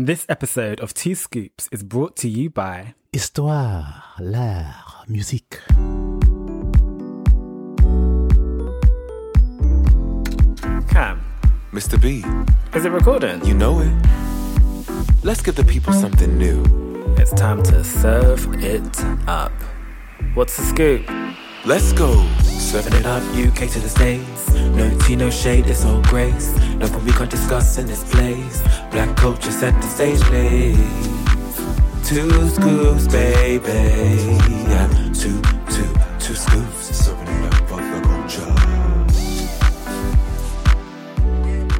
This 0.00 0.24
episode 0.28 0.78
of 0.78 0.94
Two 0.94 1.16
Scoops 1.16 1.68
is 1.72 1.82
brought 1.82 2.14
to 2.18 2.28
you 2.28 2.50
by 2.50 2.94
Histoire, 3.12 4.04
l'art, 4.20 5.08
musique. 5.08 5.58
Cam. 10.90 11.20
Mr. 11.72 12.00
B, 12.00 12.24
Is 12.76 12.84
it 12.84 12.90
recording? 12.90 13.44
you 13.44 13.54
know 13.54 13.80
it. 13.80 13.92
Let's 15.22 15.42
give 15.42 15.54
the 15.56 15.64
people 15.64 15.92
something 15.92 16.36
new. 16.38 16.62
It's 17.18 17.32
time 17.32 17.62
to 17.64 17.84
serve 17.84 18.46
it 18.62 19.00
up. 19.28 19.52
What's 20.34 20.56
the 20.56 20.62
scoop? 20.64 21.02
Let's 21.68 21.92
go. 21.92 22.26
Serving 22.44 22.94
it 22.94 23.04
up, 23.04 23.22
UK 23.34 23.68
to 23.68 23.78
the 23.78 23.90
States. 23.90 24.50
No 24.54 24.88
tea, 25.00 25.16
no 25.16 25.28
shade, 25.28 25.66
it's 25.66 25.84
all 25.84 26.00
grace. 26.04 26.56
Nothing 26.76 27.04
we 27.04 27.12
can't 27.12 27.30
discuss 27.30 27.76
in 27.76 27.86
this 27.86 28.10
place. 28.10 28.62
Black 28.90 29.14
culture 29.18 29.52
set 29.52 29.74
the 29.74 29.86
stage, 29.86 30.18
please. 30.22 30.78
Two 32.08 32.48
scoops, 32.48 33.06
baby. 33.08 33.68
Yeah, 34.66 34.88
two, 35.12 35.42
two, 35.68 35.94
two 36.18 36.34
scoops. 36.34 36.86
Serving 37.04 37.28
it 37.28 37.52
up 37.52 37.68
for 37.68 37.82
the 37.82 38.00
culture. 38.08 38.48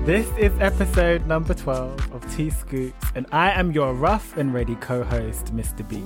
This 0.04 0.28
is 0.36 0.52
episode 0.60 1.26
number 1.26 1.54
12 1.54 2.12
of 2.12 2.36
Tea 2.36 2.50
Scoops, 2.50 3.06
and 3.14 3.24
I 3.32 3.52
am 3.52 3.72
your 3.72 3.94
rough 3.94 4.36
and 4.36 4.52
ready 4.52 4.74
co 4.74 5.02
host, 5.02 5.56
Mr. 5.56 5.88
B. 5.88 6.02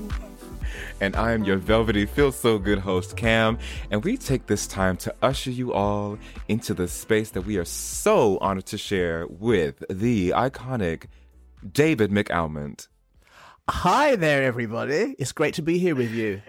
And 1.02 1.16
I 1.16 1.32
am 1.32 1.42
your 1.42 1.56
velvety, 1.56 2.06
feel 2.06 2.30
so 2.30 2.60
good 2.60 2.78
host, 2.78 3.16
Cam. 3.16 3.58
And 3.90 4.04
we 4.04 4.16
take 4.16 4.46
this 4.46 4.68
time 4.68 4.96
to 4.98 5.12
usher 5.20 5.50
you 5.50 5.72
all 5.72 6.16
into 6.46 6.74
the 6.74 6.86
space 6.86 7.30
that 7.30 7.42
we 7.42 7.56
are 7.56 7.64
so 7.64 8.38
honored 8.38 8.66
to 8.66 8.78
share 8.78 9.26
with 9.26 9.82
the 9.90 10.30
iconic 10.30 11.06
David 11.68 12.12
McAlmont. 12.12 12.86
Hi 13.68 14.14
there, 14.14 14.44
everybody. 14.44 15.16
It's 15.18 15.32
great 15.32 15.54
to 15.54 15.62
be 15.62 15.78
here 15.78 15.96
with 15.96 16.12
you. 16.12 16.40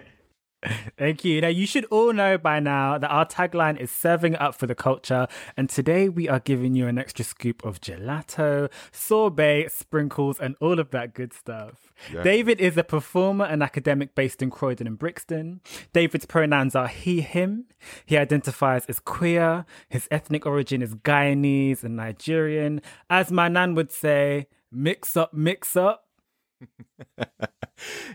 Thank 0.96 1.24
you. 1.24 1.40
Now, 1.40 1.48
you 1.48 1.66
should 1.66 1.84
all 1.86 2.12
know 2.12 2.38
by 2.38 2.60
now 2.60 2.98
that 2.98 3.10
our 3.10 3.26
tagline 3.26 3.78
is 3.78 3.90
serving 3.90 4.36
up 4.36 4.54
for 4.54 4.66
the 4.66 4.74
culture. 4.74 5.26
And 5.56 5.68
today 5.68 6.08
we 6.08 6.28
are 6.28 6.40
giving 6.40 6.74
you 6.74 6.86
an 6.86 6.98
extra 6.98 7.24
scoop 7.24 7.64
of 7.64 7.80
gelato, 7.80 8.70
sorbet, 8.92 9.68
sprinkles, 9.70 10.38
and 10.38 10.56
all 10.60 10.78
of 10.78 10.90
that 10.90 11.14
good 11.14 11.32
stuff. 11.32 11.92
Yeah. 12.12 12.22
David 12.22 12.60
is 12.60 12.76
a 12.76 12.84
performer 12.84 13.44
and 13.44 13.62
academic 13.62 14.14
based 14.14 14.42
in 14.42 14.50
Croydon 14.50 14.86
and 14.86 14.98
Brixton. 14.98 15.60
David's 15.92 16.26
pronouns 16.26 16.74
are 16.74 16.88
he, 16.88 17.20
him. 17.20 17.66
He 18.06 18.16
identifies 18.16 18.86
as 18.86 19.00
queer. 19.00 19.64
His 19.88 20.08
ethnic 20.10 20.46
origin 20.46 20.82
is 20.82 20.94
Guyanese 20.94 21.84
and 21.84 21.96
Nigerian. 21.96 22.80
As 23.10 23.30
my 23.30 23.48
nan 23.48 23.74
would 23.74 23.92
say, 23.92 24.46
mix 24.70 25.16
up, 25.16 25.32
mix 25.32 25.76
up. 25.76 26.03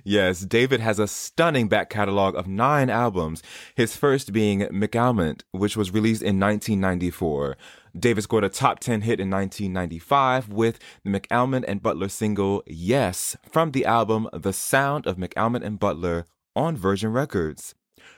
Yes, 0.04 0.42
David 0.42 0.80
has 0.80 1.00
a 1.00 1.08
stunning 1.08 1.68
back 1.68 1.90
catalog 1.90 2.36
of 2.36 2.48
nine 2.48 2.90
albums, 2.90 3.44
his 3.76 3.96
first 3.96 4.32
being 4.32 4.62
McAlmont, 4.62 5.44
which 5.52 5.76
was 5.76 5.92
released 5.92 6.22
in 6.22 6.40
1994. 6.40 7.58
David 7.98 8.22
scored 8.22 8.44
a 8.44 8.50
top 8.50 8.80
10 8.80 9.02
hit 9.02 9.20
in 9.20 9.30
1995 9.30 10.50
with 10.50 10.80
the 11.04 11.12
McAlmont 11.12 11.66
and 11.68 11.82
Butler 11.82 12.10
single 12.10 12.64
Yes 12.68 13.36
from 13.52 13.72
the 13.72 13.86
album 13.86 14.30
The 14.32 14.54
Sound 14.54 15.08
of 15.08 15.18
McAlmont 15.18 15.66
and 15.66 15.80
Butler 15.80 16.26
on 16.56 16.78
Virgin 16.78 17.12
Records. 17.12 17.76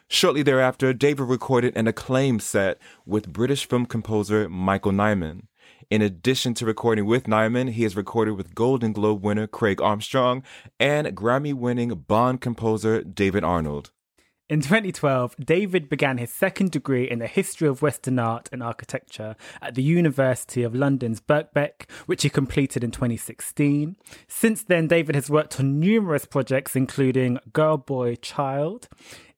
Shortly 0.08 0.44
thereafter, 0.44 0.94
David 0.94 1.28
recorded 1.28 1.76
an 1.76 1.88
acclaimed 1.88 2.44
set 2.44 2.78
with 3.06 3.32
British 3.32 3.68
film 3.68 3.86
composer 3.86 4.50
Michael 4.50 4.92
Nyman. 4.92 5.44
In 5.92 6.02
addition 6.02 6.54
to 6.54 6.66
recording 6.66 7.06
with 7.06 7.26
Nyman, 7.26 7.72
he 7.72 7.84
has 7.84 7.98
recorded 7.98 8.38
with 8.38 8.56
Golden 8.56 8.94
Globe 8.94 9.26
winner 9.26 9.46
Craig 9.46 9.82
Armstrong 9.82 10.42
and 10.80 11.06
Grammy 11.08 11.54
winning 11.54 11.90
Bond 11.90 12.40
composer 12.40 13.04
David 13.04 13.44
Arnold. 13.44 13.92
In 14.48 14.62
2012, 14.62 15.36
David 15.36 15.90
began 15.90 16.18
his 16.18 16.32
second 16.32 16.72
degree 16.72 17.10
in 17.10 17.20
the 17.20 17.28
history 17.28 17.68
of 17.68 17.82
Western 17.82 18.20
art 18.20 18.48
and 18.54 18.64
architecture 18.64 19.36
at 19.62 19.76
the 19.76 19.84
University 19.84 20.64
of 20.64 20.74
London's 20.74 21.20
Birkbeck, 21.20 21.90
which 22.06 22.24
he 22.24 22.30
completed 22.30 22.86
in 22.86 22.92
2016. 22.92 23.98
Since 24.30 24.64
then, 24.64 24.88
David 24.88 25.16
has 25.16 25.30
worked 25.30 25.60
on 25.60 25.78
numerous 25.82 26.24
projects, 26.24 26.74
including 26.74 27.38
Girl, 27.52 27.76
Boy, 27.76 28.16
Child. 28.16 28.88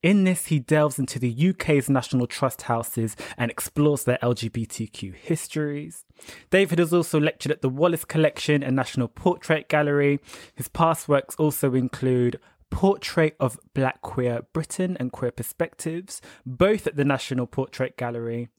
In 0.04 0.26
this, 0.26 0.48
he 0.48 0.60
delves 0.60 1.00
into 1.00 1.18
the 1.18 1.50
UK's 1.50 1.90
National 1.90 2.28
Trust 2.28 2.64
houses 2.64 3.16
and 3.38 3.50
explores 3.50 4.04
their 4.04 4.20
LGBTQ 4.22 5.16
histories. 5.16 6.04
David 6.50 6.80
has 6.80 6.94
also 6.94 7.22
lectured 7.22 7.54
at 7.54 7.62
the 7.62 7.70
Wallace 7.70 8.04
Collection 8.04 8.62
and 8.62 8.76
National 8.76 9.08
Portrait 9.08 9.70
Gallery. 9.70 10.20
His 10.54 10.68
past 10.68 11.08
works 11.08 11.36
also 11.36 11.74
include 11.74 12.38
Portrait 12.70 13.38
of 13.40 13.58
Black 13.74 14.02
Queer 14.02 14.42
Britain 14.52 14.98
and 15.00 15.12
Queer 15.12 15.32
Perspectives, 15.32 16.22
both 16.46 16.86
at 16.86 16.98
the 16.98 17.06
National 17.06 17.48
Portrait 17.48 17.96
Gallery, 17.96 18.50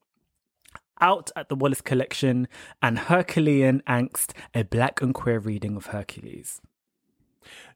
out 0.99 1.31
at 1.37 1.51
the 1.51 1.57
Wallace 1.57 1.83
Collection, 1.83 2.49
and 2.81 2.99
Herculean 2.99 3.83
Angst, 3.87 4.33
a 4.55 4.63
black 4.63 5.03
and 5.03 5.13
queer 5.15 5.41
reading 5.41 5.77
of 5.77 5.87
Hercules. 5.87 6.63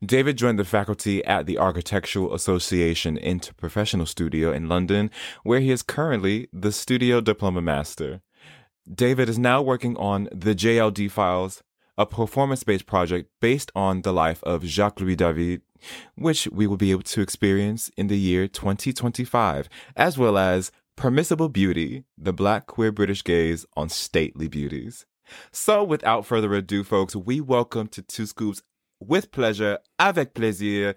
David 0.05 0.37
joined 0.37 0.59
the 0.59 0.65
faculty 0.65 1.25
at 1.25 1.47
the 1.47 1.59
Architectural 1.59 2.35
Association 2.35 3.17
Interprofessional 3.19 4.09
Studio 4.09 4.53
in 4.53 4.69
London, 4.69 5.11
where 5.43 5.61
he 5.61 5.71
is 5.71 5.83
currently 5.83 6.49
the 6.53 6.73
Studio 6.73 7.21
Diploma 7.21 7.61
Master. 7.61 8.21
David 8.93 9.29
is 9.29 9.39
now 9.39 9.61
working 9.61 9.97
on 9.97 10.29
the 10.33 10.55
JLD 10.55 11.11
Files, 11.11 11.63
a 11.99 12.07
performance 12.07 12.63
based 12.63 12.87
project 12.87 13.31
based 13.41 13.71
on 13.75 14.03
the 14.03 14.13
life 14.13 14.43
of 14.45 14.65
Jacques 14.65 15.01
Louis 15.01 15.17
David, 15.17 15.63
which 16.15 16.49
we 16.49 16.67
will 16.67 16.77
be 16.77 16.91
able 16.91 17.03
to 17.03 17.21
experience 17.21 17.91
in 17.97 18.07
the 18.07 18.19
year 18.19 18.49
2025, 18.49 19.69
as 19.97 20.17
well 20.17 20.39
as 20.39 20.73
Permissible 20.97 21.49
Beauty, 21.49 22.05
the 22.17 22.33
Black 22.33 22.67
Queer 22.67 22.91
British 22.91 23.23
Gaze 23.23 23.67
on 23.77 23.89
Stately 23.89 24.49
Beauties. 24.49 25.07
So, 25.53 25.85
without 25.85 26.27
further 26.27 26.55
ado, 26.55 26.83
folks, 26.83 27.15
we 27.15 27.41
welcome 27.41 27.89
to 27.89 28.03
Two 28.03 28.27
Scoops 28.27 28.63
with 29.01 29.31
pleasure, 29.31 29.79
avec 29.99 30.35
plaisir, 30.35 30.95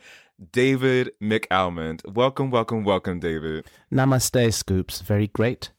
David 0.51 1.12
McAlmont. 1.22 2.01
Welcome, 2.13 2.50
welcome, 2.50 2.84
welcome, 2.84 3.19
David. 3.19 3.66
Namaste, 3.91 4.53
Scoops. 4.53 5.01
Very 5.01 5.28
great 5.28 5.72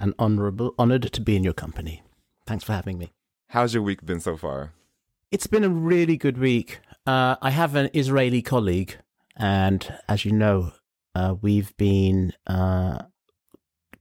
and 0.00 0.14
honorable, 0.18 0.74
honored 0.78 1.12
to 1.12 1.20
be 1.20 1.36
in 1.36 1.44
your 1.44 1.52
company. 1.52 2.02
Thanks 2.46 2.64
for 2.64 2.72
having 2.72 2.98
me. 2.98 3.12
How's 3.48 3.74
your 3.74 3.82
week 3.82 4.04
been 4.04 4.20
so 4.20 4.36
far? 4.36 4.72
It's 5.30 5.46
been 5.46 5.64
a 5.64 5.68
really 5.68 6.16
good 6.16 6.38
week. 6.38 6.80
Uh, 7.06 7.36
I 7.42 7.50
have 7.50 7.74
an 7.74 7.90
Israeli 7.92 8.42
colleague, 8.42 8.96
and 9.36 9.94
as 10.08 10.24
you 10.24 10.32
know, 10.32 10.72
uh, 11.14 11.34
we've 11.40 11.76
been 11.76 12.32
uh, 12.46 13.02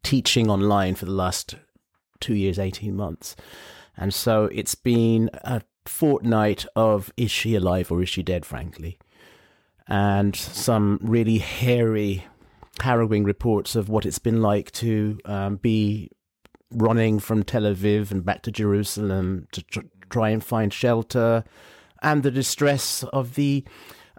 teaching 0.04 0.50
online 0.50 0.96
for 0.96 1.06
the 1.06 1.12
last 1.12 1.56
two 2.20 2.36
years, 2.36 2.60
18 2.60 2.96
months. 2.96 3.36
And 3.98 4.14
so 4.14 4.46
it's 4.46 4.76
been 4.76 5.30
a 5.44 5.62
fortnight 5.88 6.66
of 6.76 7.12
is 7.18 7.32
she 7.32 7.56
alive 7.56 7.92
or 7.92 8.02
is 8.02 8.10
she 8.10 8.24
dead, 8.24 8.46
frankly, 8.46 8.98
and 9.88 10.36
some 10.36 11.00
really 11.02 11.40
hairy, 11.40 12.26
harrowing 12.82 13.24
reports 13.24 13.76
of 13.76 13.90
what 13.90 14.06
it's 14.06 14.20
been 14.20 14.42
like 14.42 14.72
to 14.72 15.20
um, 15.26 15.58
be 15.58 16.10
running 16.72 17.20
from 17.20 17.44
Tel 17.44 17.64
Aviv 17.64 18.12
and 18.12 18.26
back 18.26 18.42
to 18.44 18.52
Jerusalem 18.52 19.48
to 19.52 19.64
tr- 19.64 19.80
try 20.10 20.30
and 20.30 20.44
find 20.44 20.74
shelter, 20.74 21.44
and 22.02 22.24
the 22.24 22.32
distress 22.32 23.04
of 23.04 23.36
the 23.36 23.64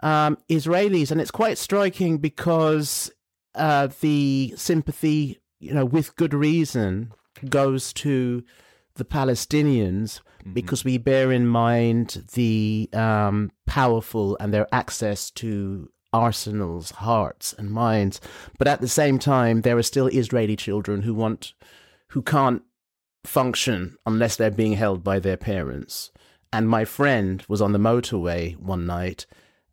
um, 0.03 0.37
Israelis. 0.49 1.11
And 1.11 1.21
it's 1.21 1.31
quite 1.31 1.57
striking 1.57 2.17
because 2.17 3.11
uh, 3.55 3.89
the 4.01 4.53
sympathy, 4.57 5.39
you 5.59 5.73
know, 5.73 5.85
with 5.85 6.15
good 6.15 6.33
reason, 6.33 7.11
goes 7.47 7.93
to 7.93 8.43
the 8.95 9.05
Palestinians 9.05 10.21
because 10.53 10.83
we 10.83 10.97
bear 10.97 11.31
in 11.31 11.47
mind 11.47 12.23
the 12.33 12.89
um, 12.93 13.51
powerful 13.65 14.37
and 14.39 14.53
their 14.53 14.67
access 14.71 15.31
to 15.31 15.89
arsenals, 16.11 16.91
hearts, 16.91 17.53
and 17.53 17.71
minds. 17.71 18.19
But 18.57 18.67
at 18.67 18.81
the 18.81 18.87
same 18.87 19.19
time, 19.19 19.61
there 19.61 19.77
are 19.77 19.83
still 19.83 20.07
Israeli 20.07 20.55
children 20.55 21.03
who 21.03 21.13
want, 21.13 21.53
who 22.09 22.21
can't 22.21 22.63
function 23.23 23.97
unless 24.05 24.35
they're 24.35 24.51
being 24.51 24.73
held 24.73 25.03
by 25.03 25.19
their 25.19 25.37
parents. 25.37 26.11
And 26.51 26.67
my 26.67 26.85
friend 26.85 27.43
was 27.47 27.61
on 27.61 27.73
the 27.73 27.79
motorway 27.79 28.57
one 28.57 28.85
night, 28.85 29.27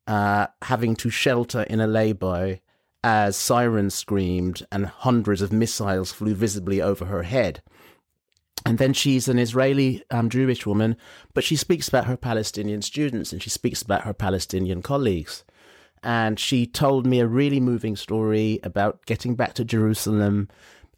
uh, 0.06 0.48
having 0.62 0.94
to 0.96 1.10
shelter 1.10 1.62
in 1.62 1.80
a 1.80 1.86
lay-by 1.86 2.60
as 3.02 3.36
sirens 3.36 3.94
screamed 3.94 4.66
and 4.72 4.86
hundreds 4.86 5.40
of 5.40 5.52
missiles 5.52 6.12
flew 6.12 6.34
visibly 6.34 6.82
over 6.82 7.06
her 7.06 7.22
head. 7.22 7.62
And 8.64 8.78
then 8.78 8.92
she's 8.92 9.28
an 9.28 9.38
Israeli 9.38 10.02
um, 10.10 10.28
Jewish 10.28 10.66
woman, 10.66 10.96
but 11.34 11.44
she 11.44 11.56
speaks 11.56 11.88
about 11.88 12.06
her 12.06 12.16
Palestinian 12.16 12.82
students 12.82 13.32
and 13.32 13.42
she 13.42 13.50
speaks 13.50 13.82
about 13.82 14.02
her 14.02 14.12
Palestinian 14.12 14.82
colleagues. 14.82 15.44
And 16.02 16.38
she 16.38 16.66
told 16.66 17.06
me 17.06 17.20
a 17.20 17.26
really 17.26 17.60
moving 17.60 17.96
story 17.96 18.60
about 18.62 19.04
getting 19.06 19.34
back 19.34 19.54
to 19.54 19.64
Jerusalem 19.64 20.48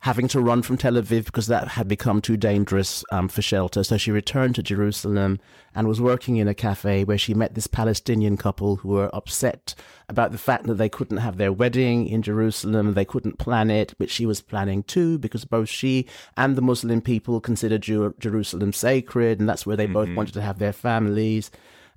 having 0.01 0.29
to 0.29 0.41
run 0.41 0.63
from 0.63 0.77
Tel 0.77 0.95
Aviv 0.95 1.25
because 1.25 1.49
that 1.49 1.69
had 1.69 1.89
become 1.89 2.21
too 2.21 2.37
dangerous 2.37 3.05
um, 3.11 3.29
for 3.29 3.43
shelter. 3.43 3.83
So 3.83 3.97
she 3.97 4.13
returned 4.13 4.55
to 4.55 4.63
Jerusalem 4.63 5.41
and 5.75 5.89
was 5.89 6.01
working 6.01 6.37
in 6.37 6.47
a 6.47 6.55
cafe 6.55 7.03
where 7.03 7.19
she 7.19 7.35
met 7.35 7.55
this 7.55 7.67
Palestinian 7.67 8.37
couple 8.37 8.77
who 8.77 8.91
were 8.91 9.15
upset 9.15 9.75
about 10.09 10.31
the 10.31 10.39
fact 10.39 10.67
that 10.67 10.75
they 10.75 10.89
couldn't 10.89 11.17
have 11.19 11.37
their 11.37 11.53
wedding 11.53 12.07
in 12.07 12.23
Jerusalem. 12.23 12.95
They 12.95 13.05
couldn't 13.05 13.39
plan 13.39 13.71
it, 13.71 13.95
but 13.99 14.09
she 14.09 14.25
was 14.25 14.41
planning 14.41 14.85
too 14.85 15.19
because 15.19 15.45
both 15.45 15.69
she 15.69 16.07
and 16.37 16.55
the 16.55 16.63
Muslim 16.63 17.01
people 17.01 17.41
considered 17.41 17.83
Jer- 17.83 18.15
Jerusalem 18.21 18.73
sacred, 18.73 19.41
and 19.41 19.49
that's 19.49 19.67
where 19.67 19.77
they 19.77 19.85
mm-hmm. 19.85 19.95
both 19.95 20.15
wanted 20.15 20.35
to 20.35 20.43
have 20.43 20.61
their 20.61 20.73
families. 20.73 21.51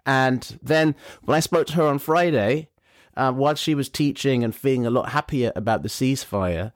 And 0.08 0.60
then 0.64 0.96
when 1.22 1.36
I 1.36 1.40
spoke 1.40 1.68
to 1.68 1.74
her 1.74 1.84
on 1.84 2.00
Friday, 2.00 2.70
uh, 3.16 3.32
while 3.32 3.56
she 3.56 3.76
was 3.76 3.90
teaching 3.90 4.44
and 4.44 4.56
feeling 4.56 4.86
a 4.86 4.92
lot 4.92 5.10
happier 5.10 5.52
about 5.56 5.84
the 5.84 5.90
ceasefire, 5.90 6.72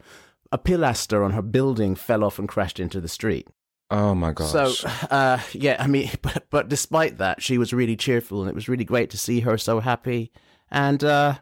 a 0.55 0.57
pilaster 0.57 1.23
on 1.23 1.31
her 1.31 1.41
building 1.41 1.95
fell 1.95 2.23
off 2.23 2.39
and 2.39 2.47
crashed 2.47 2.79
into 2.79 3.01
the 3.01 3.09
street. 3.09 3.45
Oh 3.91 4.15
my 4.15 4.31
gosh. 4.31 4.79
So, 4.79 4.89
uh, 5.11 5.39
yeah, 5.51 5.75
I 5.79 5.87
mean, 5.87 6.09
but, 6.21 6.45
but 6.49 6.69
despite 6.69 7.17
that, 7.17 7.41
she 7.41 7.57
was 7.57 7.73
really 7.73 7.97
cheerful 7.97 8.39
and 8.39 8.49
it 8.49 8.55
was 8.55 8.69
really 8.69 8.85
great 8.85 9.09
to 9.09 9.17
see 9.17 9.41
her 9.41 9.57
so 9.57 9.81
happy. 9.81 10.31
And, 10.71 11.03
uh, 11.03 11.35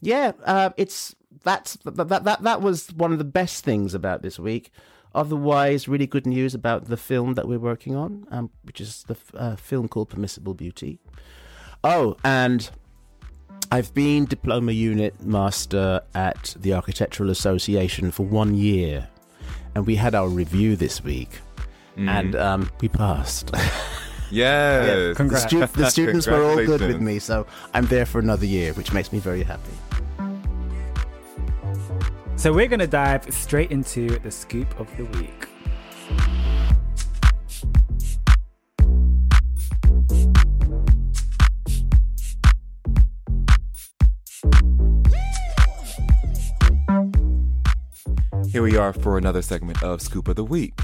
yeah, 0.00 0.30
uh, 0.44 0.70
it's, 0.76 1.16
that's, 1.42 1.76
that, 1.84 2.08
that, 2.08 2.22
that, 2.22 2.42
that 2.42 2.62
was 2.62 2.92
one 2.92 3.10
of 3.10 3.18
the 3.18 3.24
best 3.24 3.64
things 3.64 3.94
about 3.94 4.22
this 4.22 4.38
week. 4.38 4.70
Otherwise, 5.12 5.88
really 5.88 6.06
good 6.06 6.26
news 6.26 6.54
about 6.54 6.84
the 6.84 6.96
film 6.96 7.34
that 7.34 7.48
we're 7.48 7.58
working 7.58 7.96
on, 7.96 8.26
um, 8.30 8.50
which 8.62 8.80
is 8.80 9.02
the 9.08 9.16
uh, 9.34 9.56
film 9.56 9.88
called 9.88 10.08
Permissible 10.08 10.54
Beauty. 10.54 11.00
Oh, 11.82 12.16
and 12.22 12.70
I've 13.72 13.94
been 13.94 14.26
diploma 14.26 14.72
unit 14.72 15.18
master 15.22 16.02
at 16.14 16.54
the 16.60 16.74
Architectural 16.74 17.30
Association 17.30 18.10
for 18.10 18.26
one 18.26 18.54
year, 18.54 19.08
and 19.74 19.86
we 19.86 19.96
had 19.96 20.14
our 20.14 20.28
review 20.28 20.76
this 20.76 21.02
week, 21.02 21.30
mm. 21.96 22.06
and 22.06 22.36
um, 22.36 22.70
we 22.82 22.88
passed. 22.88 23.50
Yes. 23.54 24.30
yeah, 24.30 25.14
Congrats. 25.14 25.44
The, 25.44 25.66
stu- 25.66 25.80
the 25.80 25.88
students 25.90 26.26
were 26.26 26.44
all 26.44 26.56
good 26.56 26.82
with 26.82 27.00
me, 27.00 27.18
so 27.18 27.46
I'm 27.72 27.86
there 27.86 28.04
for 28.04 28.18
another 28.18 28.44
year, 28.44 28.74
which 28.74 28.92
makes 28.92 29.10
me 29.10 29.20
very 29.20 29.42
happy. 29.42 29.72
So 32.36 32.52
we're 32.52 32.68
going 32.68 32.80
to 32.80 32.86
dive 32.86 33.32
straight 33.32 33.70
into 33.70 34.18
the 34.18 34.30
scoop 34.30 34.78
of 34.78 34.94
the 34.98 35.04
week. 35.18 35.48
Here 48.52 48.62
we 48.62 48.76
are 48.76 48.92
for 48.92 49.16
another 49.16 49.40
segment 49.40 49.82
of 49.82 50.02
Scoop 50.02 50.28
of 50.28 50.36
the 50.36 50.44
Week. 50.44 50.78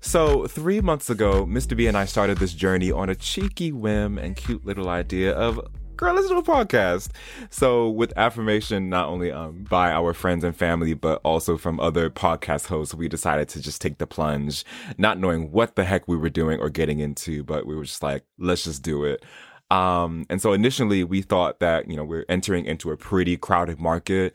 So, 0.00 0.46
three 0.46 0.80
months 0.80 1.10
ago, 1.10 1.44
Mr. 1.44 1.76
B 1.76 1.88
and 1.88 1.94
I 1.94 2.06
started 2.06 2.38
this 2.38 2.54
journey 2.54 2.90
on 2.90 3.10
a 3.10 3.14
cheeky 3.14 3.70
whim 3.70 4.16
and 4.16 4.34
cute 4.34 4.64
little 4.64 4.88
idea 4.88 5.34
of 5.34 5.60
girl, 5.98 6.14
let's 6.14 6.26
do 6.28 6.38
a 6.38 6.42
podcast. 6.42 7.10
So, 7.50 7.90
with 7.90 8.14
affirmation 8.16 8.88
not 8.88 9.10
only 9.10 9.30
um, 9.30 9.64
by 9.68 9.90
our 9.90 10.14
friends 10.14 10.42
and 10.42 10.56
family, 10.56 10.94
but 10.94 11.20
also 11.22 11.58
from 11.58 11.78
other 11.80 12.08
podcast 12.08 12.68
hosts, 12.68 12.94
we 12.94 13.08
decided 13.08 13.50
to 13.50 13.60
just 13.60 13.82
take 13.82 13.98
the 13.98 14.06
plunge, 14.06 14.64
not 14.96 15.18
knowing 15.18 15.52
what 15.52 15.76
the 15.76 15.84
heck 15.84 16.08
we 16.08 16.16
were 16.16 16.30
doing 16.30 16.58
or 16.60 16.70
getting 16.70 17.00
into, 17.00 17.44
but 17.44 17.66
we 17.66 17.76
were 17.76 17.84
just 17.84 18.02
like, 18.02 18.24
let's 18.38 18.64
just 18.64 18.82
do 18.82 19.04
it. 19.04 19.22
Um, 19.70 20.24
and 20.30 20.40
so 20.40 20.54
initially 20.54 21.04
we 21.04 21.20
thought 21.20 21.60
that, 21.60 21.90
you 21.90 21.96
know, 21.98 22.04
we're 22.04 22.24
entering 22.30 22.64
into 22.64 22.90
a 22.90 22.96
pretty 22.96 23.36
crowded 23.36 23.78
market 23.78 24.34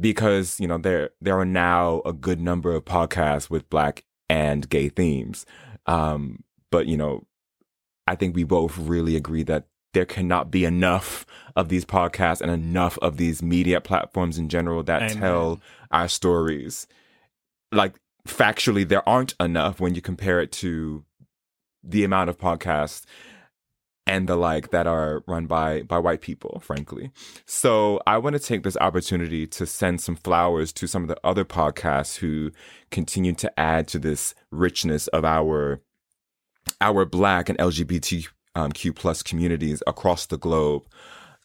because 0.00 0.58
you 0.60 0.66
know 0.66 0.78
there 0.78 1.10
there 1.20 1.38
are 1.38 1.44
now 1.44 2.02
a 2.04 2.12
good 2.12 2.40
number 2.40 2.74
of 2.74 2.84
podcasts 2.84 3.50
with 3.50 3.68
black 3.70 4.04
and 4.28 4.68
gay 4.68 4.88
themes 4.88 5.46
um 5.86 6.42
but 6.70 6.86
you 6.86 6.96
know 6.96 7.24
i 8.06 8.14
think 8.14 8.34
we 8.34 8.44
both 8.44 8.76
really 8.78 9.16
agree 9.16 9.42
that 9.42 9.66
there 9.94 10.04
cannot 10.04 10.50
be 10.50 10.64
enough 10.64 11.24
of 11.56 11.68
these 11.68 11.84
podcasts 11.84 12.40
and 12.40 12.50
enough 12.50 12.98
of 12.98 13.16
these 13.16 13.42
media 13.42 13.80
platforms 13.80 14.38
in 14.38 14.48
general 14.48 14.82
that 14.82 15.02
Amen. 15.02 15.16
tell 15.16 15.60
our 15.90 16.08
stories 16.08 16.86
like 17.72 17.98
factually 18.26 18.86
there 18.86 19.06
aren't 19.08 19.34
enough 19.40 19.80
when 19.80 19.94
you 19.94 20.02
compare 20.02 20.40
it 20.40 20.52
to 20.52 21.04
the 21.82 22.04
amount 22.04 22.28
of 22.28 22.38
podcasts 22.38 23.04
and 24.08 24.28
the 24.28 24.36
like 24.36 24.70
that 24.70 24.86
are 24.86 25.22
run 25.26 25.46
by 25.46 25.82
by 25.82 25.98
white 25.98 26.20
people 26.20 26.60
frankly. 26.64 27.10
So 27.46 28.00
i 28.06 28.18
want 28.18 28.34
to 28.34 28.40
take 28.40 28.62
this 28.62 28.76
opportunity 28.78 29.46
to 29.46 29.66
send 29.66 30.00
some 30.00 30.16
flowers 30.16 30.72
to 30.74 30.86
some 30.86 31.02
of 31.02 31.08
the 31.08 31.18
other 31.24 31.44
podcasts 31.44 32.16
who 32.18 32.50
continue 32.90 33.34
to 33.34 33.60
add 33.60 33.86
to 33.88 33.98
this 33.98 34.34
richness 34.50 35.06
of 35.08 35.24
our 35.24 35.80
our 36.80 37.04
black 37.04 37.48
and 37.48 37.58
lgbtq 37.58 38.28
um, 38.54 38.72
plus 38.72 39.22
communities 39.22 39.82
across 39.86 40.26
the 40.26 40.38
globe. 40.38 40.82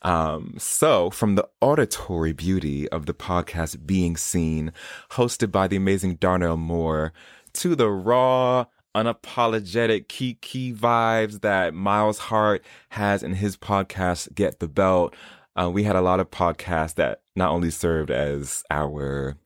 Um, 0.01 0.55
so, 0.57 1.09
from 1.09 1.35
the 1.35 1.47
auditory 1.61 2.33
beauty 2.33 2.89
of 2.89 3.05
the 3.05 3.13
podcast 3.13 3.85
Being 3.85 4.17
Seen, 4.17 4.73
hosted 5.11 5.51
by 5.51 5.67
the 5.67 5.77
amazing 5.77 6.15
Darnell 6.15 6.57
Moore, 6.57 7.13
to 7.53 7.75
the 7.75 7.89
raw 7.89 8.65
unapologetic 8.95 10.07
key 10.07 10.35
key 10.35 10.73
vibes 10.73 11.41
that 11.41 11.73
Miles 11.73 12.19
Hart 12.19 12.63
has 12.89 13.23
in 13.23 13.33
his 13.33 13.57
podcast 13.57 14.33
Get 14.35 14.59
the 14.59 14.67
Belt. 14.67 15.15
Uh, 15.55 15.69
we 15.69 15.83
had 15.83 15.95
a 15.95 16.01
lot 16.01 16.19
of 16.19 16.31
podcasts 16.31 16.95
that 16.95 17.21
not 17.35 17.51
only 17.51 17.69
served 17.69 18.11
as 18.11 18.63
our 18.71 19.37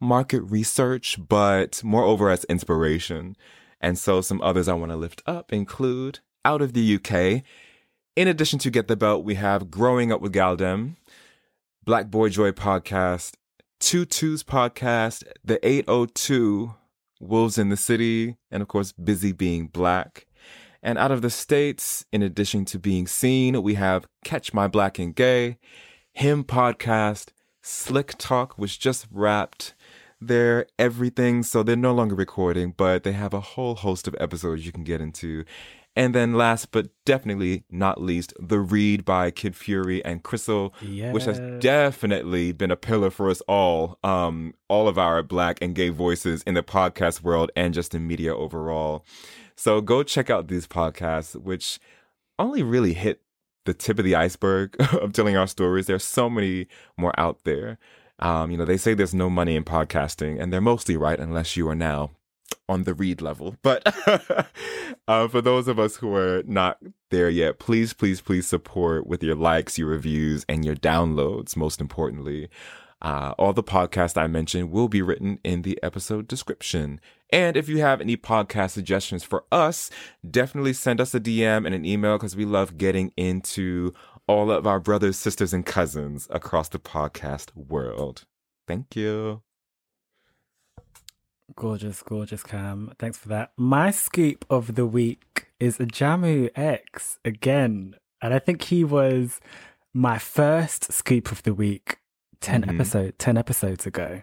market 0.00 0.40
research, 0.42 1.18
but 1.28 1.82
moreover 1.84 2.30
as 2.30 2.44
inspiration. 2.44 3.36
And 3.80 3.98
so 3.98 4.20
some 4.20 4.40
others 4.42 4.68
I 4.68 4.74
want 4.74 4.92
to 4.92 4.96
lift 4.96 5.22
up 5.26 5.52
include 5.52 6.20
out 6.44 6.62
of 6.62 6.72
the 6.72 6.96
UK. 6.96 7.42
In 8.14 8.28
addition 8.28 8.58
to 8.60 8.70
Get 8.70 8.88
the 8.88 8.96
Belt, 8.96 9.24
we 9.24 9.36
have 9.36 9.70
Growing 9.70 10.12
Up 10.12 10.20
with 10.20 10.32
Galdem, 10.32 10.96
Black 11.84 12.10
Boy 12.10 12.28
Joy 12.28 12.50
podcast, 12.52 13.32
Tutu's 13.80 14.42
podcast, 14.42 15.24
The 15.44 15.64
802 15.66 16.74
Wolves 17.22 17.56
in 17.56 17.68
the 17.68 17.76
City, 17.76 18.36
and 18.50 18.62
of 18.62 18.68
course, 18.68 18.92
Busy 18.92 19.32
Being 19.32 19.68
Black. 19.68 20.26
And 20.82 20.98
out 20.98 21.12
of 21.12 21.22
the 21.22 21.30
States, 21.30 22.04
in 22.12 22.22
addition 22.22 22.64
to 22.66 22.78
being 22.78 23.06
seen, 23.06 23.62
we 23.62 23.74
have 23.74 24.06
Catch 24.24 24.52
My 24.52 24.66
Black 24.66 24.98
and 24.98 25.14
Gay, 25.14 25.58
Him 26.12 26.42
Podcast, 26.42 27.28
Slick 27.62 28.14
Talk, 28.18 28.58
which 28.58 28.80
just 28.80 29.06
wrapped 29.12 29.74
their 30.20 30.66
everything. 30.78 31.44
So 31.44 31.62
they're 31.62 31.76
no 31.76 31.94
longer 31.94 32.16
recording, 32.16 32.74
but 32.76 33.04
they 33.04 33.12
have 33.12 33.32
a 33.32 33.40
whole 33.40 33.76
host 33.76 34.08
of 34.08 34.16
episodes 34.18 34.66
you 34.66 34.72
can 34.72 34.84
get 34.84 35.00
into. 35.00 35.44
And 35.94 36.14
then 36.14 36.34
last 36.34 36.70
but 36.70 36.88
definitely 37.04 37.64
not 37.70 38.00
least, 38.00 38.32
The 38.40 38.60
Read 38.60 39.04
by 39.04 39.30
Kid 39.30 39.54
Fury 39.54 40.02
and 40.04 40.22
Crissle, 40.22 40.72
yes. 40.80 41.12
which 41.12 41.24
has 41.24 41.38
definitely 41.60 42.52
been 42.52 42.70
a 42.70 42.76
pillar 42.76 43.10
for 43.10 43.28
us 43.28 43.42
all, 43.42 43.98
um, 44.02 44.54
all 44.68 44.88
of 44.88 44.96
our 44.96 45.22
black 45.22 45.58
and 45.60 45.74
gay 45.74 45.90
voices 45.90 46.42
in 46.44 46.54
the 46.54 46.62
podcast 46.62 47.22
world 47.22 47.50
and 47.54 47.74
just 47.74 47.94
in 47.94 48.06
media 48.06 48.34
overall. 48.34 49.04
So 49.54 49.82
go 49.82 50.02
check 50.02 50.30
out 50.30 50.48
these 50.48 50.66
podcasts, 50.66 51.36
which 51.36 51.78
only 52.38 52.62
really 52.62 52.94
hit 52.94 53.20
the 53.66 53.74
tip 53.74 53.98
of 53.98 54.04
the 54.04 54.14
iceberg 54.14 54.74
of 54.94 55.12
telling 55.12 55.36
our 55.36 55.46
stories. 55.46 55.86
There's 55.86 56.04
so 56.04 56.30
many 56.30 56.68
more 56.96 57.12
out 57.18 57.44
there. 57.44 57.78
Um, 58.18 58.50
you 58.50 58.56
know, 58.56 58.64
they 58.64 58.76
say 58.76 58.94
there's 58.94 59.14
no 59.14 59.28
money 59.28 59.56
in 59.56 59.64
podcasting, 59.64 60.40
and 60.40 60.52
they're 60.52 60.60
mostly 60.60 60.96
right 60.96 61.18
unless 61.18 61.56
you 61.56 61.68
are 61.68 61.74
now 61.74 62.10
on 62.68 62.84
the 62.84 62.94
read 62.94 63.20
level. 63.20 63.56
But 63.62 63.82
uh, 65.08 65.28
for 65.28 65.40
those 65.40 65.68
of 65.68 65.78
us 65.78 65.96
who 65.96 66.14
are 66.14 66.42
not 66.46 66.78
there 67.10 67.30
yet, 67.30 67.58
please, 67.58 67.92
please, 67.92 68.20
please 68.20 68.46
support 68.46 69.06
with 69.06 69.22
your 69.22 69.36
likes, 69.36 69.78
your 69.78 69.88
reviews, 69.88 70.44
and 70.48 70.64
your 70.64 70.76
downloads, 70.76 71.56
most 71.56 71.80
importantly. 71.80 72.48
Uh, 73.02 73.34
all 73.36 73.52
the 73.52 73.64
podcasts 73.64 74.16
I 74.16 74.28
mentioned 74.28 74.70
will 74.70 74.88
be 74.88 75.02
written 75.02 75.40
in 75.42 75.62
the 75.62 75.78
episode 75.82 76.28
description. 76.28 77.00
And 77.30 77.56
if 77.56 77.68
you 77.68 77.78
have 77.78 78.00
any 78.00 78.16
podcast 78.16 78.70
suggestions 78.70 79.24
for 79.24 79.44
us, 79.50 79.90
definitely 80.28 80.72
send 80.72 81.00
us 81.00 81.12
a 81.14 81.20
DM 81.20 81.66
and 81.66 81.74
an 81.74 81.84
email 81.84 82.16
because 82.16 82.36
we 82.36 82.44
love 82.44 82.78
getting 82.78 83.12
into 83.16 83.92
all 84.28 84.52
of 84.52 84.68
our 84.68 84.78
brothers, 84.78 85.18
sisters, 85.18 85.52
and 85.52 85.66
cousins 85.66 86.28
across 86.30 86.68
the 86.68 86.78
podcast 86.78 87.54
world. 87.56 88.24
Thank 88.68 88.94
you. 88.94 89.42
Gorgeous, 91.56 92.02
gorgeous, 92.02 92.42
Cam. 92.42 92.92
Thanks 92.98 93.18
for 93.18 93.28
that. 93.28 93.52
My 93.56 93.90
scoop 93.90 94.44
of 94.48 94.74
the 94.74 94.86
week 94.86 95.48
is 95.60 95.78
Jamu 95.78 96.50
X 96.56 97.18
again. 97.24 97.96
And 98.20 98.32
I 98.32 98.38
think 98.38 98.62
he 98.62 98.84
was 98.84 99.40
my 99.92 100.18
first 100.18 100.92
scoop 100.92 101.30
of 101.30 101.42
the 101.42 101.52
week 101.52 101.98
10 102.40 102.62
mm-hmm. 102.62 102.70
episode 102.70 103.18
10 103.18 103.36
episodes 103.36 103.86
ago. 103.86 104.22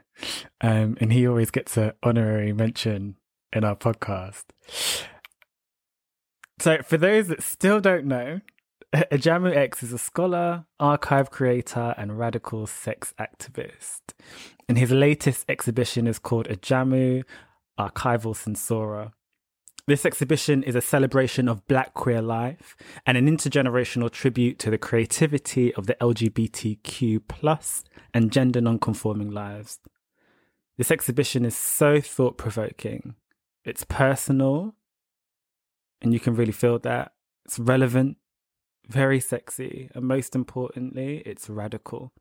Um, 0.62 0.98
and 1.00 1.14
he 1.14 1.28
always 1.28 1.52
gets 1.52 1.78
an 1.78 1.94
honorary 2.04 2.54
mention 2.54 3.16
in 3.54 3.64
our 3.64 3.76
podcast. 3.76 4.46
So 6.60 6.82
for 6.84 6.98
those 6.98 7.28
that 7.28 7.42
still 7.42 7.80
don't 7.80 8.06
know, 8.06 8.42
Ajamu 8.94 9.56
X 9.56 9.84
is 9.84 9.94
a 9.94 9.98
scholar, 9.98 10.66
archive 10.80 11.30
creator, 11.30 11.94
and 11.98 12.18
radical 12.18 12.66
sex 12.68 13.14
activist. 13.20 14.14
And 14.70 14.78
his 14.78 14.92
latest 14.92 15.46
exhibition 15.50 16.06
is 16.06 16.20
called 16.20 16.46
a 16.46 16.56
Ajamu 16.56 17.24
Archival 17.80 18.36
Sensoria. 18.36 19.14
This 19.88 20.06
exhibition 20.06 20.62
is 20.62 20.76
a 20.76 20.82
celebration 20.82 21.50
of 21.50 21.68
Black 21.68 21.96
queer 21.96 22.22
life 22.22 22.78
and 23.04 23.18
an 23.18 23.26
intergenerational 23.26 24.12
tribute 24.12 24.60
to 24.60 24.70
the 24.70 24.78
creativity 24.78 25.74
of 25.74 25.88
the 25.88 25.96
LGBTQ 25.96 27.22
plus 27.28 27.84
and 28.14 28.32
gender 28.32 28.62
non-conforming 28.62 29.32
lives. 29.32 29.80
This 30.78 30.92
exhibition 30.92 31.46
is 31.46 31.56
so 31.56 32.00
thought-provoking. 32.00 33.16
It's 33.66 33.84
personal, 33.84 34.76
and 36.00 36.14
you 36.14 36.20
can 36.20 36.36
really 36.36 36.52
feel 36.52 36.78
that. 36.78 37.14
It's 37.44 37.58
relevant, 37.58 38.18
very 38.88 39.20
sexy, 39.20 39.90
and 39.96 40.06
most 40.06 40.36
importantly, 40.36 41.24
it's 41.26 41.50
radical. 41.50 42.14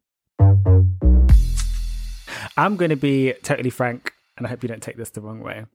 I'm 2.56 2.76
going 2.76 2.90
to 2.90 2.96
be 2.96 3.34
totally 3.42 3.72
frank, 3.72 4.14
and 4.38 4.46
I 4.46 4.52
hope 4.52 4.62
you 4.62 4.70
don't 4.70 4.84
take 4.84 4.98
this 4.98 5.10
the 5.10 5.22
wrong 5.22 5.40
way. 5.40 5.66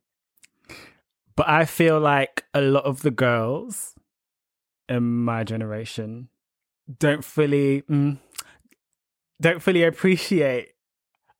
But 1.34 1.48
I 1.48 1.64
feel 1.64 1.98
like 1.98 2.44
a 2.54 2.60
lot 2.60 2.84
of 2.84 3.02
the 3.02 3.10
girls 3.10 3.96
in 4.88 5.24
my 5.24 5.42
generation 5.42 6.28
don't 7.00 7.24
fully 7.24 7.82
mm, 7.82 8.18
don't 9.40 9.62
fully 9.62 9.82
appreciate 9.82 10.70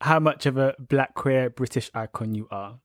how 0.00 0.18
much 0.20 0.46
of 0.46 0.56
a 0.56 0.74
black 0.78 1.14
queer 1.14 1.50
British 1.50 1.90
icon 1.94 2.34
you 2.34 2.48
are. 2.50 2.80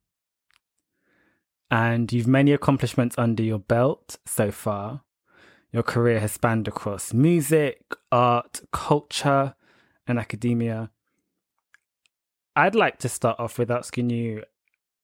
And 1.70 2.12
you've 2.12 2.28
many 2.28 2.52
accomplishments 2.52 3.16
under 3.18 3.44
your 3.44 3.60
belt 3.60 4.18
so 4.26 4.52
far. 4.52 5.02
Your 5.72 5.84
career 5.84 6.20
has 6.20 6.34
spanned 6.34 6.68
across 6.68 7.14
music, 7.14 7.82
art, 8.12 8.62
culture, 8.74 9.56
and 10.06 10.20
academia. 10.20 10.92
I'd 12.56 12.76
like 12.76 13.00
to 13.00 13.10
start 13.10 13.40
off 13.40 13.58
with 13.58 13.72
asking 13.72 14.10
you 14.10 14.44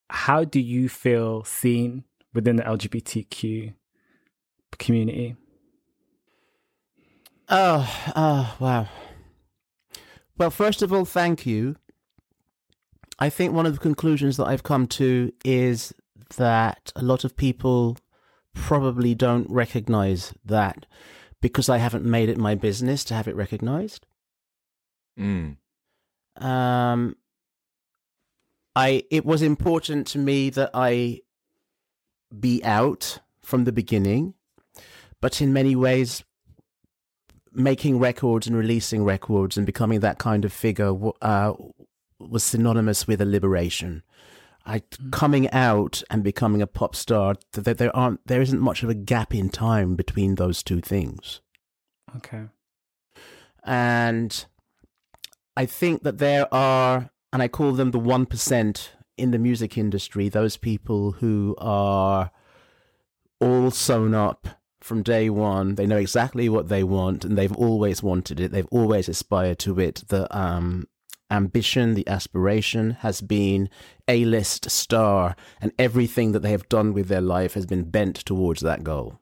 how 0.09 0.43
do 0.43 0.59
you 0.59 0.89
feel 0.89 1.43
seen 1.43 2.03
within 2.33 2.57
the 2.57 2.63
LGBTQ 2.63 3.73
community? 4.77 5.35
Oh, 7.49 8.11
oh, 8.15 8.55
wow. 8.59 8.89
Well, 10.37 10.51
first 10.51 10.81
of 10.81 10.93
all, 10.93 11.05
thank 11.05 11.45
you. 11.45 11.77
I 13.19 13.29
think 13.29 13.53
one 13.53 13.65
of 13.65 13.73
the 13.73 13.79
conclusions 13.79 14.37
that 14.37 14.45
I've 14.45 14.63
come 14.63 14.87
to 14.87 15.31
is 15.43 15.93
that 16.35 16.91
a 16.95 17.01
lot 17.01 17.23
of 17.23 17.35
people 17.35 17.97
probably 18.53 19.15
don't 19.15 19.49
recognize 19.49 20.33
that 20.45 20.85
because 21.41 21.69
I 21.69 21.77
haven't 21.77 22.05
made 22.05 22.29
it 22.29 22.37
my 22.37 22.55
business 22.55 23.03
to 23.05 23.13
have 23.13 23.27
it 23.27 23.35
recognized. 23.35 24.05
Mm. 25.19 25.57
Um, 26.37 27.15
I 28.75 29.03
it 29.09 29.25
was 29.25 29.41
important 29.41 30.05
to 30.07 30.19
me 30.19 30.51
that 30.51 30.69
I 30.73 31.21
be 32.39 32.63
out 32.63 33.19
from 33.41 33.63
the 33.63 33.71
beginning, 33.71 34.35
but 35.19 35.41
in 35.41 35.53
many 35.53 35.75
ways, 35.75 36.23
making 37.57 37.99
records 37.99 38.47
and 38.47 38.55
releasing 38.55 39.03
records 39.03 39.57
and 39.57 39.65
becoming 39.65 39.99
that 40.01 40.19
kind 40.19 40.45
of 40.45 40.53
figure 40.53 40.95
uh, 41.21 41.53
was 42.19 42.43
synonymous 42.43 43.07
with 43.07 43.19
a 43.19 43.25
liberation. 43.25 44.03
I 44.65 44.79
mm. 44.79 45.11
coming 45.11 45.49
out 45.51 46.03
and 46.09 46.23
becoming 46.23 46.61
a 46.61 46.67
pop 46.67 46.95
star. 46.95 47.35
There, 47.53 47.73
there 47.73 47.95
aren't 47.95 48.25
there 48.27 48.41
isn't 48.41 48.59
much 48.59 48.83
of 48.83 48.89
a 48.89 48.93
gap 48.93 49.33
in 49.33 49.49
time 49.49 49.95
between 49.95 50.35
those 50.35 50.61
two 50.61 50.81
things. 50.81 51.41
Okay. 52.15 52.43
And 53.63 54.45
I 55.57 55.65
think 55.65 56.03
that 56.03 56.19
there 56.19 56.53
are, 56.53 57.09
and 57.33 57.41
I 57.41 57.47
call 57.47 57.73
them 57.73 57.91
the 57.91 57.99
one 57.99 58.25
percent 58.25 58.91
in 59.17 59.31
the 59.31 59.39
music 59.39 59.77
industry. 59.77 60.29
Those 60.29 60.57
people 60.57 61.13
who 61.13 61.55
are 61.57 62.31
all 63.39 63.71
sewn 63.71 64.13
up 64.13 64.47
from 64.87 65.03
day 65.03 65.29
one. 65.29 65.75
They 65.75 65.85
know 65.85 65.97
exactly 65.97 66.49
what 66.49 66.69
they 66.69 66.83
want, 66.83 67.23
and 67.25 67.37
they've 67.37 67.55
always 67.55 68.01
wanted 68.01 68.39
it. 68.39 68.51
They've 68.51 68.67
always 68.71 69.09
aspired 69.09 69.59
to 69.59 69.79
it. 69.79 70.03
The 70.07 70.35
um, 70.35 70.87
ambition, 71.29 71.93
the 71.93 72.07
aspiration 72.07 72.91
has 73.01 73.21
been 73.21 73.69
a 74.07 74.25
list 74.25 74.71
star, 74.71 75.35
and 75.61 75.71
everything 75.77 76.31
that 76.31 76.39
they 76.39 76.51
have 76.51 76.69
done 76.69 76.93
with 76.93 77.07
their 77.09 77.21
life 77.21 77.53
has 77.53 77.65
been 77.65 77.89
bent 77.89 78.15
towards 78.15 78.61
that 78.61 78.83
goal. 78.83 79.19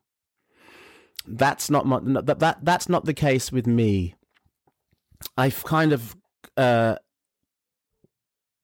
That's 1.28 1.70
not 1.70 1.86
my, 1.86 2.00
that, 2.22 2.40
that 2.40 2.60
that's 2.64 2.88
not 2.88 3.06
the 3.06 3.14
case 3.14 3.52
with 3.52 3.66
me. 3.66 4.14
I've 5.36 5.64
kind 5.64 5.92
of 5.92 6.16
uh, 6.56 6.98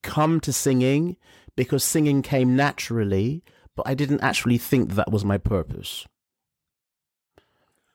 come 0.03 0.39
to 0.41 0.53
singing 0.53 1.17
because 1.55 1.83
singing 1.83 2.21
came 2.21 2.55
naturally, 2.55 3.43
but 3.75 3.87
I 3.87 3.95
didn't 3.95 4.21
actually 4.21 4.59
think 4.59 4.89
that, 4.89 4.95
that 4.95 5.11
was 5.11 5.25
my 5.25 5.39
purpose. 5.39 6.05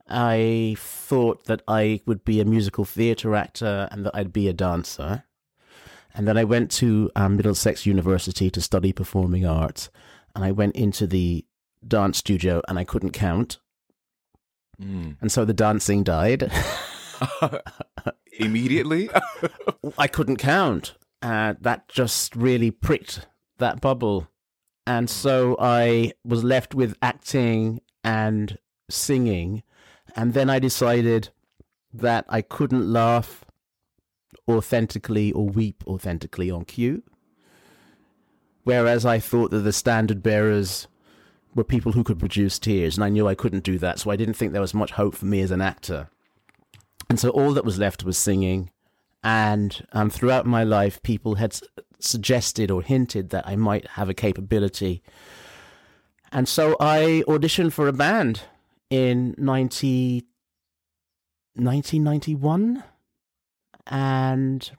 I 0.08 0.76
thought 0.78 1.44
that 1.46 1.62
I 1.66 2.00
would 2.06 2.24
be 2.24 2.40
a 2.40 2.44
musical 2.44 2.84
theatre 2.84 3.34
actor 3.34 3.88
and 3.90 4.06
that 4.06 4.14
I'd 4.14 4.32
be 4.32 4.48
a 4.48 4.52
dancer. 4.52 5.24
And 6.14 6.26
then 6.26 6.38
I 6.38 6.44
went 6.44 6.70
to 6.72 7.10
um, 7.16 7.36
Middlesex 7.36 7.84
University 7.84 8.50
to 8.50 8.60
study 8.60 8.92
performing 8.92 9.44
arts. 9.44 9.90
And 10.34 10.44
I 10.44 10.52
went 10.52 10.76
into 10.76 11.06
the 11.06 11.44
dance 11.86 12.18
studio 12.18 12.62
and 12.68 12.78
I 12.78 12.84
couldn't 12.84 13.10
count. 13.10 13.58
Mm. 14.80 15.16
And 15.20 15.32
so 15.32 15.44
the 15.44 15.54
dancing 15.54 16.04
died. 16.04 16.50
Immediately? 18.38 19.10
I 19.98 20.06
couldn't 20.06 20.36
count. 20.36 20.94
Uh, 21.22 21.54
that 21.60 21.88
just 21.88 22.36
really 22.36 22.70
pricked 22.70 23.26
that 23.58 23.80
bubble. 23.80 24.28
And 24.86 25.10
so 25.10 25.56
I 25.58 26.12
was 26.24 26.44
left 26.44 26.74
with 26.74 26.96
acting 27.02 27.80
and 28.04 28.58
singing 28.88 29.62
and 30.16 30.32
then 30.32 30.48
I 30.48 30.58
decided 30.58 31.28
that 31.92 32.24
I 32.28 32.42
couldn't 32.42 32.90
laugh 32.90 33.44
authentically 34.48 35.30
or 35.32 35.46
weep 35.46 35.84
authentically 35.86 36.50
on 36.50 36.64
cue. 36.64 37.02
Whereas 38.64 39.04
I 39.04 39.18
thought 39.18 39.50
that 39.50 39.60
the 39.60 39.72
standard 39.72 40.22
bearers 40.22 40.88
were 41.54 41.64
people 41.64 41.92
who 41.92 42.02
could 42.02 42.18
produce 42.18 42.58
tears, 42.58 42.96
and 42.96 43.04
I 43.04 43.08
knew 43.08 43.28
I 43.28 43.34
couldn't 43.34 43.62
do 43.62 43.78
that, 43.78 43.98
so 43.98 44.10
I 44.10 44.16
didn't 44.16 44.34
think 44.34 44.52
there 44.52 44.60
was 44.60 44.74
much 44.74 44.92
hope 44.92 45.14
for 45.14 45.26
me 45.26 45.40
as 45.40 45.50
an 45.50 45.60
actor. 45.60 46.08
And 47.08 47.20
so 47.20 47.30
all 47.30 47.52
that 47.52 47.64
was 47.64 47.78
left 47.78 48.02
was 48.04 48.18
singing. 48.18 48.70
And 49.22 49.86
um, 49.92 50.10
throughout 50.10 50.46
my 50.46 50.64
life, 50.64 51.02
people 51.02 51.36
had 51.36 51.58
suggested 52.00 52.70
or 52.70 52.82
hinted 52.82 53.30
that 53.30 53.46
I 53.46 53.56
might 53.56 53.86
have 53.90 54.08
a 54.08 54.14
capability. 54.14 55.02
And 56.32 56.48
so 56.48 56.76
I 56.80 57.22
auditioned 57.28 57.72
for 57.72 57.86
a 57.86 57.92
band 57.92 58.42
in 58.90 59.34
90, 59.38 60.26
1991 61.54 62.82
and 63.86 64.70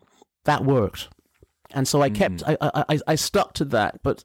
that 0.46 0.64
worked. 0.64 1.10
And 1.72 1.88
so 1.88 2.02
i 2.02 2.10
kept 2.10 2.44
mm. 2.44 2.58
I, 2.62 2.86
I 2.90 3.00
i 3.08 3.16
stuck 3.16 3.54
to 3.56 3.66
that. 3.66 4.02
But 4.04 4.24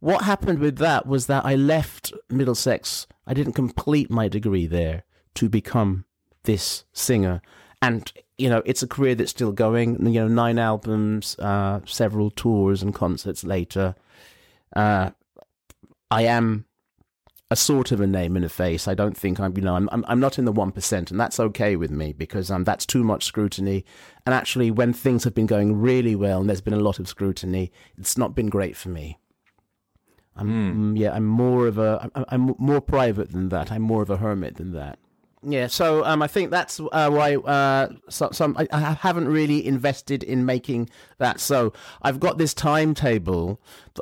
what 0.00 0.22
happened 0.22 0.60
with 0.60 0.78
that 0.78 1.06
was 1.06 1.26
that 1.26 1.44
i 1.44 1.54
left 1.54 2.12
middlesex. 2.30 3.06
I 3.26 3.34
didn't 3.34 3.54
complete 3.54 4.10
my 4.10 4.28
degree 4.28 4.66
there 4.66 5.04
to 5.34 5.48
become 5.48 6.04
this 6.44 6.84
singer. 6.92 7.42
And 7.82 8.12
you 8.38 8.48
know 8.48 8.62
it's 8.64 8.82
a 8.82 8.88
career 8.88 9.14
that's 9.14 9.30
still 9.30 9.52
going. 9.52 10.04
You 10.06 10.20
know 10.20 10.28
nine 10.28 10.58
albums 10.58 11.36
uh 11.38 11.80
several 11.86 12.30
tours 12.30 12.82
and 12.82 12.94
concerts 12.94 13.44
later. 13.44 13.94
Uh 14.74 15.10
i 16.10 16.22
am 16.22 16.65
a 17.50 17.56
sort 17.56 17.92
of 17.92 18.00
a 18.00 18.06
name 18.06 18.34
and 18.34 18.44
a 18.44 18.48
face. 18.48 18.88
I 18.88 18.94
don't 18.94 19.16
think 19.16 19.38
I'm, 19.38 19.56
you 19.56 19.62
know, 19.62 19.76
I'm, 19.76 19.88
I'm, 19.92 20.04
I'm 20.08 20.20
not 20.20 20.38
in 20.38 20.44
the 20.44 20.52
1%, 20.52 21.10
and 21.10 21.20
that's 21.20 21.38
okay 21.38 21.76
with 21.76 21.90
me 21.90 22.12
because 22.12 22.50
um, 22.50 22.64
that's 22.64 22.84
too 22.84 23.04
much 23.04 23.24
scrutiny. 23.24 23.84
And 24.24 24.34
actually, 24.34 24.70
when 24.70 24.92
things 24.92 25.24
have 25.24 25.34
been 25.34 25.46
going 25.46 25.80
really 25.80 26.16
well 26.16 26.40
and 26.40 26.48
there's 26.48 26.60
been 26.60 26.74
a 26.74 26.80
lot 26.80 26.98
of 26.98 27.08
scrutiny, 27.08 27.70
it's 27.96 28.18
not 28.18 28.34
been 28.34 28.48
great 28.48 28.76
for 28.76 28.88
me. 28.88 29.18
I'm, 30.34 30.94
mm. 30.94 30.98
yeah, 30.98 31.14
I'm 31.14 31.24
more 31.24 31.66
of 31.66 31.78
a, 31.78 32.10
I'm, 32.14 32.24
I'm 32.28 32.54
more 32.58 32.80
private 32.80 33.30
than 33.30 33.48
that. 33.50 33.70
I'm 33.70 33.82
more 33.82 34.02
of 34.02 34.10
a 34.10 34.18
hermit 34.18 34.56
than 34.56 34.72
that. 34.72 34.98
Yeah, 35.48 35.68
so 35.68 36.04
um, 36.04 36.22
I 36.22 36.26
think 36.26 36.50
that's 36.50 36.80
uh, 36.80 37.08
why 37.08 37.36
uh, 37.36 37.90
so, 38.08 38.30
some 38.32 38.56
I, 38.58 38.66
I 38.72 38.80
haven't 38.94 39.28
really 39.28 39.64
invested 39.64 40.24
in 40.24 40.44
making 40.44 40.90
that. 41.18 41.38
So 41.38 41.72
I've 42.02 42.18
got 42.18 42.36
this 42.36 42.52
timetable 42.52 43.60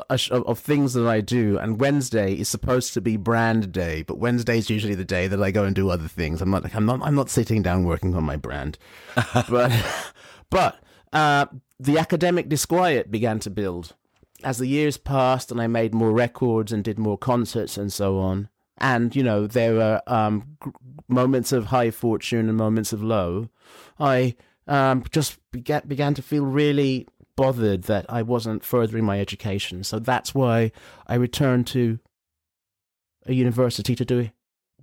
of, 0.08 0.30
of 0.30 0.58
things 0.58 0.94
that 0.94 1.06
I 1.06 1.20
do, 1.20 1.58
and 1.58 1.78
Wednesday 1.78 2.32
is 2.32 2.48
supposed 2.48 2.94
to 2.94 3.02
be 3.02 3.18
brand 3.18 3.72
day, 3.72 4.00
but 4.04 4.16
Wednesday 4.16 4.56
is 4.56 4.70
usually 4.70 4.94
the 4.94 5.04
day 5.04 5.26
that 5.26 5.42
I 5.42 5.50
go 5.50 5.64
and 5.64 5.76
do 5.76 5.90
other 5.90 6.08
things. 6.08 6.40
I'm 6.40 6.50
not 6.50 6.74
I'm 6.74 6.86
not 6.86 7.02
I'm 7.02 7.14
not 7.14 7.28
sitting 7.28 7.60
down 7.60 7.84
working 7.84 8.14
on 8.14 8.24
my 8.24 8.36
brand, 8.36 8.78
but 9.50 9.70
but 10.48 10.78
uh, 11.12 11.44
the 11.78 11.98
academic 11.98 12.48
disquiet 12.48 13.10
began 13.10 13.38
to 13.40 13.50
build 13.50 13.94
as 14.42 14.56
the 14.56 14.66
years 14.66 14.96
passed, 14.96 15.50
and 15.50 15.60
I 15.60 15.66
made 15.66 15.92
more 15.92 16.10
records 16.10 16.72
and 16.72 16.82
did 16.82 16.98
more 16.98 17.18
concerts 17.18 17.76
and 17.76 17.92
so 17.92 18.18
on 18.18 18.48
and 18.78 19.14
you 19.14 19.22
know 19.22 19.46
there 19.46 19.74
were 19.74 20.02
um, 20.06 20.56
moments 21.08 21.52
of 21.52 21.66
high 21.66 21.90
fortune 21.90 22.48
and 22.48 22.56
moments 22.56 22.92
of 22.92 23.02
low, 23.02 23.48
I 23.98 24.36
um, 24.66 25.04
just 25.10 25.38
began 25.50 25.82
began 25.86 26.14
to 26.14 26.22
feel 26.22 26.44
really 26.44 27.06
bothered 27.36 27.84
that 27.84 28.06
I 28.08 28.22
wasn't 28.22 28.64
furthering 28.64 29.04
my 29.04 29.20
education. 29.20 29.84
So 29.84 29.98
that's 29.98 30.34
why 30.34 30.72
I 31.06 31.14
returned 31.14 31.66
to 31.68 31.98
a 33.26 33.32
university 33.32 33.94
to 33.96 34.04
do 34.04 34.20
a 34.20 34.32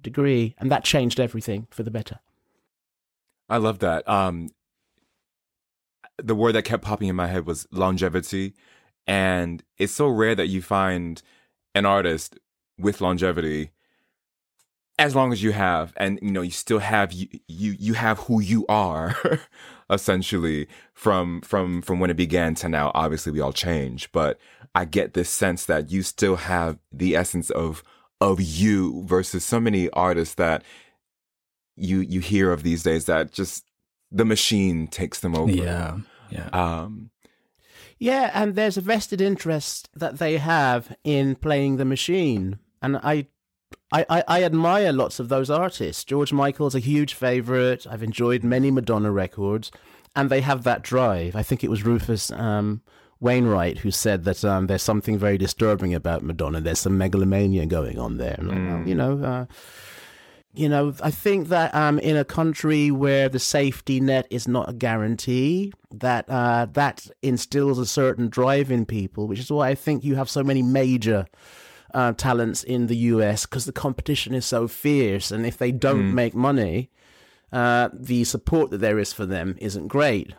degree, 0.01 0.55
and 0.57 0.71
that 0.71 0.83
changed 0.83 1.19
everything 1.19 1.67
for 1.69 1.83
the 1.83 1.91
better. 1.91 2.19
I 3.49 3.57
love 3.57 3.79
that. 3.79 4.07
Um, 4.07 4.49
the 6.17 6.35
word 6.35 6.53
that 6.53 6.63
kept 6.63 6.83
popping 6.83 7.09
in 7.09 7.15
my 7.15 7.27
head 7.27 7.45
was 7.45 7.67
longevity, 7.71 8.53
and 9.07 9.63
it's 9.77 9.93
so 9.93 10.07
rare 10.07 10.35
that 10.35 10.47
you 10.47 10.61
find 10.61 11.21
an 11.75 11.85
artist 11.85 12.37
with 12.77 13.01
longevity 13.01 13.71
as 15.01 15.15
long 15.15 15.33
as 15.33 15.41
you 15.41 15.51
have 15.51 15.93
and 15.97 16.19
you 16.21 16.31
know 16.31 16.41
you 16.41 16.51
still 16.51 16.79
have 16.79 17.11
you 17.11 17.27
you, 17.47 17.75
you 17.79 17.93
have 17.93 18.19
who 18.19 18.39
you 18.39 18.65
are 18.69 19.15
essentially 19.89 20.67
from 20.93 21.41
from 21.41 21.81
from 21.81 21.99
when 21.99 22.09
it 22.09 22.15
began 22.17 22.53
to 22.55 22.69
now 22.69 22.91
obviously 22.93 23.31
we 23.31 23.41
all 23.41 23.51
change 23.51 24.11
but 24.11 24.37
i 24.75 24.85
get 24.85 25.13
this 25.13 25.29
sense 25.29 25.65
that 25.65 25.91
you 25.91 26.03
still 26.03 26.35
have 26.35 26.77
the 26.91 27.15
essence 27.15 27.49
of 27.49 27.83
of 28.19 28.39
you 28.39 29.03
versus 29.05 29.43
so 29.43 29.59
many 29.59 29.89
artists 29.89 30.35
that 30.35 30.63
you 31.75 31.99
you 31.99 32.19
hear 32.19 32.51
of 32.51 32.61
these 32.63 32.83
days 32.83 33.05
that 33.05 33.31
just 33.31 33.65
the 34.11 34.25
machine 34.25 34.87
takes 34.87 35.19
them 35.21 35.35
over 35.35 35.51
Yeah. 35.51 35.97
Yeah. 36.29 36.49
um 36.53 37.09
Yeah, 37.97 38.31
and 38.33 38.55
there's 38.55 38.77
a 38.77 38.81
vested 38.81 39.21
interest 39.21 39.89
that 39.95 40.17
they 40.19 40.37
have 40.37 40.95
in 41.03 41.35
playing 41.35 41.77
the 41.77 41.85
machine, 41.85 42.57
and 42.81 42.97
I. 42.97 43.27
I, 43.91 44.05
I, 44.09 44.23
I 44.27 44.43
admire 44.43 44.91
lots 44.93 45.19
of 45.19 45.29
those 45.29 45.49
artists. 45.49 46.03
George 46.03 46.31
Michael's 46.31 46.75
a 46.75 46.79
huge 46.79 47.13
favorite. 47.13 47.85
I've 47.89 48.03
enjoyed 48.03 48.43
many 48.43 48.71
Madonna 48.71 49.11
records, 49.11 49.71
and 50.15 50.29
they 50.29 50.41
have 50.41 50.63
that 50.63 50.81
drive. 50.81 51.35
I 51.35 51.43
think 51.43 51.63
it 51.63 51.69
was 51.69 51.83
Rufus 51.83 52.31
um, 52.31 52.81
Wainwright 53.19 53.79
who 53.79 53.91
said 53.91 54.23
that 54.23 54.43
um, 54.45 54.67
there's 54.67 54.81
something 54.81 55.17
very 55.17 55.37
disturbing 55.37 55.93
about 55.93 56.23
Madonna. 56.23 56.61
There's 56.61 56.79
some 56.79 56.97
megalomania 56.97 57.65
going 57.65 57.99
on 57.99 58.17
there. 58.17 58.37
Uh, 58.39 58.83
You 58.85 58.95
know, 58.95 59.23
uh, 59.23 59.45
you 60.53 60.67
know, 60.67 60.93
I 61.01 61.11
think 61.11 61.47
that 61.47 61.73
um, 61.73 61.97
in 61.99 62.17
a 62.17 62.25
country 62.25 62.91
where 62.91 63.29
the 63.29 63.39
safety 63.39 64.01
net 64.01 64.27
is 64.29 64.47
not 64.47 64.69
a 64.69 64.73
guarantee, 64.73 65.71
that 65.93 66.25
uh, 66.29 66.65
that 66.73 67.07
instills 67.21 67.79
a 67.79 67.85
certain 67.85 68.27
drive 68.27 68.71
in 68.71 68.85
people, 68.85 69.27
which 69.27 69.39
is 69.39 69.51
why 69.51 69.69
I 69.69 69.75
think 69.75 70.03
you 70.03 70.15
have 70.15 70.29
so 70.29 70.43
many 70.43 70.61
major 70.61 71.25
uh, 71.93 72.13
talents 72.13 72.63
in 72.63 72.87
the 72.87 72.97
US 72.97 73.45
because 73.45 73.65
the 73.65 73.71
competition 73.71 74.33
is 74.33 74.45
so 74.45 74.67
fierce, 74.67 75.31
and 75.31 75.45
if 75.45 75.57
they 75.57 75.71
don't 75.71 76.13
make 76.13 76.33
money, 76.33 76.89
uh, 77.51 77.89
the 77.93 78.23
support 78.23 78.71
that 78.71 78.79
there 78.79 78.99
is 78.99 79.13
for 79.13 79.25
them 79.25 79.55
isn't 79.59 79.87
great. 79.87 80.33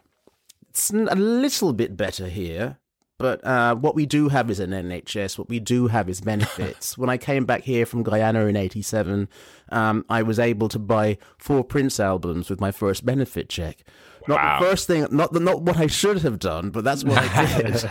It's 0.71 0.90
a 0.90 1.14
little 1.14 1.73
bit 1.73 1.97
better 1.97 2.28
here, 2.28 2.78
but 3.18 3.44
uh, 3.44 3.75
what 3.75 3.94
we 3.94 4.06
do 4.06 4.30
have 4.30 4.50
is 4.50 4.59
an 4.59 4.71
NHS. 4.71 5.38
What 5.38 5.49
we 5.49 5.61
do 5.61 5.88
have 5.88 6.09
is 6.09 6.21
benefits. 6.23 6.97
when 6.99 7.11
I 7.11 7.18
came 7.18 7.44
back 7.44 7.62
here 7.62 7.85
from 7.85 8.02
Guyana 8.02 8.47
in 8.47 8.56
'87, 8.56 9.28
um, 9.68 10.04
I 10.09 10.23
was 10.23 10.38
able 10.38 10.68
to 10.71 10.78
buy 10.78 11.18
four 11.37 11.62
Prince 11.62 12.00
albums 12.00 12.49
with 12.49 12.61
my 12.61 12.73
first 12.73 13.04
benefit 13.04 13.49
check. 13.49 13.85
Not 14.29 14.38
Wow. 14.43 14.61
the 14.61 14.67
first 14.67 14.87
thing, 14.87 15.07
not 15.11 15.33
the, 15.33 15.41
not 15.41 15.62
what 15.62 15.76
I 15.79 15.87
should 15.87 16.23
have 16.23 16.38
done, 16.38 16.71
but 16.71 16.85
that's 16.85 17.02
what 17.05 17.19
I 17.19 17.62
did. 17.62 17.91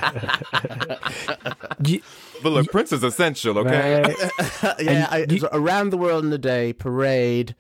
You- 1.88 2.02
but 2.44 2.50
look 2.52 2.72
prince 2.72 2.92
is 2.92 3.04
essential 3.04 3.58
okay 3.60 4.02
right. 4.02 4.80
yeah, 4.80 5.08
I, 5.12 5.26
you- 5.30 5.40
so 5.40 5.50
around 5.52 5.90
the 5.92 5.98
world 5.98 6.26
in 6.26 6.34
a 6.34 6.38
day, 6.38 6.74
parade, 6.74 7.56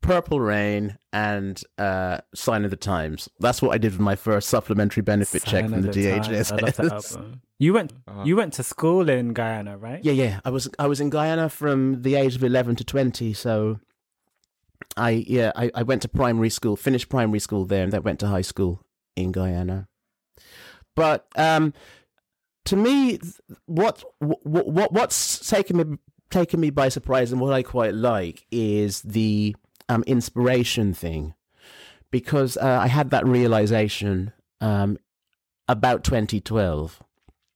Purple 0.00 0.40
Rain, 0.40 0.98
and 1.12 1.62
uh, 1.78 2.18
Sign 2.34 2.64
of 2.64 2.70
the 2.70 2.76
Times. 2.76 3.28
That's 3.40 3.60
what 3.62 3.70
I 3.74 3.78
did 3.78 3.92
with 3.92 4.00
my 4.00 4.16
first 4.16 4.48
supplementary 4.48 5.02
benefit 5.02 5.44
check 5.44 5.64
from 5.68 5.82
the, 5.82 5.88
of 5.88 5.94
Times. 5.94 6.28
DHS. 6.28 6.52
I 6.52 6.56
love 6.66 6.76
that 6.76 6.92
album. 7.16 7.40
You 7.58 7.72
went 7.72 7.92
you 8.24 8.36
went 8.36 8.52
to 8.54 8.62
school 8.62 9.08
in 9.08 9.32
Guyana, 9.32 9.76
right? 9.78 10.02
Yeah, 10.04 10.12
yeah. 10.12 10.40
I 10.44 10.50
was 10.50 10.68
I 10.78 10.86
was 10.86 11.00
in 11.00 11.08
Guyana 11.10 11.48
from 11.48 12.02
the 12.02 12.14
age 12.16 12.34
of 12.36 12.44
eleven 12.44 12.76
to 12.76 12.84
twenty, 12.84 13.32
so 13.32 13.78
I 14.96 15.10
yeah 15.26 15.52
I, 15.56 15.70
I 15.74 15.82
went 15.82 16.02
to 16.02 16.08
primary 16.08 16.50
school, 16.50 16.76
finished 16.76 17.08
primary 17.08 17.40
school 17.40 17.64
there, 17.64 17.82
and 17.82 17.92
then 17.92 18.02
went 18.02 18.20
to 18.20 18.26
high 18.26 18.42
school 18.42 18.82
in 19.16 19.32
Guyana. 19.32 19.88
But 20.94 21.26
um, 21.36 21.72
to 22.66 22.76
me, 22.76 23.18
what 23.66 24.02
what 24.18 24.66
what 24.66 24.92
what's 24.92 25.48
taken 25.48 25.76
me 25.76 25.98
taken 26.30 26.60
me 26.60 26.70
by 26.70 26.88
surprise 26.88 27.30
and 27.30 27.40
what 27.40 27.52
I 27.52 27.62
quite 27.62 27.94
like 27.94 28.46
is 28.50 29.02
the 29.02 29.54
um 29.88 30.02
inspiration 30.06 30.94
thing, 30.94 31.34
because 32.10 32.56
uh, 32.56 32.78
I 32.82 32.88
had 32.88 33.10
that 33.10 33.26
realization 33.26 34.32
um 34.60 34.98
about 35.68 36.04
2012 36.04 37.02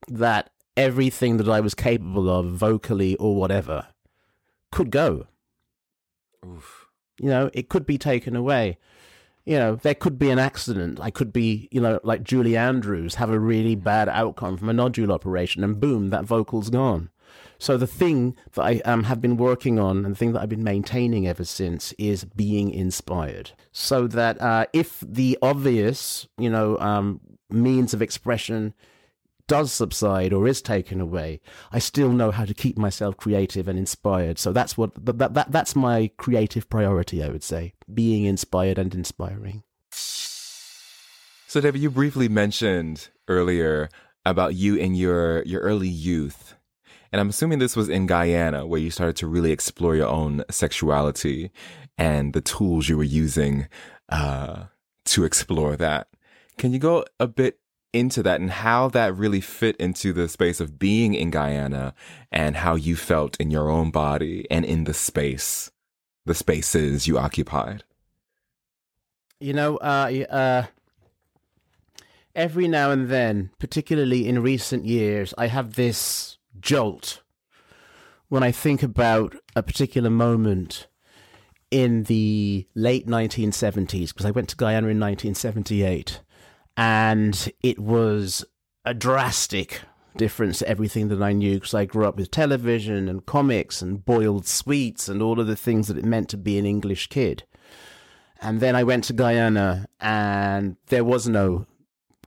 that 0.09 0.51
everything 0.77 1.37
that 1.39 1.49
I 1.49 1.61
was 1.61 1.75
capable 1.75 2.31
of, 2.31 2.47
vocally 2.47 3.17
or 3.17 3.37
whatever, 3.37 3.89
could 4.71 4.91
go. 4.91 5.27
Oof. 6.47 6.78
You 7.21 7.29
know, 7.29 7.51
it 7.53 7.69
could 7.69 7.87
be 7.87 7.99
taken 7.99 8.37
away. 8.37 8.79
You 9.45 9.59
know, 9.59 9.77
there 9.77 9.95
could 9.95 10.19
be 10.19 10.31
an 10.31 10.39
accident. 10.39 11.01
I 11.01 11.11
could 11.11 11.33
be, 11.33 11.69
you 11.71 11.81
know, 11.81 12.01
like 12.03 12.23
Julie 12.23 12.57
Andrews, 12.57 13.15
have 13.15 13.31
a 13.31 13.39
really 13.39 13.75
bad 13.75 14.09
outcome 14.09 14.59
from 14.59 14.69
a 14.69 14.75
nodule 14.75 15.11
operation, 15.11 15.65
and 15.65 15.81
boom, 15.81 16.11
that 16.11 16.25
vocal's 16.25 16.71
gone. 16.71 17.11
So 17.59 17.77
the 17.77 17.87
thing 17.87 18.37
that 18.53 18.63
I 18.63 18.81
um, 18.85 19.05
have 19.05 19.21
been 19.21 19.37
working 19.37 19.79
on, 19.79 20.05
and 20.05 20.15
the 20.15 20.19
thing 20.19 20.33
that 20.33 20.43
I've 20.43 20.49
been 20.49 20.63
maintaining 20.63 21.27
ever 21.27 21.45
since, 21.45 21.93
is 21.99 22.25
being 22.25 22.71
inspired. 22.71 23.53
So 23.73 24.07
that 24.09 24.41
uh, 24.41 24.67
if 24.73 25.01
the 25.01 25.39
obvious, 25.43 26.29
you 26.37 26.51
know, 26.51 26.79
um, 26.79 27.21
means 27.51 27.95
of 27.95 28.03
expression 28.03 28.75
does 29.49 29.73
subside 29.73 30.33
or 30.33 30.47
is 30.47 30.63
taken 30.63 31.01
away, 31.01 31.41
I 31.73 31.81
still 31.81 32.11
know 32.11 32.31
how 32.31 32.45
to 32.45 32.55
keep 32.55 32.79
myself 32.79 33.17
creative 33.17 33.67
and 33.67 33.79
inspired. 33.79 34.39
So 34.39 34.53
that's 34.53 34.79
what 34.79 34.95
that, 35.05 35.35
that 35.35 35.51
that's 35.51 35.75
my 35.75 36.11
creative 36.17 36.71
priority, 36.71 37.25
I 37.25 37.29
would 37.29 37.43
say, 37.43 37.73
being 37.93 38.25
inspired 38.25 38.79
and 38.79 38.95
inspiring. 38.95 39.65
So, 39.91 41.61
David, 41.61 41.81
you 41.81 41.91
briefly 41.91 42.29
mentioned 42.29 43.09
earlier 43.27 43.89
about 44.25 44.55
you 44.55 44.77
in 44.77 44.95
your 44.95 45.43
your 45.45 45.63
early 45.63 45.89
youth, 45.89 46.55
and 47.11 47.21
I'm 47.21 47.31
assuming 47.31 47.59
this 47.59 47.77
was 47.77 47.89
in 47.89 48.07
Guyana 48.07 48.67
where 48.67 48.81
you 48.81 48.91
started 48.91 49.17
to 49.17 49.27
really 49.27 49.51
explore 49.51 49.97
your 49.97 50.09
own 50.09 50.45
sexuality 50.51 51.51
and 51.97 52.35
the 52.35 52.43
tools 52.43 52.89
you 52.89 52.99
were 52.99 53.03
using 53.03 53.67
uh, 54.11 54.65
to 55.07 55.25
explore 55.25 55.75
that. 55.77 56.09
Can 56.59 56.73
you 56.73 56.79
go 56.79 57.05
a 57.19 57.27
bit 57.27 57.59
into 57.93 58.23
that 58.23 58.41
and 58.41 58.51
how 58.51 58.89
that 58.89 59.17
really 59.17 59.41
fit 59.41 59.77
into 59.77 60.13
the 60.13 60.29
space 60.29 60.61
of 60.61 60.79
being 60.79 61.15
in 61.15 61.31
Guyana 61.31 61.95
and 62.31 62.57
how 62.57 62.75
you 62.75 62.97
felt 62.97 63.37
in 63.39 63.51
your 63.51 63.71
own 63.71 63.91
body 63.91 64.47
and 64.51 64.65
in 64.65 64.85
the 64.85 64.95
space, 64.95 65.71
the 66.27 66.35
spaces 66.35 67.07
you 67.07 67.19
occupied? 67.19 67.85
You 69.41 69.53
know, 69.53 69.77
uh, 69.77 70.25
uh, 70.31 70.67
every 72.35 72.69
now 72.69 72.91
and 72.91 73.09
then, 73.09 73.51
particularly 73.59 74.29
in 74.29 74.43
recent 74.43 74.85
years, 74.85 75.33
I 75.39 75.47
have 75.47 75.75
this 75.75 76.39
jolt 76.61 77.23
when 78.29 78.43
I 78.43 78.53
think 78.53 78.83
about 78.83 79.37
a 79.57 79.63
particular 79.63 80.11
moment 80.11 80.87
in 81.71 82.05
the 82.05 82.67
late 82.75 83.07
1970s, 83.07 84.09
because 84.09 84.27
I 84.27 84.31
went 84.31 84.49
to 84.51 84.57
Guyana 84.57 84.89
in 84.89 85.01
1978, 85.01 86.21
and 86.79 87.53
it 87.61 87.81
was 87.81 88.45
a 88.85 88.95
drastic 88.95 89.81
difference 90.17 90.61
to 90.61 90.69
everything 90.69 91.09
that 91.09 91.21
I 91.21 91.33
knew 91.33 91.55
because 91.55 91.75
I 91.75 91.85
grew 91.85 92.07
up 92.07 92.17
with 92.17 92.31
television 92.31 93.09
and 93.09 93.27
comics 93.27 93.83
and 93.83 94.05
boiled 94.05 94.47
sweets 94.47 95.09
and 95.09 95.21
all 95.21 95.41
of 95.41 95.49
the 95.49 95.57
things 95.57 95.89
that 95.89 95.99
it 95.99 96.05
meant 96.05 96.29
to 96.29 96.37
be 96.37 96.57
an 96.57 96.65
English 96.65 97.09
kid. 97.09 97.43
And 98.41 98.61
then 98.61 98.77
I 98.77 98.85
went 98.85 99.03
to 99.05 99.13
Guyana 99.13 99.89
and 99.99 100.77
there 100.87 101.03
was 101.03 101.29
no 101.29 101.67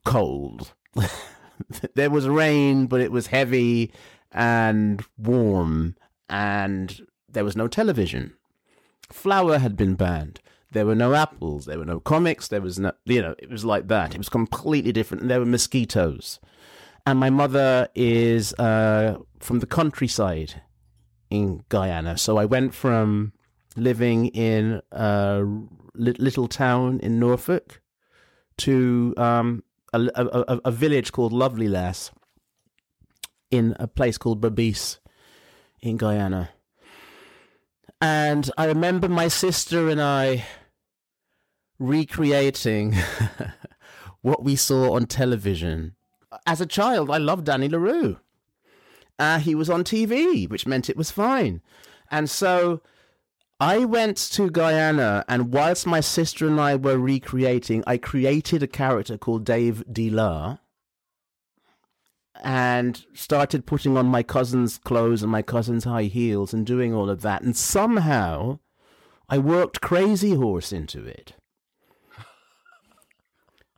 cold. 0.04 0.74
there 1.96 2.10
was 2.10 2.28
rain, 2.28 2.88
but 2.88 3.00
it 3.00 3.12
was 3.12 3.28
heavy 3.28 3.94
and 4.34 5.02
warm, 5.18 5.96
and 6.30 7.08
there 7.30 7.46
was 7.46 7.56
no 7.56 7.68
television. 7.70 8.34
flour 9.10 9.60
had 9.60 9.78
been 9.78 9.96
banned. 9.96 10.42
There 10.72 10.86
were 10.86 10.96
no 10.96 11.14
apples. 11.14 11.66
There 11.66 11.78
were 11.78 11.86
no 11.86 12.00
comics. 12.00 12.48
There 12.48 12.62
was 12.62 12.80
no, 12.80 12.94
you 13.06 13.22
know, 13.22 13.36
it 13.38 13.50
was 13.50 13.66
like 13.66 13.88
that. 13.90 14.16
It 14.16 14.18
was 14.18 14.30
completely 14.30 14.92
different. 14.92 15.22
And 15.22 15.30
there 15.30 15.40
were 15.40 15.46
mosquitoes. 15.46 16.40
And 17.06 17.20
my 17.20 17.30
mother 17.30 17.90
is 17.94 18.54
uh, 18.54 19.18
from 19.40 19.60
the 19.60 19.66
countryside 19.66 20.62
in 21.30 21.64
Guyana. 21.70 22.18
So 22.18 22.38
I 22.38 22.46
went 22.46 22.74
from 22.74 23.34
living 23.76 24.28
in 24.28 24.82
a 24.92 25.44
little 25.96 26.48
town 26.48 27.00
in 27.02 27.20
Norfolk 27.20 27.82
to 28.58 29.14
um, 29.18 29.64
a, 29.94 30.00
a, 30.16 30.60
a, 30.66 30.72
village 30.72 31.12
called 31.12 31.34
Lovely 31.34 31.68
Lass 31.68 32.12
in 33.50 33.76
a 33.80 33.88
place 33.88 34.18
called 34.18 34.42
Berbice 34.42 35.00
in 35.82 35.98
Guyana. 35.98 36.50
And 38.02 38.50
I 38.58 38.66
remember 38.66 39.08
my 39.08 39.28
sister 39.28 39.90
and 39.90 40.02
I 40.02 40.46
recreating 41.82 42.96
what 44.22 44.44
we 44.44 44.56
saw 44.56 44.94
on 44.94 45.08
television. 45.08 45.96
As 46.46 46.62
a 46.62 46.66
child, 46.66 47.10
I 47.10 47.18
loved 47.18 47.46
Danny 47.46 47.68
La 47.68 47.80
Rue. 47.80 48.18
Uh, 49.20 49.40
he 49.40 49.54
was 49.56 49.70
on 49.70 49.84
TV, 49.84 50.50
which 50.50 50.66
meant 50.66 50.90
it 50.90 50.98
was 50.98 51.12
fine. 51.12 51.62
And 52.10 52.30
so 52.30 52.82
I 53.60 53.86
went 53.86 54.18
to 54.18 54.50
Guyana, 54.50 55.26
and 55.28 55.54
whilst 55.54 55.86
my 55.86 56.00
sister 56.00 56.48
and 56.48 56.60
I 56.60 56.76
were 56.76 56.98
recreating, 56.98 57.84
I 57.86 57.98
created 57.98 58.64
a 58.64 58.68
character 58.68 59.18
called 59.18 59.44
Dave 59.44 59.84
Delar 59.92 60.60
and 62.44 63.06
started 63.14 63.68
putting 63.68 63.98
on 63.98 64.08
my 64.08 64.24
cousin's 64.24 64.80
clothes 64.80 65.22
and 65.22 65.32
my 65.32 65.44
cousin's 65.44 65.84
high 65.84 66.06
heels 66.06 66.54
and 66.54 66.66
doing 66.66 66.94
all 66.94 67.10
of 67.10 67.22
that. 67.22 67.44
And 67.44 67.56
somehow 67.56 68.60
I 69.30 69.38
worked 69.38 69.82
Crazy 69.82 70.34
Horse 70.34 70.74
into 70.74 71.06
it. 71.06 71.34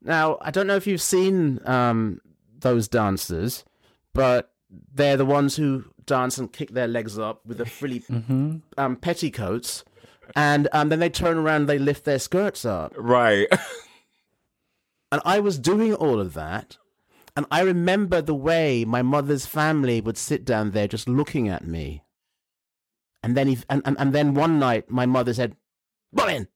Now, 0.03 0.37
I 0.41 0.51
don't 0.51 0.67
know 0.67 0.75
if 0.75 0.85
you've 0.85 1.01
seen 1.01 1.59
um, 1.65 2.19
those 2.59 2.87
dancers, 2.87 3.63
but 4.13 4.51
they're 4.93 5.17
the 5.17 5.25
ones 5.25 5.55
who 5.55 5.85
dance 6.05 6.37
and 6.37 6.51
kick 6.51 6.71
their 6.71 6.87
legs 6.87 7.17
up 7.17 7.45
with 7.45 7.57
the 7.57 7.65
frilly 7.65 7.99
mm-hmm. 8.09 8.57
um, 8.77 8.95
petticoats, 8.97 9.83
and 10.35 10.67
um, 10.73 10.89
then 10.89 10.99
they 10.99 11.09
turn 11.09 11.37
around, 11.37 11.61
and 11.61 11.69
they 11.69 11.79
lift 11.79 12.05
their 12.05 12.19
skirts 12.19 12.65
up. 12.65 12.93
Right. 12.97 13.47
and 15.11 15.21
I 15.23 15.39
was 15.39 15.57
doing 15.57 15.93
all 15.93 16.19
of 16.19 16.33
that, 16.33 16.77
and 17.35 17.45
I 17.49 17.61
remember 17.61 18.21
the 18.21 18.35
way 18.35 18.85
my 18.85 19.01
mother's 19.01 19.45
family 19.45 20.01
would 20.01 20.17
sit 20.17 20.45
down 20.45 20.71
there 20.71 20.87
just 20.87 21.07
looking 21.07 21.47
at 21.47 21.65
me. 21.65 22.03
And 23.23 23.37
then, 23.37 23.47
he, 23.47 23.57
and, 23.69 23.81
and, 23.85 23.95
and 23.97 24.13
then 24.13 24.33
one 24.33 24.59
night, 24.59 24.91
my 24.91 25.05
mother 25.05 25.33
said, 25.33 25.55
Robin! 26.11 26.47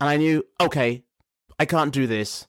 And 0.00 0.08
I 0.08 0.16
knew, 0.16 0.44
okay, 0.60 1.04
I 1.62 1.64
can't 1.64 1.92
do 1.92 2.08
this. 2.08 2.48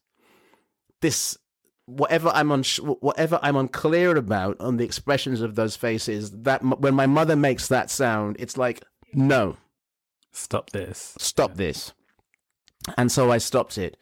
This 1.01 1.37
whatever 1.85 2.31
I'm 2.33 2.51
on 2.51 2.63
whatever 2.79 3.39
I'm 3.43 3.55
unclear 3.55 4.17
about 4.17 4.57
on 4.59 4.77
the 4.77 4.85
expressions 4.85 5.41
of 5.41 5.53
those 5.53 5.75
faces 5.75 6.31
that 6.31 6.63
when 6.63 6.95
my 6.95 7.05
mother 7.05 7.35
makes 7.35 7.67
that 7.67 7.91
sound 7.91 8.37
it's 8.39 8.57
like 8.57 8.83
no. 9.13 9.57
Stop 10.31 10.71
this. 10.71 11.13
Stop 11.19 11.51
yeah. 11.51 11.57
this. 11.57 11.93
And 12.97 13.11
so 13.11 13.31
I 13.31 13.37
stopped 13.37 13.77
it. 13.77 13.97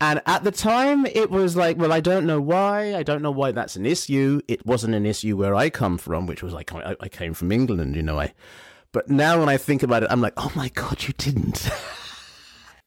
And 0.00 0.20
at 0.26 0.42
the 0.42 0.50
time 0.50 1.06
it 1.06 1.30
was 1.30 1.54
like 1.54 1.78
well 1.78 1.92
I 1.92 2.00
don't 2.00 2.26
know 2.26 2.40
why. 2.40 2.96
I 2.96 3.04
don't 3.04 3.22
know 3.22 3.30
why 3.30 3.52
that's 3.52 3.76
an 3.76 3.86
issue. 3.86 4.40
It 4.48 4.66
wasn't 4.66 4.96
an 4.96 5.06
issue 5.06 5.36
where 5.36 5.54
I 5.54 5.70
come 5.70 5.96
from 5.96 6.26
which 6.26 6.42
was 6.42 6.52
like 6.52 6.74
I, 6.74 6.96
I 6.98 7.08
came 7.08 7.34
from 7.34 7.52
England 7.52 7.94
you 7.94 8.02
know 8.02 8.18
I 8.18 8.34
but 8.90 9.08
now 9.08 9.38
when 9.38 9.48
I 9.48 9.58
think 9.58 9.84
about 9.84 10.02
it 10.02 10.10
I'm 10.10 10.20
like 10.20 10.34
oh 10.36 10.50
my 10.56 10.70
god 10.70 11.04
you 11.04 11.14
didn't 11.16 11.70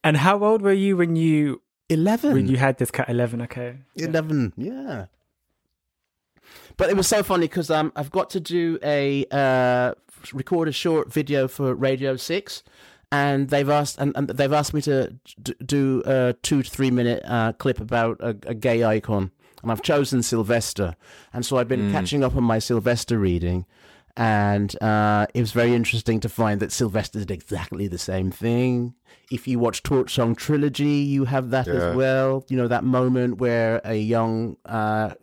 And 0.04 0.18
how 0.18 0.44
old 0.44 0.62
were 0.62 0.72
you 0.72 0.96
when 0.96 1.16
you 1.16 1.62
11 1.88 2.32
when 2.32 2.48
you 2.48 2.56
had 2.56 2.78
this 2.78 2.90
cat 2.90 3.08
11 3.08 3.42
okay. 3.42 3.76
11 3.96 4.54
yeah, 4.56 4.72
yeah. 4.72 5.06
but 6.76 6.88
it 6.88 6.96
was 6.96 7.06
so 7.06 7.22
funny 7.22 7.46
because 7.46 7.70
um 7.70 7.92
i've 7.94 8.10
got 8.10 8.30
to 8.30 8.40
do 8.40 8.78
a 8.82 9.26
uh 9.30 9.92
record 10.32 10.66
a 10.66 10.72
short 10.72 11.12
video 11.12 11.46
for 11.46 11.74
radio 11.74 12.16
6 12.16 12.62
and 13.12 13.48
they've 13.48 13.68
asked 13.68 13.98
and, 13.98 14.12
and 14.16 14.28
they've 14.28 14.52
asked 14.52 14.74
me 14.74 14.80
to 14.82 15.14
do 15.64 16.02
a 16.04 16.34
two 16.42 16.62
to 16.62 16.70
three 16.70 16.90
minute 16.90 17.22
uh, 17.26 17.52
clip 17.52 17.80
about 17.80 18.18
a, 18.20 18.30
a, 18.46 18.54
gay 18.54 18.82
icon. 18.82 19.30
And 19.62 19.70
i've 19.70 19.82
chosen 19.82 20.22
sylvester. 20.22 20.96
And 21.32 21.46
so 21.46 21.58
i've 21.58 21.68
been 21.68 21.90
mm. 21.90 21.92
catching 21.92 22.24
up 22.24 22.34
on 22.34 22.42
my 22.42 22.58
sylvester 22.58 23.18
reading 23.18 23.66
and 24.16 24.80
uh, 24.80 25.26
it 25.34 25.40
was 25.40 25.52
very 25.52 25.74
interesting 25.74 26.20
to 26.20 26.28
find 26.28 26.60
that 26.60 26.70
Sylvester 26.70 27.18
did 27.18 27.30
exactly 27.30 27.88
the 27.88 27.98
same 27.98 28.30
thing. 28.30 28.94
If 29.30 29.48
you 29.48 29.58
watch 29.58 29.82
Torch 29.82 30.14
Song 30.14 30.36
Trilogy, 30.36 30.84
you 30.84 31.24
have 31.24 31.50
that 31.50 31.66
yeah. 31.66 31.74
as 31.74 31.96
well. 31.96 32.44
You 32.48 32.56
know 32.56 32.68
that 32.68 32.84
moment 32.84 33.38
where 33.38 33.80
a 33.84 33.96
young 33.96 34.56
uh, 34.64 35.14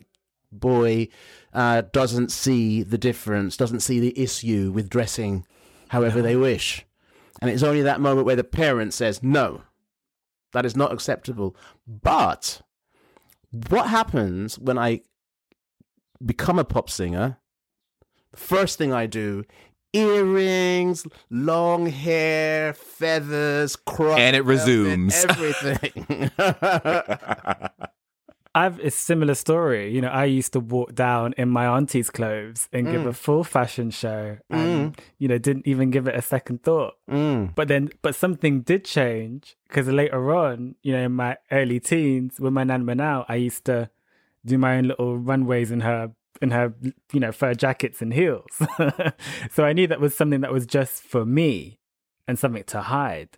boy 0.51 1.07
uh, 1.53 1.83
doesn't 1.93 2.31
see 2.31 2.83
the 2.83 2.97
difference, 2.97 3.55
doesn't 3.55 3.79
see 3.79 3.99
the 3.99 4.17
issue 4.19 4.71
with 4.73 4.89
dressing 4.89 5.45
however 5.89 6.21
they 6.21 6.35
wish, 6.35 6.85
and 7.41 7.49
it's 7.49 7.63
only 7.63 7.81
that 7.83 8.01
moment 8.01 8.25
where 8.25 8.35
the 8.35 8.43
parent 8.43 8.93
says, 8.93 9.23
"No, 9.23 9.61
that 10.51 10.65
is 10.65 10.75
not 10.75 10.91
acceptable." 10.91 11.55
But 11.87 12.61
what 13.69 13.87
happens 13.87 14.59
when 14.59 14.77
I 14.77 15.01
become 16.25 16.59
a 16.59 16.65
pop 16.65 16.89
singer? 16.89 17.37
First 18.35 18.77
thing 18.77 18.93
I 18.93 19.07
do 19.07 19.43
earrings, 19.93 21.05
long 21.29 21.85
hair, 21.87 22.73
feathers, 22.73 23.75
crop, 23.75 24.17
and 24.17 24.35
it 24.35 24.45
resumes 24.45 25.25
everything. 25.29 26.31
I've 28.53 28.79
a 28.79 28.91
similar 28.91 29.35
story. 29.35 29.93
You 29.93 30.01
know, 30.01 30.09
I 30.09 30.25
used 30.25 30.51
to 30.53 30.59
walk 30.59 30.93
down 30.93 31.33
in 31.37 31.47
my 31.47 31.65
auntie's 31.67 32.09
clothes 32.09 32.67
and 32.73 32.85
mm. 32.85 32.91
give 32.91 33.05
a 33.05 33.13
full 33.13 33.45
fashion 33.45 33.91
show, 33.91 34.37
and 34.49 34.95
mm. 34.95 34.99
you 35.19 35.27
know, 35.27 35.37
didn't 35.37 35.67
even 35.67 35.89
give 35.89 36.07
it 36.07 36.15
a 36.15 36.21
second 36.21 36.63
thought. 36.63 36.95
Mm. 37.09 37.55
But 37.55 37.69
then, 37.69 37.89
but 38.01 38.15
something 38.15 38.61
did 38.61 38.83
change 38.83 39.55
because 39.67 39.87
later 39.87 40.35
on, 40.35 40.75
you 40.83 40.91
know, 40.93 41.03
in 41.03 41.13
my 41.13 41.37
early 41.51 41.79
teens, 41.79 42.39
when 42.39 42.53
my 42.53 42.65
nan 42.65 42.85
went 42.85 43.01
out, 43.01 43.25
I 43.29 43.35
used 43.35 43.65
to 43.65 43.89
do 44.43 44.57
my 44.57 44.77
own 44.77 44.87
little 44.87 45.17
runways 45.17 45.71
in 45.71 45.81
her 45.81 46.11
in 46.41 46.51
her, 46.51 46.73
you 47.11 47.19
know, 47.19 47.31
fur 47.31 47.53
jackets 47.53 48.01
and 48.01 48.13
heels. 48.13 48.61
so 49.51 49.63
I 49.63 49.73
knew 49.73 49.87
that 49.87 49.99
was 49.99 50.15
something 50.15 50.41
that 50.41 50.51
was 50.51 50.65
just 50.65 51.03
for 51.03 51.25
me 51.25 51.79
and 52.27 52.37
something 52.37 52.63
to 52.65 52.81
hide. 52.81 53.37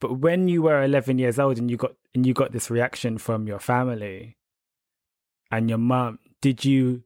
But 0.00 0.18
when 0.18 0.48
you 0.48 0.62
were 0.62 0.82
11 0.82 1.18
years 1.18 1.38
old 1.38 1.58
and 1.58 1.70
you 1.70 1.76
got 1.76 1.92
and 2.14 2.26
you 2.26 2.32
got 2.32 2.52
this 2.52 2.70
reaction 2.70 3.18
from 3.18 3.46
your 3.46 3.60
family 3.60 4.36
and 5.50 5.68
your 5.68 5.78
mum, 5.78 6.18
did 6.40 6.64
you 6.64 7.02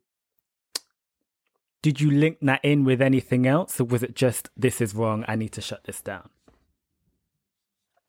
did 1.83 2.01
you 2.01 2.11
link 2.11 2.39
that 2.41 2.65
in 2.65 2.85
with 2.85 3.03
anything 3.03 3.47
else 3.47 3.81
or 3.81 3.85
was 3.85 4.03
it 4.03 4.15
just 4.15 4.49
this 4.57 4.81
is 4.81 4.95
wrong, 4.95 5.25
I 5.29 5.37
need 5.37 5.53
to 5.53 5.61
shut 5.61 5.85
this 5.85 6.01
down? 6.01 6.31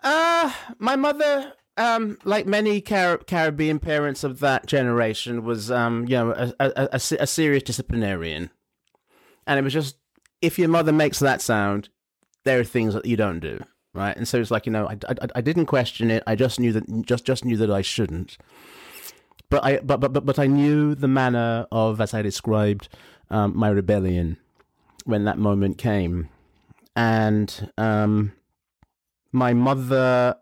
Uh 0.04 0.54
my 0.78 0.96
mother 0.96 1.54
um, 1.78 2.18
like 2.24 2.46
many 2.46 2.82
Car- 2.82 3.18
Caribbean 3.18 3.80
parents 3.80 4.24
of 4.24 4.40
that 4.40 4.66
generation, 4.66 5.44
was 5.44 5.70
um, 5.70 6.04
you 6.08 6.16
know 6.16 6.32
a, 6.32 6.54
a, 6.60 6.90
a, 6.94 7.00
a, 7.20 7.28
serious 7.28 7.64
disciplinarian, 7.64 8.50
and 9.46 9.60
it 9.60 9.64
was 9.64 9.74
just 9.74 9.98
if 10.42 10.58
your 10.58 10.70
mother 10.70 10.94
makes 10.94 11.20
that 11.20 11.42
sound, 11.42 11.90
there 12.44 12.60
are 12.60 12.64
things 12.64 12.94
that 12.94 13.06
you 13.06 13.18
don't 13.18 13.40
do, 13.40 13.60
right? 13.94 14.16
And 14.16 14.28
so 14.28 14.40
it's 14.40 14.52
like 14.52 14.66
you 14.66 14.72
know 14.72 14.88
I, 14.88 14.98
I, 15.10 15.16
I 15.36 15.42
didn't 15.42 15.66
question 15.66 16.12
it. 16.12 16.24
I 16.26 16.36
just 16.36 16.60
knew 16.60 16.72
that 16.72 17.06
just 17.06 17.26
just 17.26 17.44
knew 17.44 17.58
that 17.58 17.72
I 17.72 17.82
shouldn't. 17.82 18.38
But 19.50 19.64
I 19.66 19.80
but 19.80 20.00
but 20.00 20.14
but, 20.14 20.26
but 20.26 20.40
I 20.40 20.48
knew 20.48 20.96
the 20.96 21.10
manner 21.10 21.68
of 21.72 22.00
as 22.00 22.14
I 22.14 22.22
described 22.22 22.88
um, 23.30 23.56
my 23.56 23.70
rebellion 23.70 24.38
when 25.04 25.26
that 25.26 25.38
moment 25.38 25.78
came, 25.78 26.30
and 26.96 27.70
um, 27.78 28.32
my 29.34 29.54
mother 29.54 30.38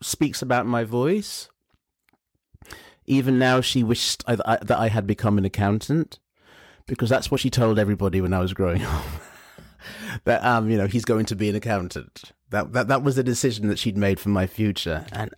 speaks 0.00 0.42
about 0.42 0.66
my 0.66 0.84
voice. 0.84 1.48
Even 3.06 3.38
now, 3.38 3.60
she 3.60 3.82
wished 3.82 4.22
I, 4.26 4.36
I, 4.44 4.56
that 4.56 4.78
I 4.78 4.88
had 4.88 5.06
become 5.06 5.38
an 5.38 5.44
accountant 5.44 6.18
because 6.86 7.08
that's 7.08 7.30
what 7.30 7.40
she 7.40 7.50
told 7.50 7.78
everybody 7.78 8.20
when 8.20 8.32
I 8.32 8.40
was 8.40 8.54
growing 8.54 8.82
up. 8.84 9.04
that 10.24 10.44
um, 10.44 10.70
you 10.70 10.78
know, 10.78 10.86
he's 10.86 11.04
going 11.04 11.26
to 11.26 11.36
be 11.36 11.48
an 11.48 11.56
accountant. 11.56 12.32
That 12.50 12.72
that 12.72 12.88
that 12.88 13.02
was 13.02 13.16
the 13.16 13.22
decision 13.22 13.68
that 13.68 13.78
she'd 13.78 13.96
made 13.96 14.20
for 14.20 14.28
my 14.28 14.46
future, 14.46 15.06
and 15.12 15.34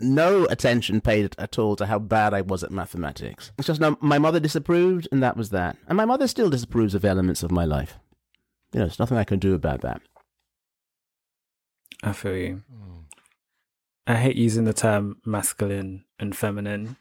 no 0.00 0.46
attention 0.46 1.00
paid 1.00 1.34
at 1.38 1.58
all 1.58 1.76
to 1.76 1.86
how 1.86 1.98
bad 1.98 2.34
I 2.34 2.40
was 2.40 2.64
at 2.64 2.70
mathematics. 2.70 3.52
It's 3.58 3.66
just 3.66 3.80
no, 3.80 3.96
my 4.00 4.18
mother 4.18 4.40
disapproved, 4.40 5.08
and 5.12 5.22
that 5.22 5.36
was 5.36 5.50
that. 5.50 5.76
And 5.86 5.96
my 5.96 6.04
mother 6.04 6.26
still 6.26 6.50
disapproves 6.50 6.94
of 6.94 7.04
elements 7.04 7.42
of 7.42 7.50
my 7.50 7.64
life. 7.64 7.98
You 8.72 8.80
know, 8.80 8.86
there's 8.86 8.98
nothing 8.98 9.18
I 9.18 9.24
can 9.24 9.38
do 9.38 9.54
about 9.54 9.80
that. 9.82 10.00
I 12.02 12.12
feel 12.12 12.36
you. 12.36 12.62
Mm. 12.72 12.99
I 14.06 14.16
hate 14.16 14.36
using 14.36 14.64
the 14.64 14.72
term 14.72 15.18
masculine 15.24 16.04
and 16.18 16.36
feminine, 16.36 16.96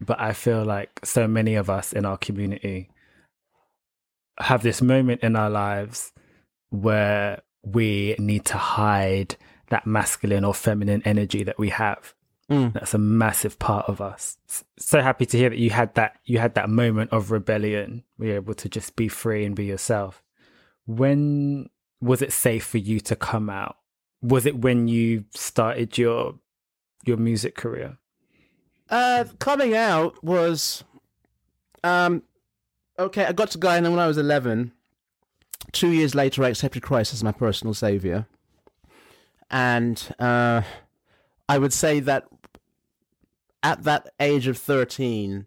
but 0.00 0.20
I 0.20 0.32
feel 0.32 0.64
like 0.64 1.00
so 1.04 1.26
many 1.26 1.54
of 1.54 1.70
us 1.70 1.92
in 1.92 2.04
our 2.04 2.16
community 2.16 2.90
have 4.38 4.62
this 4.62 4.82
moment 4.82 5.22
in 5.22 5.36
our 5.36 5.50
lives 5.50 6.12
where 6.70 7.42
we 7.62 8.16
need 8.18 8.44
to 8.46 8.56
hide 8.56 9.36
that 9.68 9.86
masculine 9.86 10.44
or 10.44 10.54
feminine 10.54 11.02
energy 11.04 11.44
that 11.44 11.58
we 11.58 11.70
have. 11.70 12.14
Mm. 12.50 12.72
That's 12.72 12.94
a 12.94 12.98
massive 12.98 13.58
part 13.58 13.88
of 13.88 14.00
us. 14.00 14.36
So 14.78 15.00
happy 15.00 15.26
to 15.26 15.38
hear 15.38 15.50
that 15.50 15.58
you 15.58 15.70
had 15.70 15.94
that 15.94 16.16
you 16.24 16.38
had 16.38 16.54
that 16.54 16.68
moment 16.68 17.12
of 17.12 17.30
rebellion. 17.30 18.04
You're 18.18 18.36
able 18.36 18.54
to 18.54 18.68
just 18.68 18.96
be 18.96 19.08
free 19.08 19.44
and 19.44 19.54
be 19.54 19.64
yourself. 19.64 20.22
When 20.86 21.70
was 22.00 22.20
it 22.20 22.32
safe 22.32 22.64
for 22.64 22.78
you 22.78 23.00
to 23.00 23.16
come 23.16 23.48
out? 23.48 23.76
Was 24.22 24.46
it 24.46 24.58
when 24.58 24.88
you 24.88 25.24
started 25.34 25.98
your 25.98 26.34
your 27.04 27.16
music 27.16 27.56
career? 27.56 27.98
Uh, 28.88 29.24
coming 29.38 29.74
out 29.74 30.22
was, 30.22 30.84
um, 31.82 32.22
okay. 32.98 33.24
I 33.24 33.32
got 33.32 33.50
to 33.52 33.58
Guyana 33.58 33.90
when 33.90 33.98
I 33.98 34.06
was 34.06 34.18
eleven. 34.18 34.72
Two 35.72 35.90
years 35.90 36.14
later, 36.14 36.44
I 36.44 36.48
accepted 36.48 36.82
Christ 36.82 37.14
as 37.14 37.24
my 37.24 37.32
personal 37.32 37.74
savior, 37.74 38.26
and 39.50 40.14
uh, 40.18 40.62
I 41.48 41.58
would 41.58 41.72
say 41.72 42.00
that 42.00 42.26
at 43.62 43.84
that 43.84 44.12
age 44.20 44.46
of 44.46 44.58
thirteen, 44.58 45.46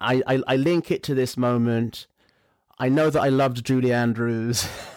I, 0.00 0.22
I 0.26 0.42
I 0.46 0.56
link 0.56 0.90
it 0.90 1.02
to 1.04 1.14
this 1.14 1.36
moment. 1.36 2.06
I 2.78 2.88
know 2.88 3.10
that 3.10 3.20
I 3.20 3.28
loved 3.28 3.64
Julie 3.64 3.92
Andrews. 3.92 4.66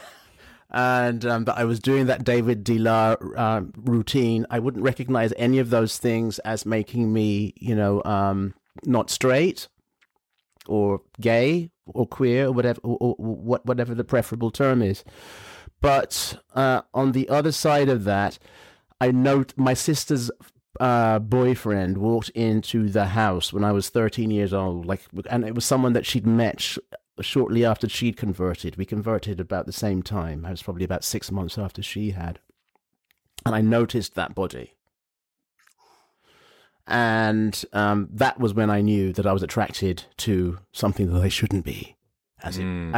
and 0.76 1.26
um, 1.26 1.46
that 1.46 1.58
I 1.58 1.64
was 1.64 1.80
doing 1.80 2.08
that 2.08 2.26
David 2.26 2.66
Dilar 2.66 3.18
uh, 3.38 3.62
routine. 3.78 4.46
I 4.50 4.60
wouldn't 4.60 4.84
recognize 4.84 5.34
any 5.38 5.58
of 5.60 5.70
those 5.70 5.98
things 5.98 6.38
as 6.40 6.66
making 6.66 7.14
me, 7.14 7.54
you 7.56 7.74
know, 7.74 8.04
um, 8.04 8.54
not 8.84 9.10
straight 9.10 9.70
or 10.68 11.02
gay 11.22 11.72
or 11.88 12.06
queer 12.06 12.48
or 12.48 12.52
whatever, 12.52 12.82
or, 12.84 12.98
or, 13.00 13.16
what 13.16 13.66
whatever 13.66 13.96
the 13.96 14.04
preferable 14.04 14.52
term 14.52 14.82
is. 14.82 15.06
But 15.80 16.40
uh, 16.54 16.82
on 16.94 17.14
the 17.14 17.30
other 17.30 17.54
side 17.54 17.88
of 17.88 18.04
that, 18.04 18.38
I 19.00 19.12
note 19.12 19.54
my 19.56 19.76
sister's 19.76 20.30
uh, 20.82 21.20
boyfriend 21.20 22.00
walked 22.00 22.30
into 22.32 22.90
the 22.90 23.06
house 23.06 23.54
when 23.54 23.64
I 23.64 23.72
was 23.72 23.88
13 23.88 24.30
years 24.30 24.54
old, 24.54 24.86
like, 24.86 25.04
and 25.30 25.46
it 25.46 25.56
was 25.56 25.64
someone 25.64 25.94
that 25.94 26.06
she'd 26.06 26.28
met 26.28 26.78
shortly 27.22 27.64
after 27.66 27.88
she'd 27.88 28.18
converted. 28.18 28.76
We 28.78 28.86
converted 28.86 29.40
about 29.40 29.66
the 29.66 29.72
same 29.72 30.02
time. 30.04 30.46
I 30.46 30.52
was 30.52 30.62
probably 30.64 30.84
about 30.86 31.04
six 31.04 31.32
months 31.32 31.58
after 31.58 31.82
she 31.82 32.12
had. 32.12 32.40
And 33.46 33.54
I 33.56 33.62
noticed 33.62 34.16
that 34.16 34.36
body. 34.36 34.74
And 36.88 37.64
um, 37.74 38.10
that 38.12 38.40
was 38.40 38.54
when 38.54 38.70
I 38.70 38.82
knew 38.82 39.12
that 39.14 39.26
I 39.26 39.34
was 39.34 39.44
attracted 39.44 40.04
to 40.18 40.60
something 40.72 41.12
that 41.12 41.22
I 41.22 41.30
shouldn't 41.30 41.66
be, 41.66 41.96
as 42.44 42.58
it, 42.60 42.64
Mm. 42.64 42.94
a- 42.94 42.98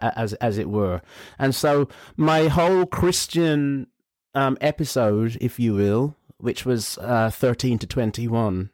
a- 0.00 0.06
a- 0.06 0.18
as, 0.18 0.32
as 0.34 0.58
it 0.58 0.68
were. 0.68 1.00
And 1.38 1.54
so 1.54 1.88
my 2.16 2.48
whole 2.48 2.86
Christian 2.86 3.86
um, 4.34 4.58
episode, 4.60 5.38
if 5.40 5.60
you 5.60 5.74
will, 5.74 6.16
which 6.38 6.64
was 6.66 6.98
uh, 6.98 7.30
13 7.30 7.78
to 7.78 7.86
21, 7.86 8.70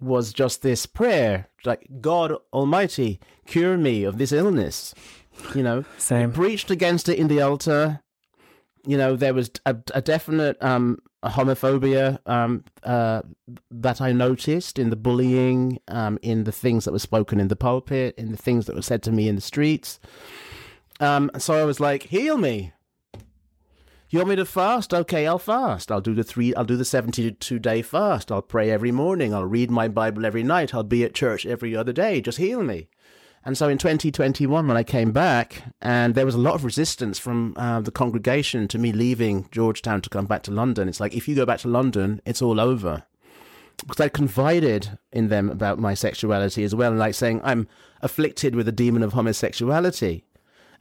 was 0.00 0.32
just 0.34 0.60
this 0.62 0.84
prayer 0.86 1.48
like, 1.66 1.86
God 2.00 2.34
Almighty, 2.52 3.20
cure 3.46 3.76
me 3.76 4.04
of 4.04 4.18
this 4.18 4.32
illness. 4.32 4.94
You 5.54 5.62
know, 5.62 5.84
Same. 5.98 6.32
preached 6.32 6.70
against 6.70 7.08
it 7.08 7.18
in 7.18 7.28
the 7.28 7.40
altar. 7.40 8.00
You 8.86 8.96
know, 8.96 9.16
there 9.16 9.34
was 9.34 9.50
a, 9.66 9.76
a 9.94 10.02
definite 10.02 10.62
um, 10.62 10.98
homophobia 11.24 12.18
um, 12.26 12.64
uh, 12.82 13.22
that 13.70 14.00
I 14.00 14.12
noticed 14.12 14.78
in 14.78 14.90
the 14.90 14.96
bullying, 14.96 15.80
um, 15.88 16.18
in 16.22 16.44
the 16.44 16.52
things 16.52 16.84
that 16.84 16.92
were 16.92 16.98
spoken 16.98 17.40
in 17.40 17.48
the 17.48 17.56
pulpit, 17.56 18.14
in 18.16 18.30
the 18.30 18.36
things 18.36 18.66
that 18.66 18.76
were 18.76 18.82
said 18.82 19.02
to 19.04 19.12
me 19.12 19.26
in 19.26 19.34
the 19.34 19.40
streets. 19.40 19.98
Um, 21.00 21.30
so 21.38 21.54
I 21.54 21.64
was 21.64 21.80
like, 21.80 22.04
heal 22.04 22.36
me. 22.36 22.73
You 24.10 24.18
want 24.18 24.28
me 24.28 24.36
to 24.36 24.44
fast? 24.44 24.92
Okay, 24.92 25.26
I'll 25.26 25.38
fast. 25.38 25.90
I'll 25.90 26.00
do 26.00 26.14
the 26.14 26.22
three. 26.22 26.54
I'll 26.54 26.64
do 26.64 26.76
the 26.76 26.84
seventy-two 26.84 27.58
day 27.58 27.82
fast. 27.82 28.30
I'll 28.30 28.42
pray 28.42 28.70
every 28.70 28.92
morning. 28.92 29.34
I'll 29.34 29.46
read 29.46 29.70
my 29.70 29.88
Bible 29.88 30.26
every 30.26 30.42
night. 30.42 30.74
I'll 30.74 30.82
be 30.82 31.04
at 31.04 31.14
church 31.14 31.46
every 31.46 31.74
other 31.74 31.92
day. 31.92 32.20
Just 32.20 32.38
heal 32.38 32.62
me. 32.62 32.88
And 33.46 33.58
so 33.58 33.68
in 33.68 33.76
2021, 33.76 34.66
when 34.66 34.76
I 34.76 34.82
came 34.82 35.12
back, 35.12 35.62
and 35.82 36.14
there 36.14 36.24
was 36.24 36.34
a 36.34 36.38
lot 36.38 36.54
of 36.54 36.64
resistance 36.64 37.18
from 37.18 37.54
uh, 37.56 37.80
the 37.80 37.90
congregation 37.90 38.68
to 38.68 38.78
me 38.78 38.90
leaving 38.90 39.48
Georgetown 39.50 40.00
to 40.02 40.08
come 40.10 40.24
back 40.24 40.42
to 40.44 40.50
London. 40.50 40.88
It's 40.88 41.00
like, 41.00 41.14
if 41.14 41.28
you 41.28 41.34
go 41.34 41.44
back 41.44 41.60
to 41.60 41.68
London, 41.68 42.22
it's 42.24 42.40
all 42.40 42.58
over. 42.58 43.04
Because 43.78 44.00
I 44.00 44.08
confided 44.08 44.98
in 45.12 45.28
them 45.28 45.50
about 45.50 45.78
my 45.78 45.92
sexuality 45.92 46.64
as 46.64 46.74
well, 46.74 46.92
and 46.92 46.98
like 46.98 47.14
saying, 47.14 47.42
I'm 47.44 47.68
afflicted 48.00 48.54
with 48.54 48.66
a 48.66 48.72
demon 48.72 49.02
of 49.02 49.12
homosexuality. 49.12 50.24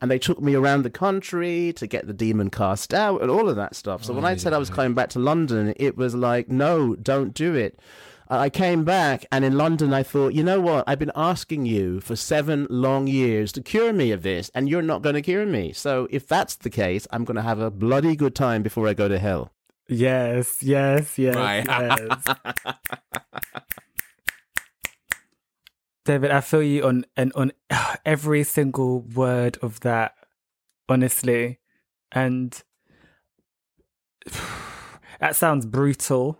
And 0.03 0.11
they 0.11 0.19
took 0.19 0.41
me 0.41 0.53
around 0.53 0.83
the 0.83 0.89
country 0.89 1.71
to 1.77 1.87
get 1.87 2.07
the 2.07 2.13
demon 2.13 2.49
cast 2.49 2.93
out 2.93 3.21
and 3.21 3.31
all 3.31 3.47
of 3.47 3.55
that 3.55 3.73
stuff. 3.73 4.03
So 4.03 4.11
oh, 4.11 4.17
when 4.17 4.25
I 4.25 4.35
said 4.35 4.51
I 4.51 4.57
was 4.57 4.69
coming 4.69 4.93
back 4.93 5.07
to 5.11 5.19
London, 5.19 5.73
it 5.77 5.95
was 5.95 6.13
like, 6.13 6.49
no, 6.49 6.93
don't 6.95 7.33
do 7.33 7.55
it. 7.55 7.79
I 8.29 8.49
came 8.49 8.83
back, 8.83 9.25
and 9.31 9.45
in 9.45 9.57
London, 9.57 9.93
I 9.93 10.03
thought, 10.03 10.33
you 10.33 10.43
know 10.43 10.59
what? 10.59 10.83
I've 10.87 10.99
been 10.99 11.11
asking 11.15 11.67
you 11.67 12.01
for 12.01 12.17
seven 12.17 12.67
long 12.69 13.07
years 13.07 13.53
to 13.53 13.61
cure 13.61 13.93
me 13.93 14.11
of 14.11 14.23
this, 14.23 14.51
and 14.53 14.67
you're 14.67 14.81
not 14.81 15.03
going 15.03 15.15
to 15.15 15.21
cure 15.21 15.45
me. 15.45 15.71
So 15.71 16.07
if 16.09 16.27
that's 16.27 16.55
the 16.55 16.69
case, 16.69 17.07
I'm 17.11 17.23
going 17.23 17.35
to 17.37 17.41
have 17.41 17.59
a 17.59 17.71
bloody 17.71 18.17
good 18.17 18.35
time 18.35 18.61
before 18.61 18.89
I 18.89 18.93
go 18.93 19.07
to 19.07 19.19
hell. 19.19 19.51
Yes, 19.87 20.61
yes, 20.61 21.17
yes, 21.17 21.35
Right. 21.35 21.65
yes. 21.65 22.35
David, 26.05 26.31
I 26.31 26.41
feel 26.41 26.61
you 26.63 26.83
on 26.83 27.05
and 27.15 27.31
on 27.35 27.51
every 28.05 28.43
single 28.43 29.01
word 29.01 29.57
of 29.61 29.79
that, 29.81 30.15
honestly, 30.89 31.59
and 32.11 32.61
that 35.19 35.35
sounds 35.35 35.65
brutal. 35.65 36.39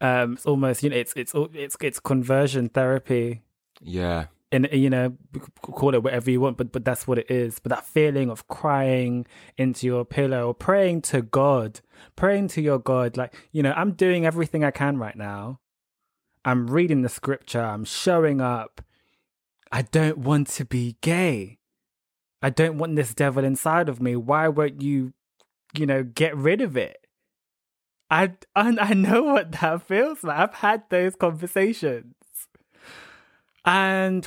Um, 0.00 0.34
it's 0.34 0.46
almost 0.46 0.82
you 0.82 0.90
know, 0.90 0.96
it's 0.96 1.12
it's 1.14 1.32
it's 1.54 1.76
it's 1.80 2.00
conversion 2.00 2.68
therapy, 2.70 3.42
Yeah. 3.82 4.26
and 4.50 4.66
you 4.72 4.88
know, 4.88 5.14
call 5.60 5.94
it 5.94 6.02
whatever 6.02 6.30
you 6.30 6.40
want, 6.40 6.56
but 6.56 6.72
but 6.72 6.84
that's 6.84 7.06
what 7.06 7.18
it 7.18 7.30
is. 7.30 7.58
But 7.58 7.70
that 7.70 7.84
feeling 7.84 8.30
of 8.30 8.48
crying 8.48 9.26
into 9.58 9.86
your 9.86 10.04
pillow 10.06 10.46
or 10.46 10.54
praying 10.54 11.02
to 11.02 11.20
God, 11.20 11.80
praying 12.16 12.48
to 12.48 12.62
your 12.62 12.78
God, 12.78 13.16
like 13.18 13.34
you 13.52 13.62
know, 13.62 13.72
I'm 13.72 13.92
doing 13.92 14.24
everything 14.24 14.64
I 14.64 14.70
can 14.70 14.96
right 14.96 15.16
now. 15.16 15.60
I'm 16.44 16.68
reading 16.68 17.02
the 17.02 17.08
scripture. 17.08 17.60
I'm 17.60 17.84
showing 17.84 18.40
up. 18.40 18.80
I 19.72 19.82
don't 19.82 20.18
want 20.18 20.48
to 20.48 20.64
be 20.64 20.96
gay. 21.00 21.58
I 22.42 22.50
don't 22.50 22.78
want 22.78 22.96
this 22.96 23.14
devil 23.14 23.44
inside 23.44 23.88
of 23.88 24.00
me. 24.00 24.16
Why 24.16 24.48
won't 24.48 24.80
you, 24.80 25.12
you 25.74 25.86
know, 25.86 26.02
get 26.02 26.36
rid 26.36 26.60
of 26.60 26.76
it? 26.76 27.06
I 28.10 28.32
I, 28.56 28.94
know 28.94 29.22
what 29.22 29.52
that 29.52 29.86
feels 29.86 30.24
like. 30.24 30.38
I've 30.38 30.54
had 30.54 30.82
those 30.90 31.14
conversations, 31.14 32.14
and 33.64 34.26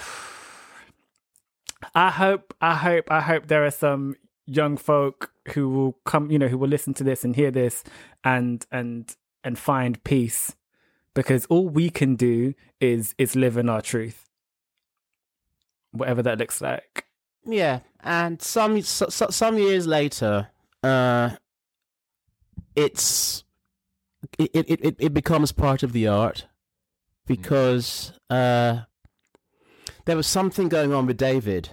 I 1.94 2.10
hope 2.12 2.54
I 2.62 2.76
hope 2.76 3.12
I 3.12 3.20
hope 3.20 3.48
there 3.48 3.66
are 3.66 3.72
some 3.72 4.16
young 4.46 4.78
folk 4.78 5.32
who 5.54 5.68
will 5.68 5.94
come, 6.06 6.32
you 6.32 6.40
know, 6.40 6.48
who 6.48 6.58
will 6.58 6.70
listen 6.70 6.94
to 6.94 7.04
this 7.04 7.26
and 7.26 7.36
hear 7.36 7.52
this 7.52 7.84
and 8.24 8.66
and 8.72 9.14
and 9.44 9.60
find 9.60 10.02
peace 10.06 10.56
because 11.14 11.46
all 11.48 11.68
we 11.68 11.90
can 11.90 12.16
do 12.16 12.54
is 12.80 13.16
is 13.18 13.36
live 13.36 13.58
in 13.58 13.70
our 13.70 13.82
truth 13.82 14.30
whatever 15.92 16.22
that 16.22 16.38
looks 16.38 16.62
like 16.62 17.06
Yeah, 17.46 17.80
and 18.02 18.42
some 18.42 18.82
so, 18.82 19.10
so, 19.10 19.28
some 19.30 19.58
years 19.58 19.86
later, 19.86 20.50
uh, 20.82 21.32
it's 22.76 23.44
it, 24.40 24.50
it 24.54 24.66
it 24.70 24.96
it 24.98 25.14
becomes 25.14 25.52
part 25.52 25.84
of 25.84 25.92
the 25.92 26.08
art 26.08 26.48
because 27.26 28.14
uh, 28.30 28.82
there 30.06 30.16
was 30.16 30.28
something 30.28 30.70
going 30.70 30.94
on 30.94 31.06
with 31.06 31.18
David. 31.18 31.70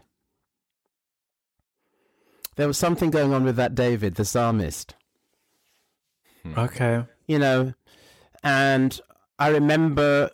There 2.57 2.66
was 2.66 2.79
something 2.79 3.11
going 3.11 3.33
on 3.33 3.44
with 3.44 3.57
that 3.57 3.74
David, 3.74 4.16
the 4.16 4.24
psalmist. 4.24 4.94
okay 6.57 7.05
you 7.26 7.38
know, 7.38 7.74
and 8.42 9.00
I 9.40 9.48
remember 9.48 10.31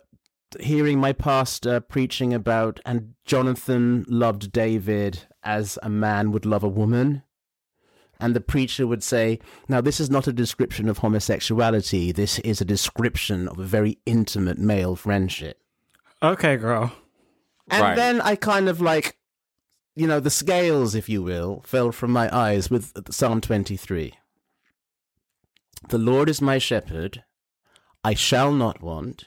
hearing 0.59 0.99
my 0.99 1.13
pastor 1.13 1.79
preaching 1.79 2.33
about, 2.33 2.79
and 2.85 3.13
Jonathan 3.25 4.05
loved 4.07 4.51
David 4.51 5.25
as 5.43 5.79
a 5.81 5.89
man 5.89 6.31
would 6.31 6.45
love 6.45 6.63
a 6.63 6.67
woman. 6.69 7.23
And 8.19 8.35
the 8.35 8.41
preacher 8.41 8.85
would 8.87 9.03
say, 9.03 9.39
Now, 9.69 9.79
this 9.79 9.99
is 9.99 10.09
not 10.09 10.27
a 10.27 10.33
description 10.33 10.89
of 10.89 10.97
homosexuality. 10.97 12.11
This 12.11 12.39
is 12.39 12.59
a 12.59 12.65
description 12.65 13.47
of 13.47 13.59
a 13.59 13.63
very 13.63 13.99
intimate 14.05 14.57
male 14.57 14.95
friendship. 14.95 15.59
okay 16.21 16.57
girl 16.57 16.91
And 17.69 17.81
Right. 17.83 17.95
then 17.95 18.21
I 18.21 18.35
kind 18.35 18.67
of 18.69 18.81
like, 18.81 19.17
you 19.95 20.07
know, 20.07 20.19
the 20.19 20.29
scales, 20.29 20.95
if 20.95 21.07
you 21.09 21.21
will, 21.21 21.61
fell 21.65 21.91
from 21.91 22.11
my 22.11 22.27
eyes 22.35 22.69
with 22.69 22.91
Psalm 23.13 23.39
23. 23.41 24.13
The 25.89 25.97
Lord 25.97 26.27
is 26.29 26.41
my 26.41 26.57
shepherd, 26.57 27.23
I 28.03 28.13
shall 28.13 28.51
not 28.51 28.81
want. 28.81 29.25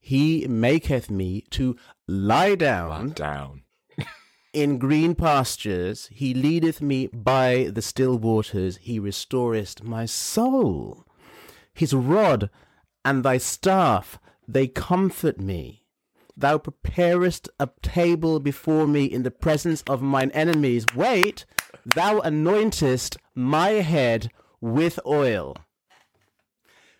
He 0.00 0.46
maketh 0.46 1.10
me 1.10 1.42
to 1.50 1.76
lie 2.06 2.54
down 2.54 3.08
Lock 3.08 3.14
down. 3.16 3.62
in 4.52 4.78
green 4.78 5.14
pastures. 5.14 6.08
He 6.12 6.32
leadeth 6.32 6.80
me 6.80 7.08
by 7.08 7.70
the 7.72 7.82
still 7.82 8.18
waters. 8.18 8.78
He 8.78 8.98
restoreth 8.98 9.82
my 9.82 10.06
soul. 10.06 11.04
His 11.74 11.92
rod 11.92 12.50
and 13.04 13.22
thy 13.22 13.38
staff, 13.38 14.18
they 14.48 14.66
comfort 14.66 15.38
me. 15.38 15.84
Thou 16.36 16.58
preparest 16.58 17.48
a 17.58 17.68
table 17.82 18.40
before 18.40 18.86
me 18.86 19.04
in 19.04 19.22
the 19.24 19.30
presence 19.30 19.82
of 19.88 20.02
mine 20.02 20.30
enemies. 20.32 20.84
Wait, 20.94 21.46
thou 21.84 22.20
anointest 22.20 23.16
my 23.34 23.70
head 23.70 24.30
with 24.60 24.98
oil. 25.06 25.56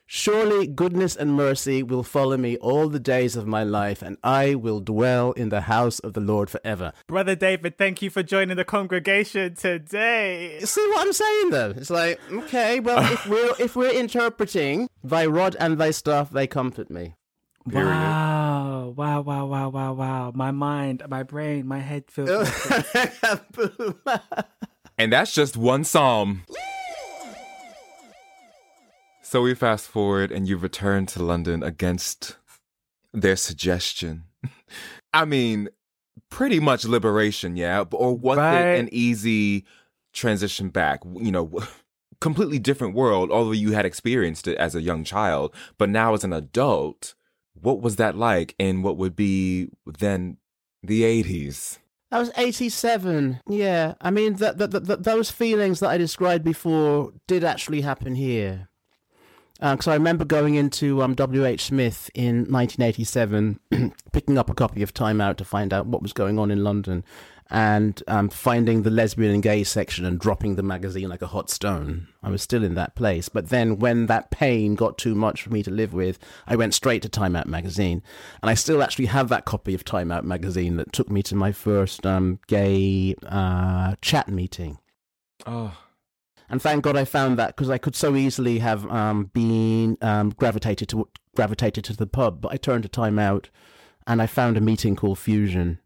Surely 0.09 0.69
goodness 0.69 1.17
and 1.17 1.35
mercy 1.35 1.83
will 1.83 2.05
follow 2.05 2.37
me 2.37 2.57
all 2.59 2.89
the 2.89 3.01
days 3.01 3.35
of 3.35 3.47
my 3.47 3.65
life, 3.65 4.03
and 4.03 4.17
I 4.23 4.55
will 4.55 4.79
dwell 4.79 5.33
in 5.33 5.49
the 5.49 5.63
house 5.63 5.99
of 5.99 6.13
the 6.13 6.21
Lord 6.21 6.49
forever. 6.49 6.93
Brother 7.09 7.35
David, 7.35 7.77
thank 7.77 8.03
you 8.03 8.11
for 8.11 8.23
joining 8.23 8.57
the 8.57 8.65
congregation 8.65 9.57
today. 9.57 10.61
See 10.61 10.87
what 10.91 11.07
I'm 11.07 11.13
saying 11.13 11.51
though? 11.51 11.75
It's 11.77 11.91
like, 11.91 12.21
okay, 12.31 12.79
well 12.79 13.13
if 13.13 13.27
we're 13.29 13.55
if 13.59 13.75
we're 13.75 13.91
interpreting 13.91 14.89
thy 15.03 15.27
rod 15.27 15.57
and 15.59 15.77
thy 15.77 15.91
staff 15.91 16.31
they 16.31 16.47
comfort 16.47 16.89
me. 16.89 17.15
Period. 17.69 17.89
Wow, 17.89 18.95
wow, 18.97 19.21
wow, 19.23 19.47
wow, 19.47 19.69
wow, 19.71 19.93
wow. 19.93 20.33
My 20.37 20.53
mind, 20.53 21.03
my 21.09 21.25
brain, 21.25 21.67
my 21.67 21.81
head 21.81 22.05
feels. 22.09 22.49
And 24.99 25.13
that's 25.13 25.35
just 25.35 25.59
one 25.59 25.85
psalm. 25.85 26.45
So 29.29 29.43
we 29.43 29.57
fast 29.57 29.89
forward, 29.89 30.31
and 30.31 30.47
you 30.47 30.57
return 30.57 31.05
to 31.07 31.21
London 31.21 31.65
against 31.65 32.37
their 33.13 33.35
suggestion. 33.35 34.23
I 35.13 35.25
mean, 35.25 35.69
pretty 36.31 36.61
much 36.61 36.85
liberation, 36.85 37.57
yeah? 37.57 37.83
Or 37.91 38.17
was 38.17 38.39
Right. 38.39 38.61
it 38.61 38.79
an 38.79 38.89
easy 38.93 39.65
transition 40.13 40.69
back? 40.69 41.01
You 41.05 41.33
know, 41.33 41.51
completely 42.21 42.61
different 42.61 42.95
world, 42.95 43.33
although 43.33 43.51
you 43.51 43.73
had 43.73 43.85
experienced 43.85 44.47
it 44.47 44.57
as 44.59 44.77
a 44.77 44.81
young 44.81 45.03
child, 45.03 45.53
but 45.77 45.89
now 45.91 46.15
as 46.15 46.23
an 46.23 46.33
adult, 46.33 47.17
what 47.61 47.81
was 47.83 47.97
that 47.97 48.17
like 48.17 48.55
in 48.61 48.83
what 48.83 48.97
would 48.97 49.17
be 49.17 49.71
then 49.87 50.37
the 50.85 51.03
80s? 51.03 51.79
That 52.13 52.21
was 52.21 52.31
87. 52.37 53.41
Yeah. 53.49 53.95
I 54.01 54.13
mean, 54.13 54.37
th- 54.37 54.57
th- 54.57 54.71
th- 54.71 54.85
th- 54.87 55.01
those 55.01 55.33
feelings 55.33 55.81
that 55.81 55.91
I 55.91 55.99
described 55.99 56.45
before 56.45 57.13
did 57.27 57.43
actually 57.43 57.81
happen 57.81 58.15
here. 58.15 58.69
Because 59.61 59.89
I 59.89 59.95
remember 59.95 60.25
going 60.25 60.55
into 60.55 61.03
um, 61.03 61.15
W.H. 61.15 61.65
Smith 61.65 62.11
in 62.15 62.51
1987, 62.51 63.61
picking 64.13 64.39
up 64.39 64.51
a 64.51 64.55
copy 64.55 64.83
of 64.83 64.93
Time 64.93 65.21
Out 65.21 65.39
to 65.39 65.45
find 65.45 65.73
out 65.73 65.87
what 65.87 66.03
was 66.03 66.13
going 66.13 66.39
on 66.39 66.51
in 66.51 66.63
London, 66.63 67.05
and 67.49 68.03
um, 68.09 68.29
finding 68.29 68.83
the 68.83 68.91
lesbian 68.91 69.33
and 69.33 69.43
gay 69.43 69.63
section 69.63 70.05
and 70.05 70.19
dropping 70.19 70.57
the 70.57 70.63
magazine 70.63 71.09
like 71.09 71.23
a 71.23 71.29
hot 71.29 71.49
stone. 71.49 72.09
I 72.23 72.31
was 72.31 72.43
still 72.43 72.65
in 72.65 72.75
that 72.75 72.97
place. 72.97 73.29
But 73.29 73.51
then 73.51 73.79
when 73.79 74.07
that 74.07 74.31
pain 74.31 74.75
got 74.75 74.99
too 74.99 75.15
much 75.15 75.43
for 75.43 75.51
me 75.51 75.63
to 75.63 75.71
live 75.71 75.95
with, 75.95 76.19
I 76.47 76.57
went 76.57 76.75
straight 76.75 77.03
to 77.03 77.09
Time 77.09 77.37
Out 77.37 77.47
magazine. 77.47 78.03
And 78.43 78.51
I 78.51 78.55
still 78.55 78.83
actually 78.83 79.07
have 79.07 79.29
that 79.29 79.45
copy 79.45 79.75
of 79.75 79.85
Time 79.85 80.11
Out 80.11 80.25
magazine 80.25 80.77
that 80.77 80.93
took 80.93 81.09
me 81.09 81.23
to 81.25 81.37
my 81.37 81.53
first 81.53 82.05
um, 82.05 82.41
gay 82.49 83.15
uh, 83.27 83.95
chat 84.03 84.29
meeting. 84.29 84.79
Oh, 85.47 85.77
And 86.49 86.63
thank 86.63 86.85
God 86.85 86.97
I 86.97 87.05
found 87.05 87.39
that 87.39 87.57
because 87.57 87.71
I 87.71 87.79
could 87.79 87.97
so 87.97 88.15
easily 88.15 88.61
have 88.61 88.89
um, 88.91 89.31
been 89.33 89.99
um, 90.01 90.31
gravitated 90.31 90.89
to 90.91 91.09
gravitated 91.35 91.85
to 91.85 91.97
the 91.97 92.07
pub. 92.07 92.41
But 92.41 92.53
I 92.53 92.57
turned 92.57 92.85
a 92.85 92.89
Time 92.89 93.19
Out, 93.19 93.51
and 94.07 94.23
I 94.23 94.27
found 94.27 94.57
a 94.57 94.61
meeting 94.61 94.97
called 94.97 95.19
Fusion, 95.19 95.81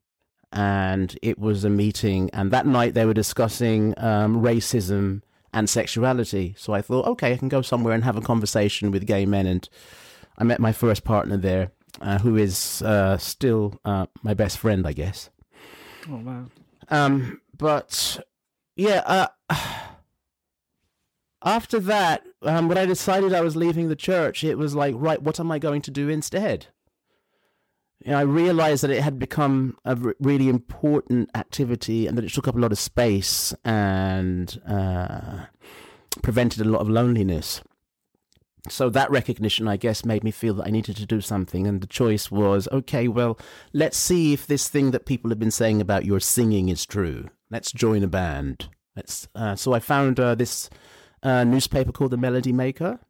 and 0.53 1.19
it 1.23 1.39
was 1.39 1.65
a 1.65 1.71
meeting. 1.71 2.31
And 2.33 2.51
that 2.51 2.67
night 2.67 2.95
they 2.95 3.07
were 3.07 3.15
discussing 3.15 3.95
um, 3.97 4.43
racism 4.43 5.23
and 5.53 5.69
sexuality. 5.69 6.55
So 6.57 6.73
I 6.73 6.83
thought, 6.83 7.07
okay, 7.07 7.33
I 7.33 7.37
can 7.37 7.49
go 7.49 7.63
somewhere 7.63 7.95
and 7.95 8.05
have 8.05 8.17
a 8.17 8.23
conversation 8.23 8.91
with 8.91 9.07
gay 9.07 9.27
men. 9.27 9.47
And 9.47 9.69
I 10.39 10.45
met 10.45 10.61
my 10.61 10.73
first 10.73 11.05
partner 11.05 11.37
there, 11.37 11.73
uh, 12.01 12.19
who 12.19 12.37
is 12.37 12.83
uh, 12.83 13.17
still 13.19 13.81
uh, 13.85 14.07
my 14.23 14.35
best 14.35 14.59
friend, 14.59 14.87
I 14.87 14.93
guess. 14.93 15.31
oh, 16.09 16.17
wow. 16.17 16.47
Um, 16.89 17.41
but 17.57 18.21
yeah, 18.77 19.03
uh, 19.07 19.59
after 21.43 21.79
that, 21.81 22.27
um, 22.43 22.69
when 22.69 22.79
I 22.79 22.87
decided 22.87 23.33
I 23.33 23.41
was 23.41 23.57
leaving 23.57 23.89
the 23.89 23.97
church, 23.97 24.45
it 24.45 24.59
was 24.59 24.75
like, 24.75 24.95
right, 24.97 25.23
what 25.23 25.41
am 25.41 25.51
I 25.51 25.59
going 25.59 25.83
to 25.83 25.91
do 25.91 26.09
instead? 26.09 26.67
You 28.05 28.13
know, 28.13 28.19
I 28.19 28.23
realized 28.23 28.83
that 28.83 28.91
it 28.91 29.03
had 29.03 29.19
become 29.19 29.77
a 29.85 29.97
really 30.21 30.49
important 30.49 31.31
activity 31.35 32.07
and 32.07 32.17
that 32.17 32.25
it 32.25 32.33
took 32.33 32.49
up 32.49 32.57
a 32.57 32.59
lot 32.59 32.73
of 32.73 32.79
space 32.79 33.55
and 33.65 34.61
uh, 34.67 35.45
prevented 36.23 36.65
a 36.65 36.71
lot 36.71 36.81
of 36.81 36.89
loneliness. 36.89 37.63
So 38.69 38.91
that 38.91 39.11
recognition, 39.11 39.69
I 39.69 39.77
guess, 39.77 40.05
made 40.05 40.25
me 40.25 40.31
feel 40.31 40.55
that 40.55 40.67
I 40.67 40.71
needed 40.71 40.97
to 40.97 41.07
do 41.07 41.21
something. 41.21 41.67
And 41.67 41.81
the 41.81 41.87
choice 41.87 42.31
was, 42.31 42.69
okay, 42.73 43.09
well, 43.09 43.39
let's 43.73 43.97
see 43.97 44.33
if 44.33 44.47
this 44.47 44.69
thing 44.69 44.91
that 44.91 45.07
people 45.07 45.31
have 45.31 45.39
been 45.39 45.51
saying 45.51 45.81
about 45.81 46.05
your 46.05 46.21
singing 46.21 46.69
is 46.69 46.85
true. 46.85 47.29
Let's 47.51 47.73
join 47.73 48.03
a 48.03 48.09
band. 48.09 48.69
Let's. 48.97 49.29
Uh, 49.35 49.57
so 49.57 49.73
I 49.73 49.81
found 49.81 50.21
uh, 50.21 50.35
this 50.35 50.69
uh, 51.23 51.45
newspaper 51.45 51.93
called 51.93 52.11
the 52.13 52.17
Melody 52.17 52.53
Maker, 52.53 53.01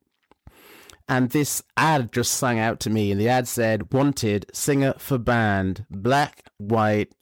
and 1.08 1.30
this 1.30 1.62
ad 1.76 2.12
just 2.12 2.32
sang 2.32 2.58
out 2.58 2.80
to 2.80 2.90
me. 2.90 3.10
And 3.10 3.20
the 3.20 3.28
ad 3.28 3.48
said, 3.48 3.92
"Wanted 3.92 4.46
singer 4.52 4.94
for 4.98 5.18
band, 5.18 5.86
black, 5.90 6.44
white." 6.58 7.12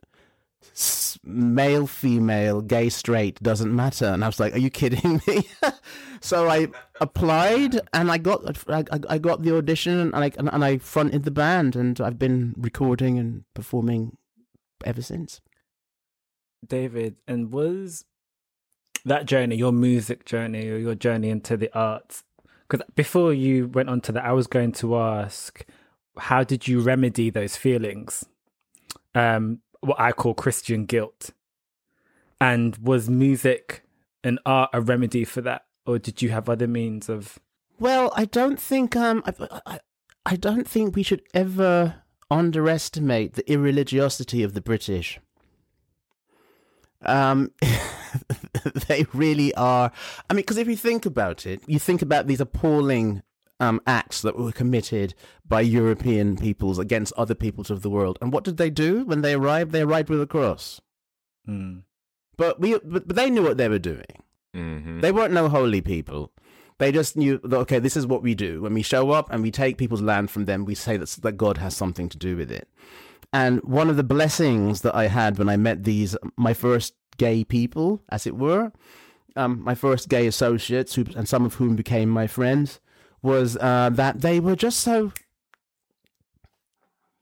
Male, 1.25 1.89
female, 1.89 2.61
gay, 2.61 2.89
straight 2.89 3.43
doesn't 3.43 3.75
matter, 3.75 4.07
and 4.07 4.23
I 4.23 4.29
was 4.29 4.39
like, 4.39 4.55
"Are 4.55 4.59
you 4.59 4.71
kidding 4.71 5.21
me?" 5.27 5.49
so 6.21 6.49
I 6.49 6.69
applied, 7.01 7.81
and 7.93 8.11
I 8.13 8.19
got 8.19 8.69
I- 8.69 8.85
I 9.09 9.19
got 9.19 9.43
the 9.43 9.57
audition, 9.57 10.13
and 10.15 10.17
I 10.17 10.31
and 10.37 10.65
I 10.65 10.79
fronted 10.79 11.25
the 11.25 11.31
band, 11.33 11.75
and 11.75 12.01
I've 12.01 12.19
been 12.19 12.55
recording 12.57 13.19
and 13.19 13.45
performing 13.55 14.17
ever 14.85 15.03
since. 15.03 15.41
David, 16.67 17.17
and 17.27 17.53
was 17.53 18.05
that 19.05 19.27
journey, 19.27 19.57
your 19.57 19.73
music 19.73 20.25
journey 20.25 20.69
or 20.69 20.77
your 20.77 20.95
journey 20.95 21.31
into 21.31 21.57
the 21.57 21.71
arts? 21.79 22.25
Because 22.69 22.87
before 22.95 23.33
you 23.33 23.69
went 23.69 23.89
on 23.89 24.01
to 24.03 24.13
that, 24.13 24.25
I 24.25 24.33
was 24.33 24.47
going 24.47 24.73
to 24.73 24.97
ask, 24.99 25.65
how 26.19 26.45
did 26.45 26.69
you 26.69 26.81
remedy 26.81 27.31
those 27.31 27.57
feelings? 27.57 28.25
Um, 29.15 29.61
what 29.81 29.99
I 29.99 30.13
call 30.13 30.35
Christian 30.35 30.85
guilt. 30.85 31.31
And 32.41 32.77
was 32.77 33.09
music 33.09 33.83
and 34.23 34.39
art 34.45 34.71
a 34.73 34.81
remedy 34.81 35.25
for 35.25 35.41
that? 35.43 35.65
Or 35.87 35.99
did 35.99 36.23
you 36.23 36.31
have 36.31 36.49
other 36.49 36.69
means 36.69 37.09
of 37.09 37.39
Well, 37.81 38.13
I 38.15 38.27
don't 38.27 38.61
think 38.61 38.95
um 38.95 39.23
I, 39.25 39.61
I, 39.67 39.81
I 40.27 40.37
don't 40.37 40.69
think 40.69 40.95
we 40.95 41.03
should 41.03 41.23
ever 41.33 42.03
underestimate 42.31 43.35
the 43.35 43.43
irreligiosity 43.45 44.45
of 44.45 44.53
the 44.53 44.61
British. 44.61 45.19
Um, 47.05 47.53
they 48.89 49.07
really 49.13 49.55
are. 49.55 49.93
I 50.29 50.35
mean, 50.35 50.43
because 50.43 50.57
if 50.57 50.69
you 50.69 50.77
think 50.77 51.07
about 51.07 51.47
it, 51.47 51.63
you 51.67 51.79
think 51.79 52.03
about 52.03 52.27
these 52.27 52.41
appalling 52.41 53.23
um, 53.61 53.81
acts 53.87 54.23
that 54.23 54.39
were 54.39 54.53
committed 54.53 55.15
by 55.47 55.61
European 55.61 56.37
peoples 56.37 56.79
against 56.79 57.13
other 57.17 57.35
peoples 57.35 57.71
of 57.71 57.83
the 57.83 57.91
world, 57.91 58.19
and 58.21 58.33
what 58.33 58.45
did 58.45 58.57
they 58.57 58.71
do 58.71 59.05
when 59.05 59.23
they 59.23 59.35
arrived? 59.35 59.73
They 59.73 59.83
arrived 59.83 60.09
with 60.11 60.21
a 60.21 60.27
cross. 60.27 60.81
Hmm. 61.47 61.79
But 62.37 62.61
we, 62.61 62.79
but, 62.79 63.09
but 63.09 63.17
they 63.17 63.31
knew 63.31 63.43
what 63.43 63.57
they 63.57 63.69
were 63.69 63.79
doing. 63.79 64.23
hmm 64.55 65.01
They 65.01 65.13
weren't 65.13 65.35
no 65.35 65.49
holy 65.49 65.81
people. 65.81 66.33
They 66.79 66.93
just 66.93 67.17
knew 67.17 67.41
that, 67.43 67.57
okay, 67.57 67.81
this 67.81 67.97
is 67.97 68.07
what 68.07 68.23
we 68.23 68.37
do. 68.37 68.63
When 68.63 68.73
we 68.73 68.83
show 68.83 69.11
up 69.11 69.33
and 69.33 69.43
we 69.43 69.51
take 69.51 69.77
people's 69.79 70.01
land 70.03 70.31
from 70.31 70.45
them, 70.45 70.65
we 70.65 70.77
say 70.77 70.97
that, 70.97 71.09
that 71.23 71.33
God 71.33 71.59
has 71.59 71.77
something 71.77 72.09
to 72.09 72.17
do 72.17 72.37
with 72.37 72.53
it. 72.53 72.69
And 73.33 73.63
one 73.63 73.91
of 73.91 73.97
the 73.97 74.05
blessings 74.05 74.81
that 74.83 74.95
I 74.95 75.09
had 75.09 75.39
when 75.39 75.49
I 75.49 75.57
met 75.57 75.85
these, 75.85 76.17
my 76.37 76.55
first 76.55 76.95
gay 77.19 77.45
people, 77.45 78.03
as 78.09 78.27
it 78.27 78.37
were, 78.37 78.73
um, 79.37 79.63
my 79.63 79.75
first 79.75 80.09
gay 80.09 80.27
associates, 80.27 80.95
who, 80.95 81.05
and 81.17 81.29
some 81.29 81.45
of 81.45 81.55
whom 81.55 81.77
became 81.77 82.09
my 82.09 82.27
friends, 82.27 82.81
was 83.23 83.57
uh, 83.59 83.91
that 83.93 84.21
they 84.23 84.41
were 84.41 84.57
just 84.57 84.81
so, 84.81 85.13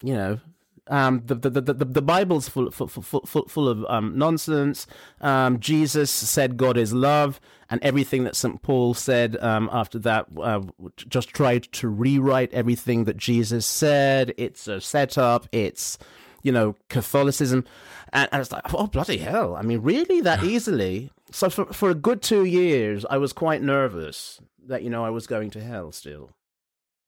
you 0.02 0.14
know, 0.14 0.40
um, 0.88 1.22
the, 1.26 1.34
the, 1.34 1.50
the, 1.50 1.72
the, 1.72 2.02
Bible's 2.02 2.48
full, 2.48 2.70
full, 2.70 2.86
full, 2.86 3.02
full, 3.02 3.46
full 3.48 3.68
of 3.68 3.84
um, 3.88 4.16
nonsense. 4.16 4.86
Um, 5.20 5.58
Jesus 5.58 6.10
said 6.10 6.56
God 6.56 6.76
is 6.76 6.92
love, 6.92 7.40
and 7.68 7.82
everything 7.82 8.24
that 8.24 8.36
St. 8.36 8.62
Paul 8.62 8.94
said 8.94 9.36
um, 9.42 9.68
after 9.72 9.98
that 10.00 10.26
uh, 10.40 10.62
just 10.96 11.30
tried 11.30 11.64
to 11.72 11.88
rewrite 11.88 12.52
everything 12.54 13.04
that 13.04 13.16
Jesus 13.16 13.66
said. 13.66 14.32
It's 14.36 14.68
a 14.68 14.80
setup, 14.80 15.48
it's, 15.50 15.98
you 16.42 16.52
know, 16.52 16.76
Catholicism. 16.88 17.64
And, 18.12 18.28
and 18.30 18.40
it's 18.40 18.52
like, 18.52 18.72
oh, 18.72 18.86
bloody 18.86 19.18
hell. 19.18 19.56
I 19.56 19.62
mean, 19.62 19.80
really? 19.80 20.20
That 20.20 20.44
easily? 20.44 21.10
So 21.32 21.50
for, 21.50 21.66
for 21.72 21.90
a 21.90 21.94
good 21.94 22.22
two 22.22 22.44
years, 22.44 23.04
I 23.10 23.18
was 23.18 23.32
quite 23.32 23.62
nervous 23.62 24.40
that, 24.66 24.82
you 24.82 24.90
know, 24.90 25.04
I 25.04 25.10
was 25.10 25.26
going 25.26 25.50
to 25.50 25.60
hell 25.60 25.90
still. 25.90 26.30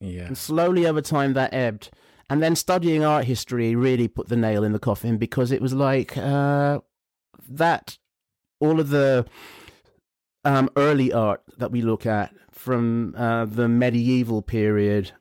Yeah. 0.00 0.24
And 0.24 0.36
slowly 0.36 0.86
over 0.86 1.00
time 1.00 1.34
that 1.34 1.54
ebbed. 1.54 1.90
And 2.30 2.42
then 2.42 2.56
studying 2.56 3.04
art 3.04 3.24
history 3.24 3.74
really 3.74 4.06
put 4.06 4.28
the 4.28 4.36
nail 4.36 4.62
in 4.62 4.72
the 4.72 4.78
coffin 4.78 5.16
because 5.16 5.50
it 5.50 5.62
was 5.62 5.72
like, 5.72 6.16
uh, 6.16 6.80
that 7.48 7.98
all 8.60 8.80
of 8.80 8.90
the 8.90 9.26
um, 10.44 10.68
early 10.76 11.12
art 11.12 11.42
that 11.56 11.70
we 11.70 11.80
look 11.82 12.06
at 12.06 12.34
from 12.50 13.14
uh, 13.16 13.44
the 13.44 13.68
medieval 13.68 14.42
period 14.42 15.12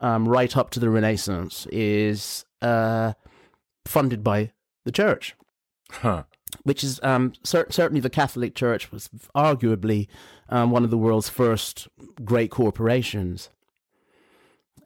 um, 0.00 0.28
right 0.28 0.56
up 0.56 0.70
to 0.70 0.80
the 0.80 0.90
Renaissance 0.90 1.66
is 1.70 2.44
uh, 2.62 3.12
funded 3.86 4.24
by 4.24 4.52
the 4.84 4.92
church. 4.92 5.36
Huh. 5.90 6.24
Which 6.62 6.82
is 6.82 6.98
um, 7.02 7.34
cer- 7.44 7.66
certainly 7.70 8.00
the 8.00 8.10
Catholic 8.10 8.54
Church 8.54 8.90
was 8.90 9.10
arguably 9.34 10.08
um, 10.48 10.70
one 10.70 10.84
of 10.84 10.90
the 10.90 10.98
world's 10.98 11.28
first 11.28 11.88
great 12.24 12.50
corporations. 12.50 13.50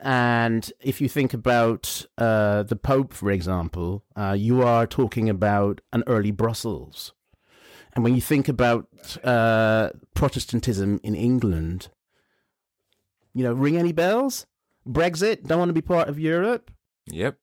And 0.04 0.70
if 0.80 1.00
you 1.00 1.08
think 1.08 1.32
about 1.32 2.04
uh, 2.18 2.64
the 2.64 2.74
Pope, 2.76 3.12
for 3.14 3.30
example, 3.30 4.02
uh, 4.16 4.34
you 4.36 4.62
are 4.62 4.84
talking 4.86 5.28
about 5.30 5.80
an 5.92 6.02
early 6.08 6.32
Brussels. 6.32 7.12
And 7.94 8.02
when 8.02 8.14
you 8.14 8.20
think 8.20 8.48
about 8.48 8.88
uh, 9.22 9.90
Protestantism 10.14 10.98
in 11.04 11.14
England, 11.14 11.88
you 13.32 13.44
know, 13.44 13.52
ring 13.52 13.76
any 13.76 13.92
bells? 13.92 14.46
Brexit, 14.88 15.44
don't 15.46 15.58
want 15.60 15.68
to 15.68 15.74
be 15.74 15.80
part 15.82 16.08
of 16.08 16.18
Europe. 16.18 16.70
Yep. 17.06 17.38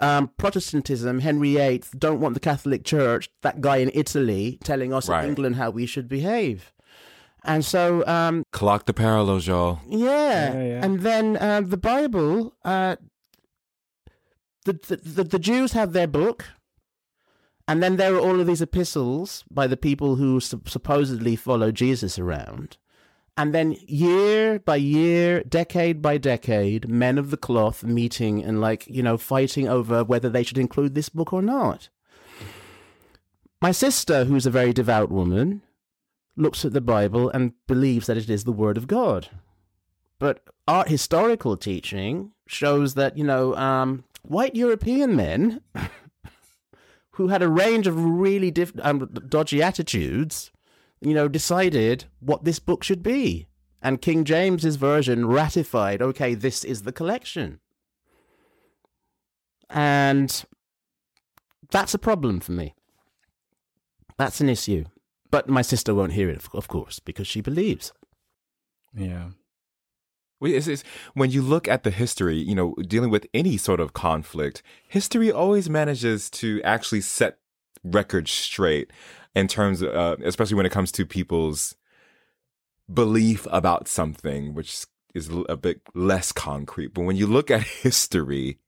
Um, 0.00 0.30
Protestantism, 0.38 1.20
Henry 1.20 1.54
VIII, 1.56 1.82
don't 1.98 2.20
want 2.20 2.32
the 2.32 2.40
Catholic 2.40 2.84
Church, 2.84 3.28
that 3.42 3.60
guy 3.60 3.76
in 3.78 3.90
Italy 3.92 4.58
telling 4.64 4.94
us 4.94 5.08
Right. 5.08 5.24
in 5.24 5.30
England 5.30 5.56
how 5.56 5.68
we 5.70 5.84
should 5.84 6.08
behave. 6.08 6.72
And 7.44 7.64
so, 7.64 8.06
um, 8.06 8.44
Clock 8.52 8.86
the 8.86 8.92
parallels, 8.92 9.46
y'all. 9.46 9.80
yeah. 9.88 10.52
Yeah, 10.52 10.62
yeah. 10.62 10.84
And 10.84 11.00
then 11.00 11.36
uh, 11.36 11.62
the 11.62 11.76
Bible, 11.78 12.54
uh, 12.64 12.96
the, 14.64 14.74
the, 14.74 14.96
the, 14.96 15.24
the 15.24 15.38
Jews 15.38 15.72
have 15.72 15.92
their 15.92 16.06
book. 16.06 16.44
And 17.66 17.82
then 17.82 17.96
there 17.96 18.14
are 18.14 18.20
all 18.20 18.40
of 18.40 18.46
these 18.46 18.60
epistles 18.60 19.44
by 19.50 19.66
the 19.66 19.76
people 19.76 20.16
who 20.16 20.40
sup- 20.40 20.68
supposedly 20.68 21.36
follow 21.36 21.70
Jesus 21.70 22.18
around. 22.18 22.76
And 23.36 23.54
then 23.54 23.76
year 23.86 24.58
by 24.58 24.76
year, 24.76 25.42
decade 25.44 26.02
by 26.02 26.18
decade, 26.18 26.88
men 26.88 27.16
of 27.16 27.30
the 27.30 27.36
cloth 27.36 27.82
meeting 27.84 28.42
and, 28.44 28.60
like, 28.60 28.86
you 28.86 29.02
know, 29.02 29.16
fighting 29.16 29.66
over 29.68 30.04
whether 30.04 30.28
they 30.28 30.42
should 30.42 30.58
include 30.58 30.94
this 30.94 31.08
book 31.08 31.32
or 31.32 31.40
not. 31.40 31.88
My 33.62 33.70
sister, 33.72 34.24
who's 34.24 34.46
a 34.46 34.50
very 34.50 34.72
devout 34.72 35.10
woman, 35.10 35.62
looks 36.36 36.64
at 36.64 36.72
the 36.72 36.80
Bible 36.80 37.28
and 37.30 37.52
believes 37.66 38.06
that 38.06 38.16
it 38.16 38.30
is 38.30 38.44
the 38.44 38.52
Word 38.52 38.76
of 38.76 38.86
God. 38.86 39.28
But 40.18 40.44
art 40.68 40.88
historical 40.88 41.56
teaching 41.56 42.32
shows 42.46 42.94
that, 42.94 43.16
you 43.16 43.24
know, 43.24 43.54
um, 43.56 44.04
white 44.22 44.54
European 44.54 45.16
men 45.16 45.60
who 47.12 47.28
had 47.28 47.42
a 47.42 47.48
range 47.48 47.86
of 47.86 48.02
really 48.02 48.50
diff- 48.50 48.72
um, 48.82 49.10
dodgy 49.28 49.62
attitudes, 49.62 50.50
you 51.00 51.14
know, 51.14 51.28
decided 51.28 52.04
what 52.20 52.44
this 52.44 52.58
book 52.58 52.84
should 52.84 53.02
be. 53.02 53.46
And 53.82 54.02
King 54.02 54.24
James's 54.24 54.76
version 54.76 55.26
ratified, 55.26 56.02
okay, 56.02 56.34
this 56.34 56.64
is 56.64 56.82
the 56.82 56.92
collection. 56.92 57.60
And 59.70 60.44
that's 61.70 61.94
a 61.94 61.98
problem 61.98 62.40
for 62.40 62.52
me. 62.52 62.74
That's 64.18 64.40
an 64.40 64.50
issue. 64.50 64.84
But 65.30 65.48
my 65.48 65.62
sister 65.62 65.94
won't 65.94 66.12
hear 66.12 66.28
it, 66.28 66.42
of- 66.52 66.68
course, 66.68 66.98
because 66.98 67.26
she 67.26 67.40
believes. 67.40 67.92
Yeah. 68.94 69.30
It's, 70.42 70.66
it's, 70.66 70.84
when 71.14 71.30
you 71.30 71.42
look 71.42 71.68
at 71.68 71.84
the 71.84 71.90
history, 71.90 72.38
you 72.38 72.54
know, 72.54 72.74
dealing 72.86 73.10
with 73.10 73.26
any 73.34 73.56
sort 73.56 73.78
of 73.78 73.92
conflict, 73.92 74.62
history 74.88 75.30
always 75.30 75.68
manages 75.68 76.30
to 76.30 76.62
actually 76.62 77.02
set 77.02 77.38
records 77.84 78.30
straight 78.30 78.90
in 79.34 79.48
terms 79.48 79.82
of, 79.82 79.94
uh, 79.94 80.16
especially 80.24 80.56
when 80.56 80.66
it 80.66 80.72
comes 80.72 80.90
to 80.92 81.06
people's 81.06 81.76
belief 82.92 83.46
about 83.50 83.86
something, 83.86 84.54
which 84.54 84.86
is 85.14 85.30
a 85.48 85.56
bit 85.56 85.82
less 85.94 86.32
concrete. 86.32 86.94
But 86.94 87.02
when 87.02 87.16
you 87.16 87.26
look 87.26 87.50
at 87.50 87.62
history, 87.82 88.58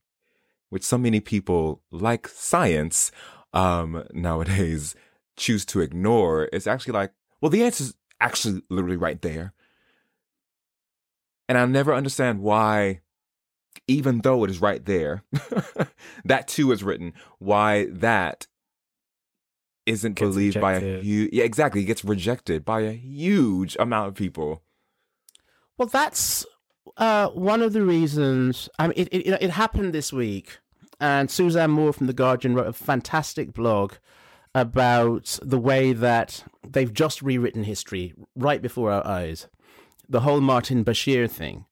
which 0.69 0.83
so 0.83 0.97
many 0.97 1.19
people 1.19 1.81
like 1.91 2.27
science 2.27 3.11
um, 3.53 4.03
nowadays 4.13 4.95
choose 5.35 5.65
to 5.65 5.81
ignore, 5.81 6.49
it's 6.53 6.67
actually 6.67 6.93
like, 6.93 7.11
well, 7.41 7.49
the 7.49 7.63
answer 7.63 7.83
is 7.83 7.95
actually 8.19 8.61
literally 8.69 8.97
right 8.97 9.21
there. 9.21 9.53
And 11.49 11.57
I'll 11.57 11.67
never 11.67 11.93
understand 11.93 12.41
why, 12.41 13.01
even 13.87 14.21
though 14.21 14.43
it 14.43 14.49
is 14.49 14.61
right 14.61 14.83
there, 14.85 15.23
that 16.25 16.47
too 16.47 16.71
is 16.71 16.83
written, 16.83 17.13
why 17.39 17.87
that 17.91 18.47
isn't 19.85 20.13
Gets 20.13 20.29
believed 20.29 20.61
by 20.61 20.73
a 20.75 21.01
huge, 21.01 21.33
yeah, 21.33 21.43
exactly, 21.43 21.81
it 21.81 21.85
gets 21.85 22.05
rejected 22.05 22.63
by 22.63 22.81
a 22.81 22.93
huge 22.93 23.75
amount 23.79 24.07
of 24.07 24.15
people. 24.15 24.63
Well, 25.77 25.89
that's 25.89 26.45
uh, 26.97 27.29
one 27.29 27.61
of 27.61 27.73
the 27.73 27.81
reasons. 27.81 28.69
I 28.79 28.87
mean, 28.87 28.93
it, 28.95 29.09
it, 29.11 29.25
you 29.25 29.31
know, 29.31 29.37
it 29.41 29.49
happened 29.49 29.93
this 29.93 30.13
week, 30.13 30.59
and 30.99 31.29
Suzanne 31.29 31.71
Moore 31.71 31.93
from 31.93 32.07
The 32.07 32.13
Guardian 32.13 32.55
wrote 32.55 32.67
a 32.67 32.73
fantastic 32.73 33.53
blog 33.53 33.93
about 34.55 35.39
the 35.41 35.57
way 35.57 35.93
that 35.93 36.43
they've 36.67 36.93
just 36.93 37.21
rewritten 37.21 37.63
history 37.63 38.13
right 38.35 38.61
before 38.61 38.91
our 38.91 39.05
eyes. 39.05 39.47
The 40.07 40.21
whole 40.21 40.41
Martin 40.41 40.83
Bashir 40.85 41.29
thing. 41.29 41.65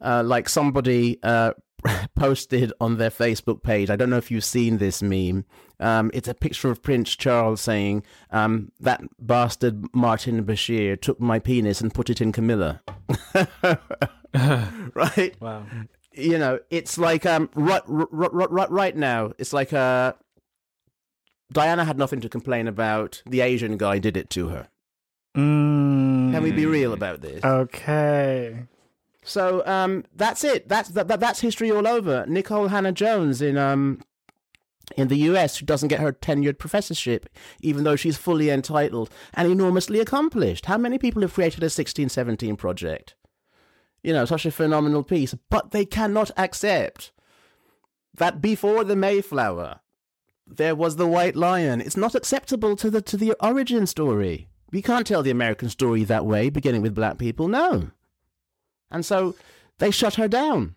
Uh, 0.00 0.22
like 0.24 0.48
somebody 0.48 1.18
uh, 1.22 1.52
posted 2.14 2.72
on 2.80 2.98
their 2.98 3.10
Facebook 3.10 3.62
page. 3.62 3.90
I 3.90 3.96
don't 3.96 4.10
know 4.10 4.16
if 4.16 4.30
you've 4.30 4.44
seen 4.44 4.78
this 4.78 5.02
meme. 5.02 5.44
Um, 5.80 6.10
it's 6.14 6.28
a 6.28 6.34
picture 6.34 6.70
of 6.70 6.82
Prince 6.82 7.14
Charles 7.16 7.60
saying, 7.60 8.02
um, 8.30 8.72
"That 8.80 9.02
bastard 9.18 9.94
Martin 9.94 10.44
Bashir 10.44 11.00
took 11.00 11.20
my 11.20 11.38
penis 11.38 11.80
and 11.80 11.92
put 11.92 12.10
it 12.10 12.20
in 12.20 12.32
Camilla." 12.32 12.82
right? 14.94 15.34
Wow. 15.40 15.64
You 16.12 16.38
know, 16.38 16.60
it's 16.70 16.96
like 16.96 17.26
um, 17.26 17.50
right, 17.54 17.82
right, 17.86 18.32
right, 18.50 18.70
right 18.70 18.96
now. 18.96 19.32
It's 19.38 19.52
like 19.52 19.72
uh, 19.72 20.14
Diana 21.52 21.84
had 21.84 21.98
nothing 21.98 22.20
to 22.20 22.28
complain 22.28 22.66
about. 22.66 23.22
The 23.26 23.40
Asian 23.40 23.76
guy 23.76 23.98
did 23.98 24.16
it 24.16 24.30
to 24.30 24.48
her. 24.48 24.68
Mm, 25.36 26.32
Can 26.32 26.42
we 26.42 26.50
be 26.52 26.66
real 26.66 26.92
about 26.92 27.20
this? 27.20 27.44
Okay. 27.44 28.66
So 29.22 29.66
um, 29.66 30.04
that's 30.14 30.44
it. 30.44 30.68
That's 30.68 30.90
that, 30.90 31.08
that, 31.08 31.20
that's 31.20 31.40
history 31.40 31.70
all 31.70 31.86
over. 31.86 32.24
Nikole 32.28 32.70
Hannah 32.70 32.92
Jones 32.92 33.42
in 33.42 33.58
um 33.58 34.00
in 34.96 35.08
the 35.08 35.16
U.S. 35.16 35.56
who 35.58 35.66
doesn't 35.66 35.88
get 35.88 36.00
her 36.00 36.12
tenured 36.12 36.58
professorship, 36.58 37.28
even 37.60 37.82
though 37.84 37.96
she's 37.96 38.16
fully 38.16 38.50
entitled 38.50 39.10
and 39.34 39.50
enormously 39.50 39.98
accomplished. 40.00 40.66
How 40.66 40.78
many 40.78 40.96
people 40.96 41.22
have 41.22 41.34
created 41.34 41.62
a 41.62 41.66
1617 41.66 42.56
project? 42.56 43.14
You 44.02 44.12
know, 44.12 44.24
such 44.24 44.46
a 44.46 44.52
phenomenal 44.52 45.02
piece, 45.02 45.34
but 45.50 45.72
they 45.72 45.84
cannot 45.84 46.30
accept 46.36 47.10
that 48.14 48.40
before 48.40 48.84
the 48.84 48.94
Mayflower 48.94 49.80
there 50.46 50.74
was 50.74 50.96
the 50.96 51.06
White 51.06 51.36
Lion. 51.36 51.80
It's 51.80 51.96
not 51.96 52.14
acceptable 52.14 52.76
to 52.76 52.90
the 52.90 53.02
to 53.02 53.16
the 53.16 53.34
origin 53.40 53.86
story. 53.86 54.48
We 54.72 54.82
can't 54.82 55.06
tell 55.06 55.22
the 55.22 55.30
American 55.30 55.68
story 55.68 56.04
that 56.04 56.26
way, 56.26 56.50
beginning 56.50 56.82
with 56.82 56.94
black 56.94 57.18
people. 57.18 57.48
No. 57.48 57.90
And 58.90 59.04
so 59.04 59.34
they 59.78 59.90
shut 59.90 60.14
her 60.14 60.28
down. 60.28 60.74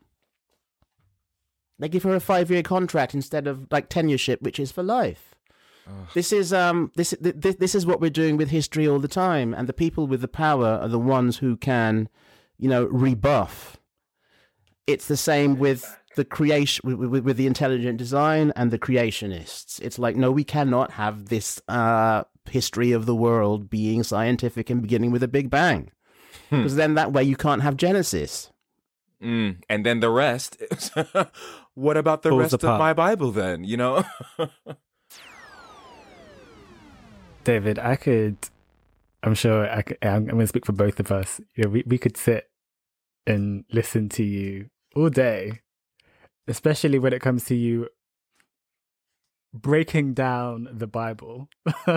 They 1.78 1.89
give 1.89 2.03
her 2.03 2.15
a 2.15 2.20
five 2.20 2.51
year 2.51 2.63
contract 2.63 3.13
instead 3.13 3.47
of 3.47 3.67
like 3.72 3.89
tenureship, 3.89 4.41
which 4.41 4.59
is 4.59 4.72
for 4.72 4.84
life. 4.84 5.36
This 6.13 6.32
is 6.32 6.53
um 6.53 6.91
this, 6.95 7.15
this 7.20 7.55
this 7.55 7.74
is 7.74 7.86
what 7.86 7.99
we're 7.99 8.09
doing 8.09 8.38
with 8.38 8.49
history 8.49 8.88
all 8.88 8.99
the 8.99 9.07
time, 9.07 9.53
and 9.53 9.67
the 9.67 9.74
people 9.74 10.05
with 10.05 10.22
the 10.22 10.28
power 10.28 10.80
are 10.82 10.88
the 10.88 10.99
ones 10.99 11.38
who 11.38 11.57
can, 11.57 12.09
you 12.57 12.70
know, 12.70 12.86
rebuff. 12.86 13.78
It's 14.86 15.07
the 15.07 15.17
same 15.17 15.57
with 15.57 15.99
the 16.20 16.26
creation 16.38 16.82
with, 16.88 16.97
with, 17.13 17.24
with 17.28 17.38
the 17.38 17.47
intelligent 17.47 17.97
design 17.97 18.51
and 18.55 18.72
the 18.72 18.80
creationists. 18.80 19.80
It's 19.82 19.97
like 19.99 20.15
no, 20.24 20.30
we 20.32 20.43
cannot 20.43 20.91
have 20.91 21.15
this 21.34 21.61
uh 21.67 22.24
history 22.49 22.91
of 22.97 23.05
the 23.05 23.15
world 23.15 23.70
being 23.70 24.01
scientific 24.03 24.70
and 24.72 24.82
beginning 24.82 25.11
with 25.11 25.24
a 25.24 25.28
big 25.38 25.49
bang 25.49 25.91
because 26.49 26.76
then 26.76 26.95
that 26.95 27.13
way 27.13 27.24
you 27.24 27.36
can't 27.36 27.61
have 27.61 27.76
Genesis. 27.78 28.51
Mm, 29.22 29.57
and 29.70 29.86
then 29.86 29.99
the 29.99 30.09
rest. 30.09 30.57
is- 30.72 30.91
what 31.76 31.95
about 31.97 32.22
the 32.24 32.30
Falls 32.30 32.41
rest 32.41 32.53
apart. 32.55 32.74
of 32.76 32.80
my 32.80 32.93
Bible 32.93 33.32
then? 33.32 33.63
You 33.63 33.78
know? 33.78 34.03
David, 37.43 37.80
I 37.80 37.95
could. 37.95 38.38
I'm 39.24 39.34
sure 39.36 39.70
I 39.70 39.82
could, 39.82 39.97
I'm, 40.01 40.09
I'm 40.09 40.26
going 40.28 40.39
to 40.39 40.47
speak 40.47 40.65
for 40.65 40.72
both 40.72 40.99
of 40.99 41.11
us. 41.11 41.39
You 41.55 41.63
know, 41.65 41.70
we 41.70 41.84
we 41.86 41.97
could 41.97 42.17
sit 42.17 42.49
and 43.28 43.63
listen 43.72 44.09
to 44.09 44.24
you 44.24 44.70
all 44.95 45.09
day, 45.09 45.61
especially 46.50 47.00
when 47.00 47.14
it 47.14 47.22
comes 47.22 47.45
to 47.45 47.56
you 47.56 47.88
breaking 49.54 50.14
down 50.14 50.68
the 50.72 50.88
Bible 50.88 51.50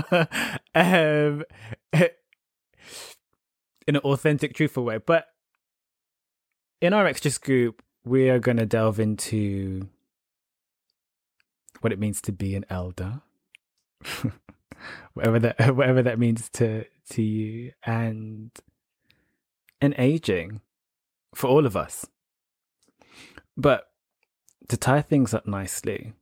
um, 0.74 1.44
in 1.94 2.06
an 3.86 3.96
authentic, 3.98 4.54
truthful 4.54 4.84
way. 4.84 4.98
But 4.98 5.26
in 6.80 6.92
our 6.92 7.06
extra 7.06 7.30
group, 7.40 7.82
we 8.04 8.30
are 8.30 8.38
going 8.38 8.56
to 8.56 8.66
delve 8.66 9.00
into 9.00 9.88
what 11.80 11.92
it 11.92 11.98
means 11.98 12.20
to 12.22 12.32
be 12.32 12.54
an 12.54 12.64
elder. 12.70 13.22
whatever 15.14 15.38
that 15.38 15.60
whatever 15.76 16.02
that 16.02 16.18
means 16.18 16.48
to 16.50 16.84
to 17.10 17.22
you, 17.22 17.72
and 17.84 18.50
and 19.80 19.94
aging 19.98 20.60
for 21.34 21.48
all 21.48 21.66
of 21.66 21.76
us. 21.76 22.06
But 23.56 23.91
to 24.68 24.76
tie 24.76 25.02
things 25.02 25.34
up 25.34 25.46
nicely, 25.46 26.14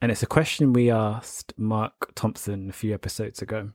and 0.00 0.12
it's 0.12 0.22
a 0.22 0.26
question 0.26 0.72
we 0.72 0.90
asked 0.90 1.52
Mark 1.56 2.12
Thompson 2.14 2.70
a 2.70 2.72
few 2.72 2.94
episodes 2.94 3.42
ago. 3.42 3.72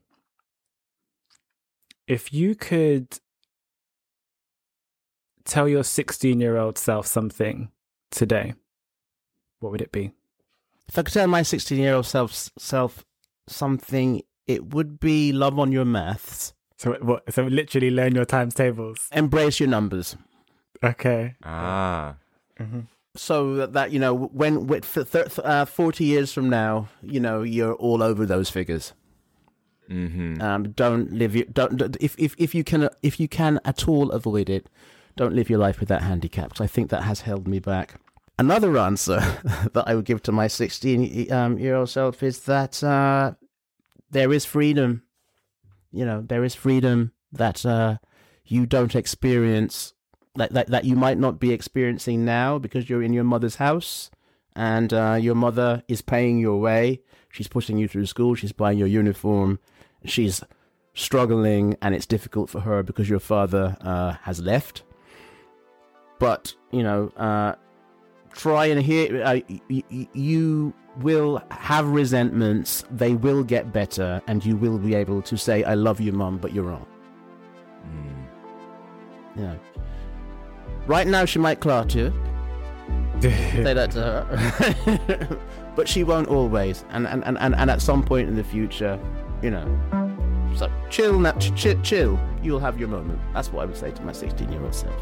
If 2.07 2.33
you 2.33 2.55
could 2.55 3.19
tell 5.45 5.67
your 5.67 5.83
16 5.83 6.39
year 6.39 6.57
old 6.57 6.77
self 6.77 7.07
something 7.07 7.69
today, 8.11 8.53
what 9.59 9.71
would 9.71 9.81
it 9.81 9.91
be? 9.91 10.11
If 10.87 10.97
I 10.97 11.03
could 11.03 11.13
tell 11.13 11.27
my 11.27 11.41
16 11.41 11.77
year 11.77 11.95
old 11.95 12.05
self 12.05 12.49
self 12.57 13.05
something, 13.47 14.21
it 14.47 14.73
would 14.73 14.99
be 14.99 15.31
love 15.31 15.59
on 15.59 15.71
your 15.71 15.85
maths. 15.85 16.53
So 16.77 16.93
what? 17.01 17.33
So 17.33 17.43
literally 17.43 17.91
learn 17.91 18.15
your 18.15 18.25
times 18.25 18.53
tables. 18.55 19.07
Embrace 19.11 19.59
your 19.59 19.69
numbers. 19.69 20.15
Okay. 20.83 21.35
Ah. 21.43 22.15
Mm-hmm. 22.59 22.81
So 23.15 23.55
that, 23.55 23.73
that 23.73 23.91
you 23.91 23.99
know, 23.99 24.13
when 24.15 24.67
with 24.67 24.91
th- 24.91 25.11
th- 25.11 25.39
uh, 25.39 25.65
40 25.65 26.03
years 26.03 26.33
from 26.33 26.49
now, 26.49 26.89
you 27.01 27.19
know, 27.19 27.43
you're 27.43 27.73
all 27.73 28.01
over 28.01 28.25
those 28.25 28.49
figures. 28.49 28.93
Mm-hmm. 29.89 30.41
Um, 30.41 30.71
don't 30.71 31.11
live 31.11 31.35
your 31.35 31.45
don't 31.45 31.97
if 31.99 32.15
if 32.17 32.33
if 32.37 32.55
you 32.55 32.63
can 32.63 32.89
if 33.01 33.19
you 33.19 33.27
can 33.27 33.59
at 33.65 33.87
all 33.87 34.11
avoid 34.11 34.49
it, 34.49 34.67
don't 35.17 35.35
live 35.35 35.49
your 35.49 35.59
life 35.59 35.79
with 35.79 35.89
that 35.89 36.01
handicap. 36.01 36.51
'cause 36.53 36.61
I 36.61 36.67
think 36.67 36.89
that 36.89 37.03
has 37.03 37.21
held 37.21 37.47
me 37.47 37.59
back. 37.59 37.95
Another 38.39 38.77
answer 38.77 39.19
that 39.73 39.83
I 39.87 39.93
would 39.93 40.05
give 40.05 40.23
to 40.23 40.31
my 40.31 40.47
16 40.47 41.31
um, 41.31 41.59
year 41.59 41.75
old 41.75 41.89
self 41.89 42.23
is 42.23 42.39
that 42.45 42.83
uh, 42.83 43.33
there 44.09 44.31
is 44.33 44.45
freedom. 44.45 45.03
You 45.91 46.05
know, 46.05 46.21
there 46.25 46.43
is 46.43 46.55
freedom 46.55 47.11
that 47.31 47.63
uh, 47.65 47.97
you 48.45 48.65
don't 48.65 48.95
experience 48.95 49.93
that, 50.35 50.51
that 50.53 50.67
that 50.67 50.85
you 50.85 50.95
might 50.95 51.17
not 51.17 51.39
be 51.39 51.51
experiencing 51.51 52.25
now 52.25 52.57
because 52.57 52.89
you're 52.89 53.03
in 53.03 53.13
your 53.13 53.23
mother's 53.23 53.55
house 53.55 54.09
and 54.55 54.93
uh, 54.93 55.17
your 55.19 55.35
mother 55.35 55.83
is 55.87 56.01
paying 56.01 56.39
your 56.39 56.59
way. 56.59 57.01
She's 57.29 57.47
pushing 57.47 57.77
you 57.77 57.87
through 57.87 58.05
school. 58.05 58.35
She's 58.35 58.51
buying 58.51 58.77
your 58.77 58.87
uniform. 58.87 59.59
She's 60.05 60.43
struggling, 60.93 61.75
and 61.81 61.95
it's 61.95 62.05
difficult 62.05 62.49
for 62.49 62.59
her 62.61 62.83
because 62.83 63.09
your 63.09 63.19
father 63.19 63.75
uh, 63.81 64.13
has 64.21 64.39
left. 64.41 64.83
But 66.19 66.53
you 66.71 66.83
know, 66.83 67.11
uh, 67.17 67.55
try 68.33 68.67
and 68.67 68.81
hear. 68.81 69.23
Uh, 69.23 69.39
y- 69.49 69.83
y- 69.91 70.07
you 70.13 70.73
will 70.97 71.41
have 71.49 71.87
resentments. 71.87 72.85
They 72.91 73.13
will 73.15 73.43
get 73.43 73.73
better, 73.73 74.21
and 74.27 74.45
you 74.45 74.55
will 74.55 74.77
be 74.77 74.93
able 74.93 75.21
to 75.23 75.37
say, 75.37 75.63
"I 75.63 75.73
love 75.73 75.99
you, 75.99 76.11
mum," 76.11 76.37
but 76.37 76.53
you're 76.53 76.65
wrong. 76.65 76.85
Mm. 77.87 79.37
You 79.37 79.41
know. 79.43 79.59
Right 80.85 81.07
now, 81.07 81.25
she 81.25 81.39
might 81.39 81.59
clutch 81.59 81.95
you. 81.95 82.13
say 83.21 83.73
that 83.73 83.91
to 83.91 84.01
her. 84.01 85.39
but 85.75 85.87
she 85.87 86.03
won't 86.03 86.27
always. 86.27 86.83
And, 86.89 87.07
and, 87.07 87.23
and, 87.25 87.37
and, 87.39 87.55
and 87.55 87.69
at 87.71 87.81
some 87.81 88.03
point 88.03 88.27
in 88.27 88.35
the 88.35 88.43
future, 88.43 88.99
you 89.41 89.49
know. 89.51 89.65
So 90.55 90.71
chill, 90.89 91.19
now, 91.19 91.31
ch- 91.33 91.55
ch- 91.55 91.81
chill. 91.83 92.19
You'll 92.41 92.59
have 92.59 92.79
your 92.79 92.89
moment. 92.89 93.19
That's 93.33 93.51
what 93.51 93.63
I 93.63 93.65
would 93.65 93.77
say 93.77 93.91
to 93.91 94.01
my 94.03 94.11
16 94.11 94.51
year 94.51 94.61
old 94.61 94.75
self. 94.75 94.95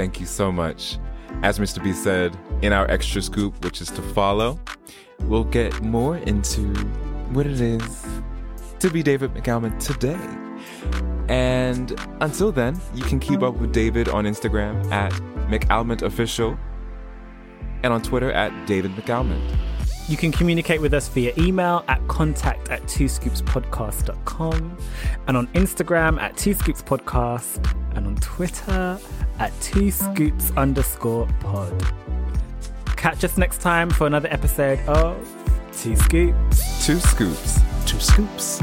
Thank 0.00 0.18
you 0.18 0.24
so 0.24 0.50
much. 0.50 0.96
As 1.42 1.58
Mr. 1.58 1.84
B 1.84 1.92
said, 1.92 2.34
in 2.62 2.72
our 2.72 2.90
extra 2.90 3.20
scoop, 3.20 3.62
which 3.62 3.82
is 3.82 3.90
to 3.90 4.00
follow, 4.00 4.58
we'll 5.24 5.44
get 5.44 5.78
more 5.82 6.16
into 6.16 6.62
what 7.34 7.46
it 7.46 7.60
is 7.60 8.06
to 8.78 8.88
be 8.88 9.02
David 9.02 9.34
McAlmont 9.34 9.78
today. 9.78 10.18
And 11.28 12.00
until 12.22 12.50
then, 12.50 12.80
you 12.94 13.04
can 13.04 13.20
keep 13.20 13.42
up 13.42 13.56
with 13.56 13.74
David 13.74 14.08
on 14.08 14.24
Instagram 14.24 14.90
at 14.90 15.12
McAlmont 15.50 16.00
Official 16.00 16.58
and 17.82 17.92
on 17.92 18.00
Twitter 18.00 18.32
at 18.32 18.66
David 18.66 18.92
McAlmont. 18.92 19.54
You 20.10 20.16
can 20.16 20.32
communicate 20.32 20.80
with 20.80 20.92
us 20.92 21.06
via 21.06 21.32
email 21.38 21.84
at 21.86 22.04
contact 22.08 22.68
at 22.68 22.86
two 22.88 23.04
scoopspodcast.com 23.04 24.76
and 25.28 25.36
on 25.36 25.46
Instagram 25.48 26.20
at 26.20 26.34
twoscoopspodcast 26.34 27.96
and 27.96 28.08
on 28.08 28.16
Twitter 28.16 28.98
at 29.38 29.52
twoscoops 29.60 30.56
underscore 30.56 31.28
pod. 31.38 31.92
Catch 32.96 33.22
us 33.22 33.38
next 33.38 33.60
time 33.60 33.88
for 33.88 34.08
another 34.08 34.28
episode 34.32 34.80
of 34.88 35.16
Two 35.72 35.94
Scoops. 35.94 36.84
Two 36.84 36.98
scoops. 36.98 37.60
Two 37.86 38.00
scoops. 38.00 38.60